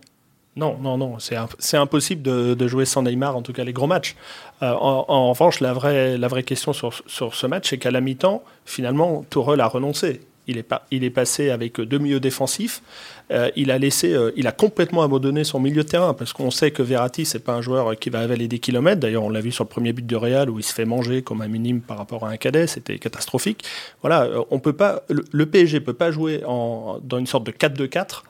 Non, 0.54 0.76
non, 0.78 0.98
non, 0.98 1.16
c'est 1.18 1.76
impossible 1.78 2.20
de, 2.20 2.68
jouer 2.68 2.84
sans 2.84 3.02
Neymar, 3.02 3.34
en 3.36 3.40
tout 3.40 3.54
cas 3.54 3.64
les 3.64 3.72
gros 3.72 3.86
matchs. 3.86 4.16
Euh, 4.62 4.74
en, 4.74 5.30
revanche, 5.30 5.60
la 5.60 5.72
vraie, 5.72 6.18
la 6.18 6.28
vraie 6.28 6.42
question 6.42 6.74
sur, 6.74 6.92
sur 7.06 7.34
ce 7.34 7.46
match, 7.46 7.70
c'est 7.70 7.78
qu'à 7.78 7.90
la 7.90 8.02
mi-temps, 8.02 8.42
finalement, 8.66 9.24
Tourelle 9.30 9.62
a 9.62 9.66
renoncé. 9.66 10.20
Il 10.48 10.58
est, 10.58 10.62
pas, 10.62 10.86
il 10.90 11.04
est 11.04 11.10
passé 11.10 11.50
avec 11.50 11.80
deux 11.80 11.98
milieux 11.98 12.18
défensifs. 12.20 12.82
Euh, 13.30 13.50
il 13.54 13.70
a 13.70 13.78
laissé, 13.78 14.12
euh, 14.12 14.32
il 14.36 14.46
a 14.46 14.52
complètement 14.52 15.02
abandonné 15.02 15.44
son 15.44 15.60
milieu 15.60 15.84
de 15.84 15.88
terrain 15.88 16.14
parce 16.14 16.32
qu'on 16.32 16.50
sait 16.50 16.70
que 16.70 16.82
Verratti 16.82 17.24
c'est 17.24 17.38
pas 17.38 17.52
un 17.52 17.62
joueur 17.62 17.96
qui 17.96 18.10
va 18.10 18.20
avaler 18.20 18.48
des 18.48 18.58
kilomètres. 18.58 19.00
D'ailleurs, 19.00 19.22
on 19.22 19.30
l'a 19.30 19.40
vu 19.40 19.52
sur 19.52 19.64
le 19.64 19.68
premier 19.68 19.92
but 19.92 20.04
de 20.04 20.16
Real 20.16 20.50
où 20.50 20.58
il 20.58 20.64
se 20.64 20.74
fait 20.74 20.84
manger 20.84 21.22
comme 21.22 21.42
un 21.42 21.48
minime 21.48 21.80
par 21.80 21.96
rapport 21.96 22.26
à 22.26 22.30
un 22.30 22.36
cadet, 22.36 22.66
c'était 22.66 22.98
catastrophique. 22.98 23.64
Voilà, 24.00 24.24
euh, 24.24 24.42
on 24.50 24.58
peut 24.58 24.72
pas, 24.72 25.02
le, 25.08 25.24
le 25.30 25.46
PSG 25.46 25.80
peut 25.80 25.94
pas 25.94 26.10
jouer 26.10 26.42
en, 26.44 26.98
dans 27.02 27.18
une 27.18 27.26
sorte 27.26 27.44
de 27.44 27.52
4-2-4 27.52 28.22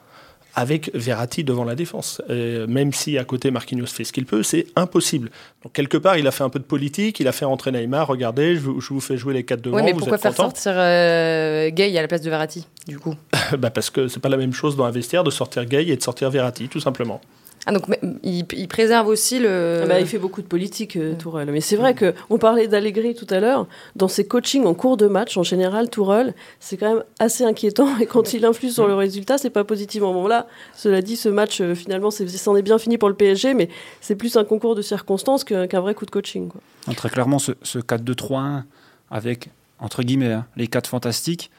avec 0.54 0.90
Verratti 0.94 1.44
devant 1.44 1.64
la 1.64 1.74
défense. 1.74 2.20
même 2.28 2.92
si 2.92 3.18
à 3.18 3.24
côté 3.24 3.50
Marquinhos 3.50 3.86
fait 3.86 4.04
ce 4.04 4.12
qu'il 4.12 4.26
peut, 4.26 4.42
c'est 4.42 4.66
impossible. 4.76 5.30
Donc 5.62 5.72
quelque 5.72 5.96
part, 5.96 6.16
il 6.16 6.26
a 6.26 6.30
fait 6.30 6.44
un 6.44 6.48
peu 6.48 6.58
de 6.58 6.64
politique, 6.64 7.20
il 7.20 7.28
a 7.28 7.32
fait 7.32 7.44
entrer 7.44 7.72
Neymar, 7.72 8.06
regardez, 8.06 8.56
je 8.56 8.60
vous, 8.60 9.00
fais 9.00 9.16
jouer 9.16 9.34
les 9.34 9.44
quatre 9.44 9.62
devant. 9.62 9.76
Oui, 9.76 9.82
mais 9.82 9.94
pourquoi 9.94 10.18
faire 10.18 10.34
sortir 10.34 10.72
euh, 10.74 11.70
Gay 11.70 11.96
à 11.96 12.02
la 12.02 12.08
place 12.08 12.22
de 12.22 12.30
Verratti, 12.30 12.66
du 12.86 12.98
coup? 12.98 13.14
Bah 13.58 13.70
Parce 13.70 13.90
que 13.90 14.08
c'est 14.08 14.20
pas 14.20 14.28
la 14.28 14.36
même 14.36 14.52
chose 14.52 14.76
dans 14.76 14.84
un 14.84 14.90
vestiaire 14.90 15.24
de 15.24 15.30
sortir 15.30 15.64
Gay 15.66 15.88
et 15.88 15.96
de 15.96 16.02
sortir 16.02 16.30
Verratti, 16.30 16.68
tout 16.68 16.80
simplement. 16.80 17.20
Ah 17.64 17.70
donc 17.70 17.84
il, 18.24 18.68
préserve 18.68 19.06
aussi 19.06 19.38
le. 19.38 19.82
Ah 19.84 19.86
bah, 19.86 20.00
il 20.00 20.06
fait 20.06 20.18
beaucoup 20.18 20.42
de 20.42 20.46
politique, 20.48 20.96
euh, 20.96 21.14
Tourelle. 21.14 21.48
Mais 21.52 21.60
c'est 21.60 21.76
vrai 21.76 21.94
que 21.94 22.12
on 22.28 22.36
parlait 22.36 22.66
d'Allegri 22.66 23.14
tout 23.14 23.26
à 23.30 23.38
l'heure. 23.38 23.68
Dans 23.94 24.08
ses 24.08 24.26
coachings 24.26 24.64
en 24.64 24.74
cours 24.74 24.96
de 24.96 25.06
match, 25.06 25.36
en 25.36 25.44
général, 25.44 25.88
Tourelle, 25.88 26.34
c'est 26.58 26.76
quand 26.76 26.92
même 26.92 27.04
assez 27.20 27.44
inquiétant. 27.44 27.96
Et 28.00 28.06
quand 28.06 28.34
il 28.34 28.44
influe 28.44 28.70
sur 28.70 28.88
le 28.88 28.94
résultat, 28.94 29.38
c'est 29.38 29.50
pas 29.50 29.62
positivement. 29.62 30.12
Bon 30.12 30.26
là, 30.26 30.48
cela 30.74 31.02
dit, 31.02 31.14
ce 31.16 31.28
match 31.28 31.60
euh, 31.60 31.76
finalement, 31.76 32.10
c'en 32.10 32.56
est, 32.56 32.62
bien 32.62 32.78
fini 32.78 32.98
pour 32.98 33.08
le 33.08 33.14
PSG, 33.14 33.54
mais 33.54 33.68
c'est 34.00 34.16
plus 34.16 34.36
un 34.36 34.44
concours 34.44 34.74
de 34.74 34.82
circonstances 34.82 35.44
qu'un 35.44 35.80
vrai 35.80 35.94
coup 35.94 36.06
de 36.06 36.10
coaching. 36.10 36.48
Quoi. 36.48 36.94
très 36.94 37.10
clairement, 37.10 37.38
ce, 37.38 37.52
4-2-3-1 37.78 38.62
avec 39.10 39.50
entre 39.78 40.02
guillemets 40.02 40.32
hein, 40.32 40.46
les 40.56 40.66
quatre 40.66 40.88
fantastiques 40.88 41.50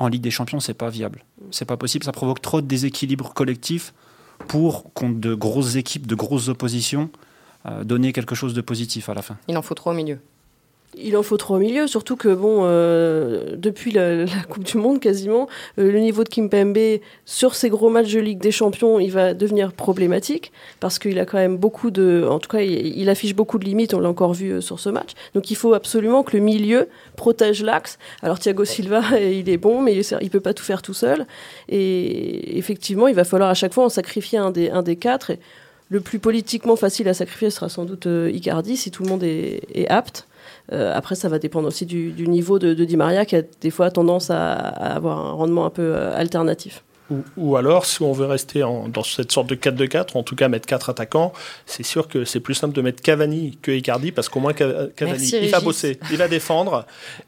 en 0.00 0.08
Ligue 0.08 0.22
des 0.22 0.30
Champions, 0.30 0.58
c'est 0.58 0.74
pas 0.74 0.90
viable. 0.90 1.22
C'est 1.52 1.64
pas 1.64 1.76
possible. 1.76 2.04
Ça 2.04 2.12
provoque 2.12 2.42
trop 2.42 2.60
de 2.60 2.66
déséquilibre 2.66 3.32
collectif 3.32 3.92
pour, 4.46 4.92
contre 4.94 5.20
de 5.20 5.34
grosses 5.34 5.76
équipes, 5.76 6.06
de 6.06 6.14
grosses 6.14 6.48
oppositions, 6.48 7.10
euh, 7.66 7.84
donner 7.84 8.12
quelque 8.12 8.34
chose 8.34 8.54
de 8.54 8.60
positif 8.60 9.08
à 9.08 9.14
la 9.14 9.22
fin. 9.22 9.36
Il 9.48 9.56
en 9.56 9.62
faut 9.62 9.74
trop 9.74 9.90
au 9.90 9.94
milieu. 9.94 10.18
Il 10.96 11.16
en 11.16 11.22
faut 11.22 11.36
trois 11.36 11.56
au 11.56 11.60
milieu, 11.60 11.86
surtout 11.86 12.16
que 12.16 12.28
bon, 12.28 12.60
euh, 12.62 13.56
depuis 13.56 13.90
la, 13.90 14.24
Coupe 14.48 14.64
du 14.64 14.76
Monde 14.76 15.00
quasiment, 15.00 15.48
euh, 15.78 15.90
le 15.90 15.98
niveau 15.98 16.24
de 16.24 16.28
Kimpembe 16.28 17.00
sur 17.24 17.54
ces 17.54 17.68
gros 17.68 17.90
matchs 17.90 18.12
de 18.12 18.20
Ligue 18.20 18.38
des 18.38 18.50
Champions, 18.50 19.00
il 19.00 19.10
va 19.10 19.34
devenir 19.34 19.72
problématique 19.72 20.52
parce 20.80 20.98
qu'il 20.98 21.18
a 21.18 21.24
quand 21.24 21.38
même 21.38 21.56
beaucoup 21.56 21.90
de, 21.90 22.26
en 22.28 22.38
tout 22.38 22.48
cas, 22.48 22.60
il, 22.60 23.08
affiche 23.08 23.34
beaucoup 23.34 23.58
de 23.58 23.64
limites. 23.64 23.94
On 23.94 24.00
l'a 24.00 24.08
encore 24.08 24.34
vu 24.34 24.50
euh, 24.50 24.60
sur 24.60 24.80
ce 24.80 24.88
match. 24.88 25.10
Donc 25.34 25.50
il 25.50 25.56
faut 25.56 25.74
absolument 25.74 26.22
que 26.22 26.36
le 26.36 26.42
milieu 26.42 26.88
protège 27.16 27.62
l'axe. 27.62 27.98
Alors 28.22 28.38
Thiago 28.38 28.64
Silva, 28.64 29.02
il 29.20 29.48
est 29.48 29.56
bon, 29.56 29.80
mais 29.80 29.94
il, 29.94 30.04
il 30.20 30.30
peut 30.30 30.40
pas 30.40 30.54
tout 30.54 30.64
faire 30.64 30.82
tout 30.82 30.94
seul. 30.94 31.26
Et 31.68 32.58
effectivement, 32.58 33.08
il 33.08 33.14
va 33.14 33.24
falloir 33.24 33.50
à 33.50 33.54
chaque 33.54 33.74
fois 33.74 33.84
en 33.84 33.88
sacrifier 33.88 34.38
un 34.38 34.50
des, 34.50 34.70
un 34.70 34.82
des 34.82 34.96
quatre. 34.96 35.30
Et 35.30 35.40
le 35.90 36.00
plus 36.00 36.18
politiquement 36.18 36.76
facile 36.76 37.08
à 37.08 37.14
sacrifier 37.14 37.50
sera 37.50 37.68
sans 37.68 37.84
doute 37.84 38.06
Icardi 38.06 38.76
si 38.76 38.90
tout 38.90 39.02
le 39.02 39.08
monde 39.10 39.22
est 39.22 39.86
apte. 39.88 40.26
Euh, 40.72 40.92
après, 40.94 41.14
ça 41.14 41.28
va 41.28 41.38
dépendre 41.38 41.68
aussi 41.68 41.86
du, 41.86 42.12
niveau 42.26 42.58
de, 42.58 42.72
Di 42.72 42.96
Maria 42.96 43.24
qui 43.24 43.36
a 43.36 43.42
des 43.60 43.70
fois 43.70 43.90
tendance 43.90 44.30
à, 44.30 44.52
avoir 44.52 45.18
un 45.18 45.32
rendement 45.32 45.66
un 45.66 45.70
peu 45.70 45.82
euh, 45.82 46.16
alternatif. 46.16 46.82
Ou, 47.36 47.56
alors, 47.56 47.84
si 47.84 48.00
on 48.02 48.12
veut 48.12 48.24
rester 48.24 48.60
dans 48.60 49.02
cette 49.02 49.30
sorte 49.30 49.46
de 49.46 49.54
4-2-4, 49.54 50.16
en 50.16 50.22
tout 50.22 50.36
cas 50.36 50.48
mettre 50.48 50.66
4 50.66 50.88
attaquants, 50.88 51.34
c'est 51.66 51.82
sûr 51.82 52.08
que 52.08 52.24
c'est 52.24 52.40
plus 52.40 52.54
simple 52.54 52.74
de 52.74 52.80
mettre 52.80 53.02
Cavani 53.02 53.58
que 53.60 53.70
Icardi, 53.72 54.10
parce 54.10 54.30
qu'au 54.30 54.40
moins 54.40 54.54
Cavani, 54.54 55.28
il 55.28 55.50
va 55.50 55.60
bosser, 55.60 55.98
il 56.10 56.16
va 56.16 56.28
défendre, 56.28 56.86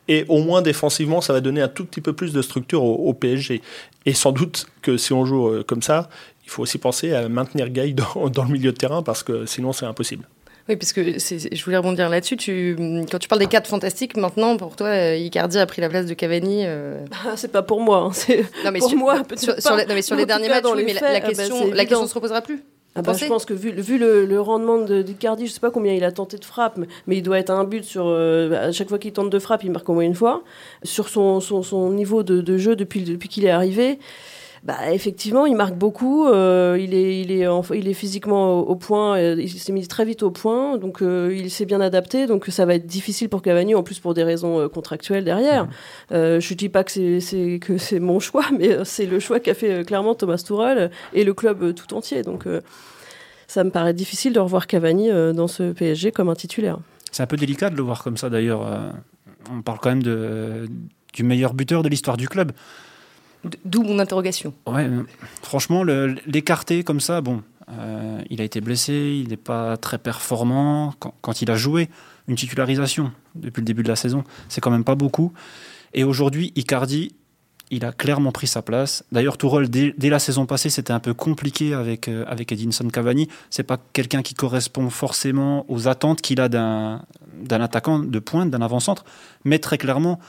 et 0.09 0.25
au 0.29 0.43
moins 0.43 0.63
défensivement, 0.63 1.21
ça 1.21 1.35
va 1.35 1.43
donner 1.43 1.61
un 1.61 1.69
tout 1.69 1.85
petit 1.85 2.01
peu 2.01 2.15
plus 2.15 2.33
de 2.33 2.41
structure 2.41 2.83
au, 2.83 3.13
PSG. 3.13 3.61
Et 4.07 4.15
sans 4.15 4.33
doute 4.33 4.67
que 4.81 4.97
si 4.97 5.13
on 5.13 5.27
joue 5.27 5.49
euh, 5.49 5.63
comme 5.63 5.83
ça, 5.83 6.09
il 6.45 6.51
faut 6.51 6.63
aussi 6.63 6.79
penser 6.79 7.13
à 7.13 7.29
maintenir 7.29 7.69
Gay 7.69 7.95
dans 8.33 8.45
le 8.45 8.51
milieu 8.51 8.73
de 8.73 8.77
terrain, 8.79 9.03
parce 9.03 9.23
que 9.23 9.45
sinon 9.45 9.75
c'est 9.75 9.87
impossible. 9.87 10.27
Oui, 10.69 10.75
parce 10.77 10.93
que 10.93 11.03
je 11.03 11.65
voulais 11.65 11.77
rebondir 11.77 12.09
là-dessus. 12.09 12.37
Tu, 12.37 12.77
quand 13.11 13.19
tu 13.19 13.29
parles 13.29 13.41
des 13.41 13.47
quatre 13.47 13.69
fantastiques, 13.69 14.17
maintenant, 14.17 14.57
pour 14.57 14.75
toi, 14.75 14.89
euh, 14.89 15.17
Icardi 15.17 15.59
a 15.59 15.67
pris 15.67 15.81
la 15.81 15.89
place 15.89 16.07
de 16.07 16.15
Cavani. 16.15 16.63
Euh... 16.65 17.05
Ah, 17.25 17.37
c'est 17.37 17.53
pas 17.53 17.63
pour 17.63 17.81
moi. 17.81 17.99
Hein, 17.99 18.11
c'est 18.13 18.45
non, 18.65 18.73
mais 18.73 18.81
pour 18.81 18.89
sur, 18.89 18.99
moi. 18.99 19.23
Sur, 19.37 19.61
sur, 19.61 19.77
les, 19.77 19.87
non, 19.87 19.95
mais 19.95 20.03
sur 20.03 20.17
les 20.17 20.27
derniers 20.27 20.49
matchs, 20.49 20.65
oui, 20.75 20.83
mais 20.85 20.95
la, 20.95 21.21
question, 21.21 21.73
la 21.73 21.85
question 21.85 22.07
se 22.07 22.15
reposera 22.15 22.43
plus. 22.43 22.65
Ah 22.97 23.03
bah, 23.03 23.13
je 23.13 23.27
pense 23.27 23.45
que 23.45 23.53
vu, 23.53 23.73
vu 23.73 23.99
le, 23.99 24.25
le, 24.25 24.41
rendement 24.41 24.79
d'Icardi, 24.79 25.47
je 25.47 25.53
sais 25.53 25.61
pas 25.61 25.71
combien 25.71 25.93
il 25.93 26.03
a 26.03 26.11
tenté 26.11 26.39
de 26.39 26.45
frappe, 26.45 26.79
mais, 27.07 27.17
il 27.17 27.23
doit 27.23 27.39
être 27.39 27.51
à 27.51 27.55
un 27.55 27.65
but 27.65 27.85
sur. 27.85 28.07
Euh, 28.07 28.69
à 28.69 28.73
chaque 28.73 28.89
fois 28.89 28.99
qu'il 28.99 29.13
tente 29.13 29.29
de 29.29 29.39
frappe, 29.39 29.65
il 29.65 29.71
marque 29.71 29.89
au 29.89 29.95
moins 29.95 30.03
une 30.03 30.15
fois. 30.15 30.43
Sur 30.83 31.11
son, 31.11 31.41
son, 31.41 31.63
son 31.63 31.91
niveau 31.91 32.23
de, 32.23 32.41
de, 32.41 32.57
jeu 32.57 32.75
depuis, 32.75 33.03
depuis 33.03 33.29
qu'il 33.29 33.45
est 33.45 33.51
arrivé, 33.51 33.99
bah, 34.63 34.93
effectivement, 34.93 35.47
il 35.47 35.57
marque 35.57 35.75
beaucoup. 35.75 36.27
Euh, 36.27 36.79
il, 36.81 36.95
est, 36.95 37.21
il, 37.21 37.31
est 37.31 37.47
il 37.75 37.89
est 37.89 37.95
physiquement 37.95 38.59
au, 38.59 38.77
point. 38.77 39.17
Euh, 39.17 39.37
il 39.39 39.49
s'est 39.49 39.73
mis 39.73 39.87
très 39.87 40.05
vite 40.05 40.23
au 40.23 40.31
point. 40.31 40.79
Donc, 40.79 41.03
euh, 41.03 41.35
il 41.35 41.51
s'est 41.51 41.67
bien 41.67 41.81
adapté. 41.81 42.27
Donc, 42.27 42.47
ça 42.47 42.67
va 42.67 42.75
être 42.75 42.87
difficile 42.87 43.29
pour 43.29 43.43
Cavani, 43.43 43.75
en 43.75 43.83
plus 43.83 43.99
pour 43.99 44.15
des 44.15 44.25
raisons 44.25 44.69
contractuelles 44.69 45.25
derrière. 45.25 45.67
Mmh. 45.67 45.69
je 46.11 46.53
ne 46.53 46.57
dis 46.57 46.69
pas 46.69 46.85
que 46.85 47.21
c'est, 47.21 47.59
que 47.61 47.79
c'est 47.79 48.01
mon 48.01 48.21
choix, 48.21 48.45
mais 48.59 48.85
c'est 48.85 49.07
le 49.07 49.21
choix 49.21 49.41
qu'a 49.41 49.55
fait 49.55 49.85
clairement 49.87 50.15
Thomas 50.15 50.39
Tuchel 50.39 50.91
et 51.13 51.25
le 51.25 51.35
club 51.35 51.75
tout 51.75 51.95
entier. 51.95 52.23
Donc, 52.23 52.45
ça 53.47 53.65
me 53.65 53.71
paraît 53.71 53.95
difficile 53.95 54.33
de 54.33 54.41
revoir 54.41 54.67
Cavani 54.67 55.11
dans 55.35 55.49
ce 55.49 55.73
PSG 55.73 56.13
comme 56.13 56.29
un 56.29 56.35
titulaire. 56.35 56.79
C'est 57.13 57.23
un 57.23 57.27
peu 57.27 57.37
délicat 57.37 57.71
de 57.71 57.77
le 57.77 57.83
voir 57.83 58.03
comme 58.03 58.17
ça 58.17 58.31
d'ailleurs. 58.31 58.67
on 59.51 59.63
parle 59.63 59.79
quand 59.81 59.91
même 59.91 60.03
de, 60.03 60.69
du 61.13 61.23
meilleur 61.23 61.55
buteur 61.55 61.83
de 61.83 61.89
l'histoire 61.89 62.17
du 62.17 62.29
club. 62.29 62.53
D'où 63.65 63.83
mon 63.83 63.99
interrogation. 63.99 64.55
Ouais, 64.67 64.89
franchement, 65.43 65.85
l'écarter 65.85 66.83
comme 66.83 67.01
ça, 67.01 67.21
bon, 67.21 67.43
euh, 67.71 68.21
il 68.31 68.41
a 68.41 68.45
été 68.45 68.61
blessé, 68.61 69.21
il 69.23 69.29
n'est 69.29 69.37
pas 69.37 69.77
très 69.77 69.99
performant. 69.99 70.95
Quand, 71.21 71.43
il 71.43 71.51
a 71.51 71.57
joué 71.57 71.89
une 72.29 72.37
titularisation 72.37 73.13
depuis 73.35 73.61
le 73.61 73.67
début 73.67 73.83
de 73.83 73.89
la 73.89 73.97
saison, 73.97 74.25
c'est 74.49 74.61
quand 74.61 74.71
même 74.71 74.85
pas 74.85 74.95
beaucoup. 74.95 75.33
Et 75.95 76.05
aujourd'hui, 76.05 76.53
Icardi, 76.57 77.15
il 77.71 77.85
a 77.85 77.93
clairement 77.93 78.31
pris 78.31 78.47
sa 78.47 78.63
place. 78.63 79.05
D'ailleurs, 79.11 79.37
dès, 79.69 79.95
dès, 79.97 80.11
la 80.11 80.21
saison 80.21 80.47
passée, 80.47 80.71
c'était 80.71 80.93
un 80.93 81.01
peu 81.01 81.15
compliqué 81.15 81.75
avec, 81.75 82.07
euh, 82.07 82.25
avec 82.29 82.53
Edinson 82.53 82.89
Cavani. 82.89 83.29
C'est 83.51 83.65
pas 83.65 83.79
quelqu'un 83.93 84.23
qui 84.23 84.35
correspond 84.35 84.89
forcément 84.91 85.65
aux 85.69 85.89
attentes 85.89 86.21
qu'il 86.21 86.41
a 86.41 86.49
d'un 86.49 87.01
attaquant 87.51 87.99
de 87.99 88.19
pointe, 88.21 88.51
d'un 88.51 88.63
avant-centre. 88.63 89.05
Mais 89.45 89.59
très 89.59 89.79
clairement, 89.79 90.21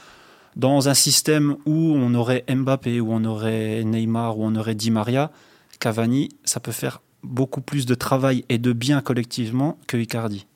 dans 0.58 0.88
un 0.88 0.94
système 0.94 1.56
où 1.64 1.94
on 1.96 2.14
aurait 2.14 2.44
Mbappé, 2.48 3.00
où 3.00 3.12
on 3.12 3.24
aurait 3.24 3.84
Neymar, 3.84 4.38
où 4.38 4.44
on 4.44 4.56
aurait 4.56 4.74
Di 4.74 4.90
Maria, 4.90 5.30
Cavani, 5.78 6.28
ça 6.44 6.58
peut 6.60 6.72
faire 6.72 7.00
beaucoup 7.22 7.60
plus 7.60 7.86
de 7.86 7.94
travail 7.94 8.44
et 8.48 8.58
de 8.58 8.72
bien 8.72 9.00
collectivement 9.00 9.78
que 9.86 9.96
Icardi. 9.96 10.46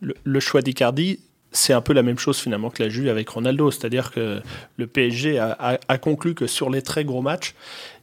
Le, 0.00 0.40
choix 0.40 0.62
d'Icardi, 0.62 1.20
c'est 1.52 1.72
un 1.72 1.82
peu 1.82 1.92
la 1.92 2.02
même 2.02 2.18
chose 2.18 2.38
finalement 2.38 2.70
que 2.70 2.82
la 2.82 2.88
Juve 2.88 3.08
avec 3.08 3.28
Ronaldo, 3.28 3.70
c'est-à-dire 3.70 4.10
que 4.12 4.40
le 4.76 4.86
PSG 4.86 5.38
a, 5.38 5.98
conclu 5.98 6.34
que 6.34 6.46
sur 6.46 6.70
les 6.70 6.80
très 6.80 7.04
gros 7.04 7.20
matchs, 7.20 7.54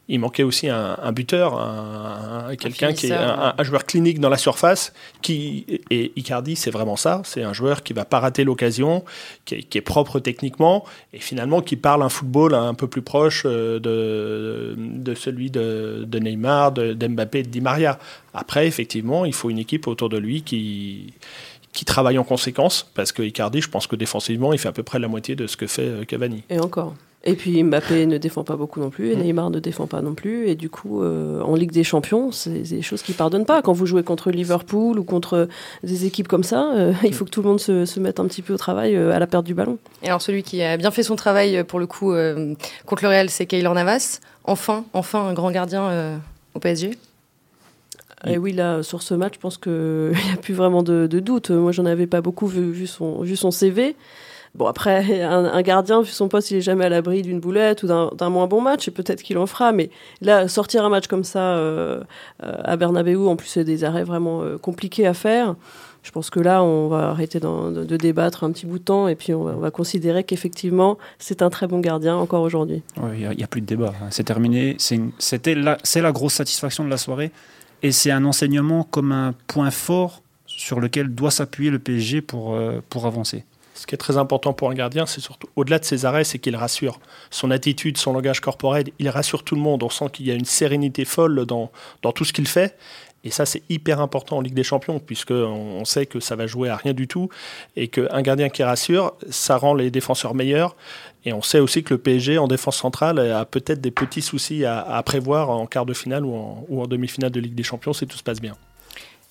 il 0.09 0.19
manquait 0.19 0.43
aussi 0.43 0.69
un, 0.69 1.11
buteur, 1.11 1.59
un, 1.59 2.55
quelqu'un 2.55 2.93
qui 2.93 3.07
est 3.07 3.11
un, 3.11 3.53
joueur 3.61 3.85
clinique 3.85 4.19
dans 4.19 4.29
la 4.29 4.37
surface. 4.37 4.93
Qui, 5.21 5.81
et 5.89 6.13
Icardi, 6.15 6.55
c'est 6.55 6.71
vraiment 6.71 6.95
ça. 6.95 7.21
C'est 7.25 7.43
un 7.43 7.51
joueur 7.51 7.83
qui 7.83 7.93
va 7.93 8.05
pas 8.05 8.19
rater 8.19 8.45
l'occasion, 8.45 9.03
qui, 9.45 9.55
est 9.55 9.81
propre 9.81 10.19
techniquement 10.19 10.85
et 11.13 11.19
finalement 11.19 11.61
qui 11.61 11.75
parle 11.75 12.03
un 12.03 12.09
football 12.09 12.53
un 12.53 12.73
peu 12.73 12.87
plus 12.87 13.01
proche 13.01 13.43
euh, 13.45 13.79
de, 13.79 14.75
de 14.77 15.13
celui 15.13 15.51
de, 15.51 16.05
de 16.07 16.19
Neymar, 16.19 16.71
d'Mbappé, 16.71 17.43
de, 17.43 17.47
de 17.47 17.51
Di 17.51 17.61
Maria. 17.61 17.99
Après, 18.33 18.65
effectivement, 18.65 19.25
il 19.25 19.33
faut 19.33 19.49
une 19.49 19.59
équipe 19.59 19.87
autour 19.87 20.09
de 20.09 20.17
lui 20.17 20.41
qui 20.41 21.13
qui 21.73 21.85
travaille 21.85 22.17
en 22.17 22.23
conséquence, 22.23 22.89
parce 22.95 23.11
que 23.11 23.21
Icardi, 23.21 23.61
je 23.61 23.69
pense 23.69 23.85
que 23.85 23.95
défensivement, 23.95 24.51
il 24.51 24.57
fait 24.57 24.67
à 24.67 24.71
peu 24.71 24.81
près 24.81 24.97
la 24.97 25.07
moitié 25.07 25.35
de 25.35 25.45
ce 25.45 25.55
que 25.55 25.67
fait 25.67 25.83
euh, 25.83 26.05
Cavani. 26.05 26.41
Et 26.49 26.59
encore. 26.59 26.95
Et 27.27 27.35
puis 27.35 27.61
Mbappé 27.61 28.05
ne 28.05 28.17
défend 28.17 28.45
pas 28.45 28.55
beaucoup 28.55 28.79
non 28.79 28.89
plus, 28.89 29.11
et 29.11 29.17
mm. 29.17 29.19
Neymar 29.19 29.49
ne 29.49 29.59
défend 29.59 29.85
pas 29.85 30.01
non 30.01 30.15
plus. 30.15 30.47
Et 30.47 30.55
du 30.55 30.69
coup, 30.69 31.03
euh, 31.03 31.41
en 31.41 31.55
Ligue 31.55 31.73
des 31.73 31.83
Champions, 31.83 32.31
c'est 32.31 32.61
des 32.61 32.81
choses 32.81 33.01
qui 33.01 33.11
pardonnent 33.11 33.45
pas. 33.45 33.61
Quand 33.61 33.73
vous 33.73 33.85
jouez 33.85 34.01
contre 34.01 34.31
Liverpool 34.31 34.97
ou 34.97 35.03
contre 35.03 35.49
des 35.83 36.05
équipes 36.05 36.29
comme 36.29 36.43
ça, 36.43 36.71
euh, 36.73 36.93
il 37.03 37.13
faut 37.13 37.25
que 37.25 37.29
tout 37.29 37.41
le 37.41 37.49
monde 37.49 37.59
se, 37.59 37.99
mette 37.99 38.21
un 38.21 38.27
petit 38.27 38.41
peu 38.41 38.53
au 38.53 38.57
travail 38.57 38.95
euh, 38.95 39.13
à 39.13 39.19
la 39.19 39.27
perte 39.27 39.45
du 39.45 39.53
ballon. 39.53 39.77
Et 40.03 40.07
alors 40.07 40.21
celui 40.21 40.41
qui 40.41 40.63
a 40.63 40.77
bien 40.77 40.89
fait 40.89 41.03
son 41.03 41.17
travail 41.17 41.65
pour 41.65 41.79
le 41.79 41.85
coup 41.85 42.13
contre 42.85 43.03
le 43.03 43.09
Real, 43.09 43.29
c'est 43.29 43.45
Keylor 43.45 43.73
Navas. 43.73 44.21
Enfin, 44.45 44.85
enfin 44.93 45.27
un 45.27 45.33
grand 45.33 45.51
gardien 45.51 46.21
au 46.55 46.59
PSG. 46.59 46.91
Et 48.25 48.37
oui, 48.37 48.53
là, 48.53 48.83
sur 48.83 49.03
ce 49.03 49.13
match, 49.13 49.33
je 49.35 49.39
pense 49.39 49.57
qu'il 49.57 49.71
n'y 50.11 50.33
a 50.33 50.37
plus 50.41 50.53
vraiment 50.53 50.81
de, 50.81 51.07
doute. 51.07 51.51
Moi, 51.51 51.73
j'en 51.73 51.85
avais 51.85 52.07
pas 52.07 52.21
beaucoup 52.21 52.47
vu, 52.47 52.87
son, 52.87 53.21
vu 53.21 53.35
son 53.35 53.51
CV. 53.51 53.95
Bon, 54.57 54.65
après, 54.65 55.21
un, 55.21 55.61
gardien, 55.61 56.01
vu 56.01 56.09
son 56.09 56.29
poste, 56.29 56.49
il 56.49 56.57
est 56.57 56.61
jamais 56.61 56.85
à 56.85 56.89
l'abri 56.89 57.21
d'une 57.21 57.39
boulette 57.39 57.83
ou 57.83 57.87
d'un 57.87 58.29
moins 58.29 58.47
bon 58.47 58.59
match, 58.59 58.87
et 58.87 58.91
peut-être 58.91 59.21
qu'il 59.21 59.37
en 59.37 59.45
fera. 59.45 59.71
Mais 59.71 59.91
là, 60.19 60.47
sortir 60.47 60.83
un 60.83 60.89
match 60.89 61.05
comme 61.05 61.23
ça 61.23 61.39
euh, 61.39 62.01
euh, 62.43 62.53
à 62.63 62.75
Bernabeu, 62.75 63.27
en 63.27 63.35
plus, 63.35 63.49
c'est 63.49 63.63
des 63.63 63.83
arrêts 63.83 64.03
vraiment 64.03 64.41
euh, 64.41 64.57
compliqués 64.57 65.05
à 65.05 65.13
faire. 65.13 65.55
Je 66.01 66.09
pense 66.09 66.31
que 66.31 66.39
là, 66.39 66.63
on 66.63 66.87
va 66.87 67.09
arrêter 67.09 67.39
de, 67.39 67.97
débattre 67.97 68.45
un 68.45 68.51
petit 68.51 68.65
bout 68.65 68.79
de 68.79 68.83
temps 68.83 69.07
et 69.07 69.15
puis 69.15 69.33
on 69.33 69.43
va, 69.43 69.71
considérer 69.71 70.23
qu'effectivement, 70.23 70.97
c'est 71.19 71.41
un 71.43 71.49
très 71.49 71.67
bon 71.67 71.79
gardien 71.79 72.15
encore 72.15 72.41
aujourd'hui. 72.41 72.81
Il 73.13 73.29
n'y 73.29 73.43
a, 73.43 73.47
plus 73.47 73.61
de 73.61 73.65
débat. 73.65 73.93
Hein. 74.01 74.07
C'est 74.09 74.23
terminé. 74.23 74.77
C'est 74.79 75.45
la, 75.47 75.77
la 75.95 76.11
grosse 76.11 76.35
satisfaction 76.35 76.85
de 76.85 76.89
la 76.89 76.97
soirée. 76.97 77.31
Et 77.83 77.91
c'est 77.91 78.09
un 78.09 78.23
enseignement 78.23 78.87
comme 78.89 79.11
un 79.11 79.33
point 79.47 79.69
fort 79.69 80.23
sur 80.45 80.79
lequel 80.79 81.13
doit 81.13 81.29
s'appuyer 81.29 81.69
le 81.69 81.79
PSG 81.79 82.21
pour, 82.21 82.57
pour 82.89 83.05
avancer. 83.05 83.43
Ce 83.77 83.85
qui 83.85 83.93
est 83.93 83.99
très 83.99 84.17
important 84.17 84.53
pour 84.53 84.71
un 84.71 84.73
gardien, 84.73 85.05
c'est 85.05 85.21
surtout, 85.21 85.47
au-delà 85.55 85.77
de 85.77 85.85
ses 85.85 86.05
arrêts, 86.05 86.23
c'est 86.23 86.39
qu'il 86.39 86.55
rassure. 86.55 86.99
Son 87.29 87.51
attitude, 87.51 87.97
son 87.97 88.11
langage 88.11 88.39
corporel, 88.39 88.85
il 88.97 89.07
rassure 89.07 89.43
tout 89.43 89.53
le 89.53 89.61
monde. 89.61 89.83
On 89.83 89.89
sent 89.89 90.05
qu'il 90.11 90.25
y 90.25 90.31
a 90.31 90.33
une 90.33 90.45
sérénité 90.45 91.05
folle 91.05 91.45
dans, 91.45 91.69
dans 92.01 92.11
tout 92.11 92.25
ce 92.25 92.33
qu'il 92.33 92.47
fait. 92.47 92.75
Et 93.23 93.29
ça, 93.29 93.45
c'est 93.45 93.61
hyper 93.69 94.01
important 94.01 94.37
en 94.37 94.41
Ligue 94.41 94.55
des 94.55 94.63
Champions, 94.63 94.99
puisqu'on 94.99 95.85
sait 95.85 96.07
que 96.07 96.19
ça 96.19 96.35
va 96.35 96.47
jouer 96.47 96.69
à 96.69 96.75
rien 96.75 96.93
du 96.93 97.07
tout. 97.07 97.29
Et 97.75 97.87
qu'un 97.87 98.21
gardien 98.23 98.49
qui 98.49 98.63
rassure, 98.63 99.13
ça 99.29 99.57
rend 99.57 99.75
les 99.75 99.91
défenseurs 99.91 100.33
meilleurs. 100.33 100.75
Et 101.25 101.33
on 101.33 101.43
sait 101.43 101.59
aussi 101.59 101.83
que 101.83 101.93
le 101.93 101.99
PSG, 101.99 102.39
en 102.39 102.47
défense 102.47 102.77
centrale, 102.77 103.19
a 103.19 103.45
peut-être 103.45 103.81
des 103.81 103.91
petits 103.91 104.23
soucis 104.23 104.65
à, 104.65 105.03
prévoir 105.05 105.51
en 105.51 105.67
quart 105.67 105.85
de 105.85 105.93
finale 105.93 106.25
ou 106.25 106.33
en, 106.33 106.65
ou 106.67 106.81
en 106.81 106.87
demi-finale 106.87 107.29
de 107.29 107.39
Ligue 107.39 107.55
des 107.55 107.63
Champions 107.63 107.93
si 107.93 108.07
tout 108.07 108.17
se 108.17 108.23
passe 108.23 108.41
bien. 108.41 108.55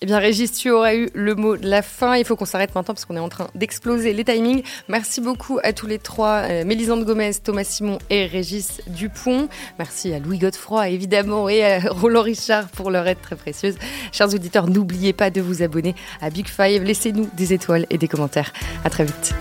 Eh 0.03 0.07
bien, 0.07 0.19
Régis, 0.19 0.53
tu 0.53 0.71
auras 0.71 0.95
eu 0.95 1.09
le 1.15 1.35
mot 1.35 1.57
de 1.57 1.67
la 1.67 1.81
fin. 1.81 2.17
Il 2.17 2.25
faut 2.27 2.37
qu'on 2.37 2.45
s'arrête 2.45 2.75
maintenant 2.75 2.93
parce 2.93 3.07
qu'on 3.07 3.17
est 3.17 3.21
en 3.21 3.31
train 3.31 3.49
d'exploser 3.55 4.13
les 4.13 4.25
timings. 4.25 4.63
Merci 4.89 5.23
beaucoup 5.23 5.59
à 5.63 5.73
tous 5.73 5.87
les 5.87 5.99
trois, 5.99 6.43
euh, 6.51 6.65
Mélisande 6.67 7.05
Gomez, 7.05 7.33
Thomas 7.43 7.65
Simon 7.65 7.99
et 8.11 8.27
Régis 8.27 8.83
Dupont. 8.89 9.49
Merci 9.79 10.13
à 10.13 10.19
Louis 10.19 10.39
Godefroy, 10.39 10.91
évidemment, 10.91 11.49
et 11.49 11.65
à 11.65 11.79
Roland 11.91 12.23
Richard 12.23 12.69
pour 12.69 12.91
leur 12.91 13.07
aide 13.07 13.23
très 13.23 13.37
précieuse. 13.37 13.77
Chers 14.13 14.35
auditeurs, 14.35 14.69
n'oubliez 14.69 15.15
pas 15.15 15.31
de 15.31 15.41
vous 15.41 15.63
abonner 15.63 15.95
à 16.21 16.29
Big 16.29 16.47
Five. 16.47 16.83
Laissez-nous 16.83 17.31
des 17.35 17.55
étoiles 17.55 17.87
et 17.89 17.97
des 17.97 18.09
commentaires. 18.09 18.53
À 18.85 18.91
très 18.91 19.05
vite. 19.05 19.35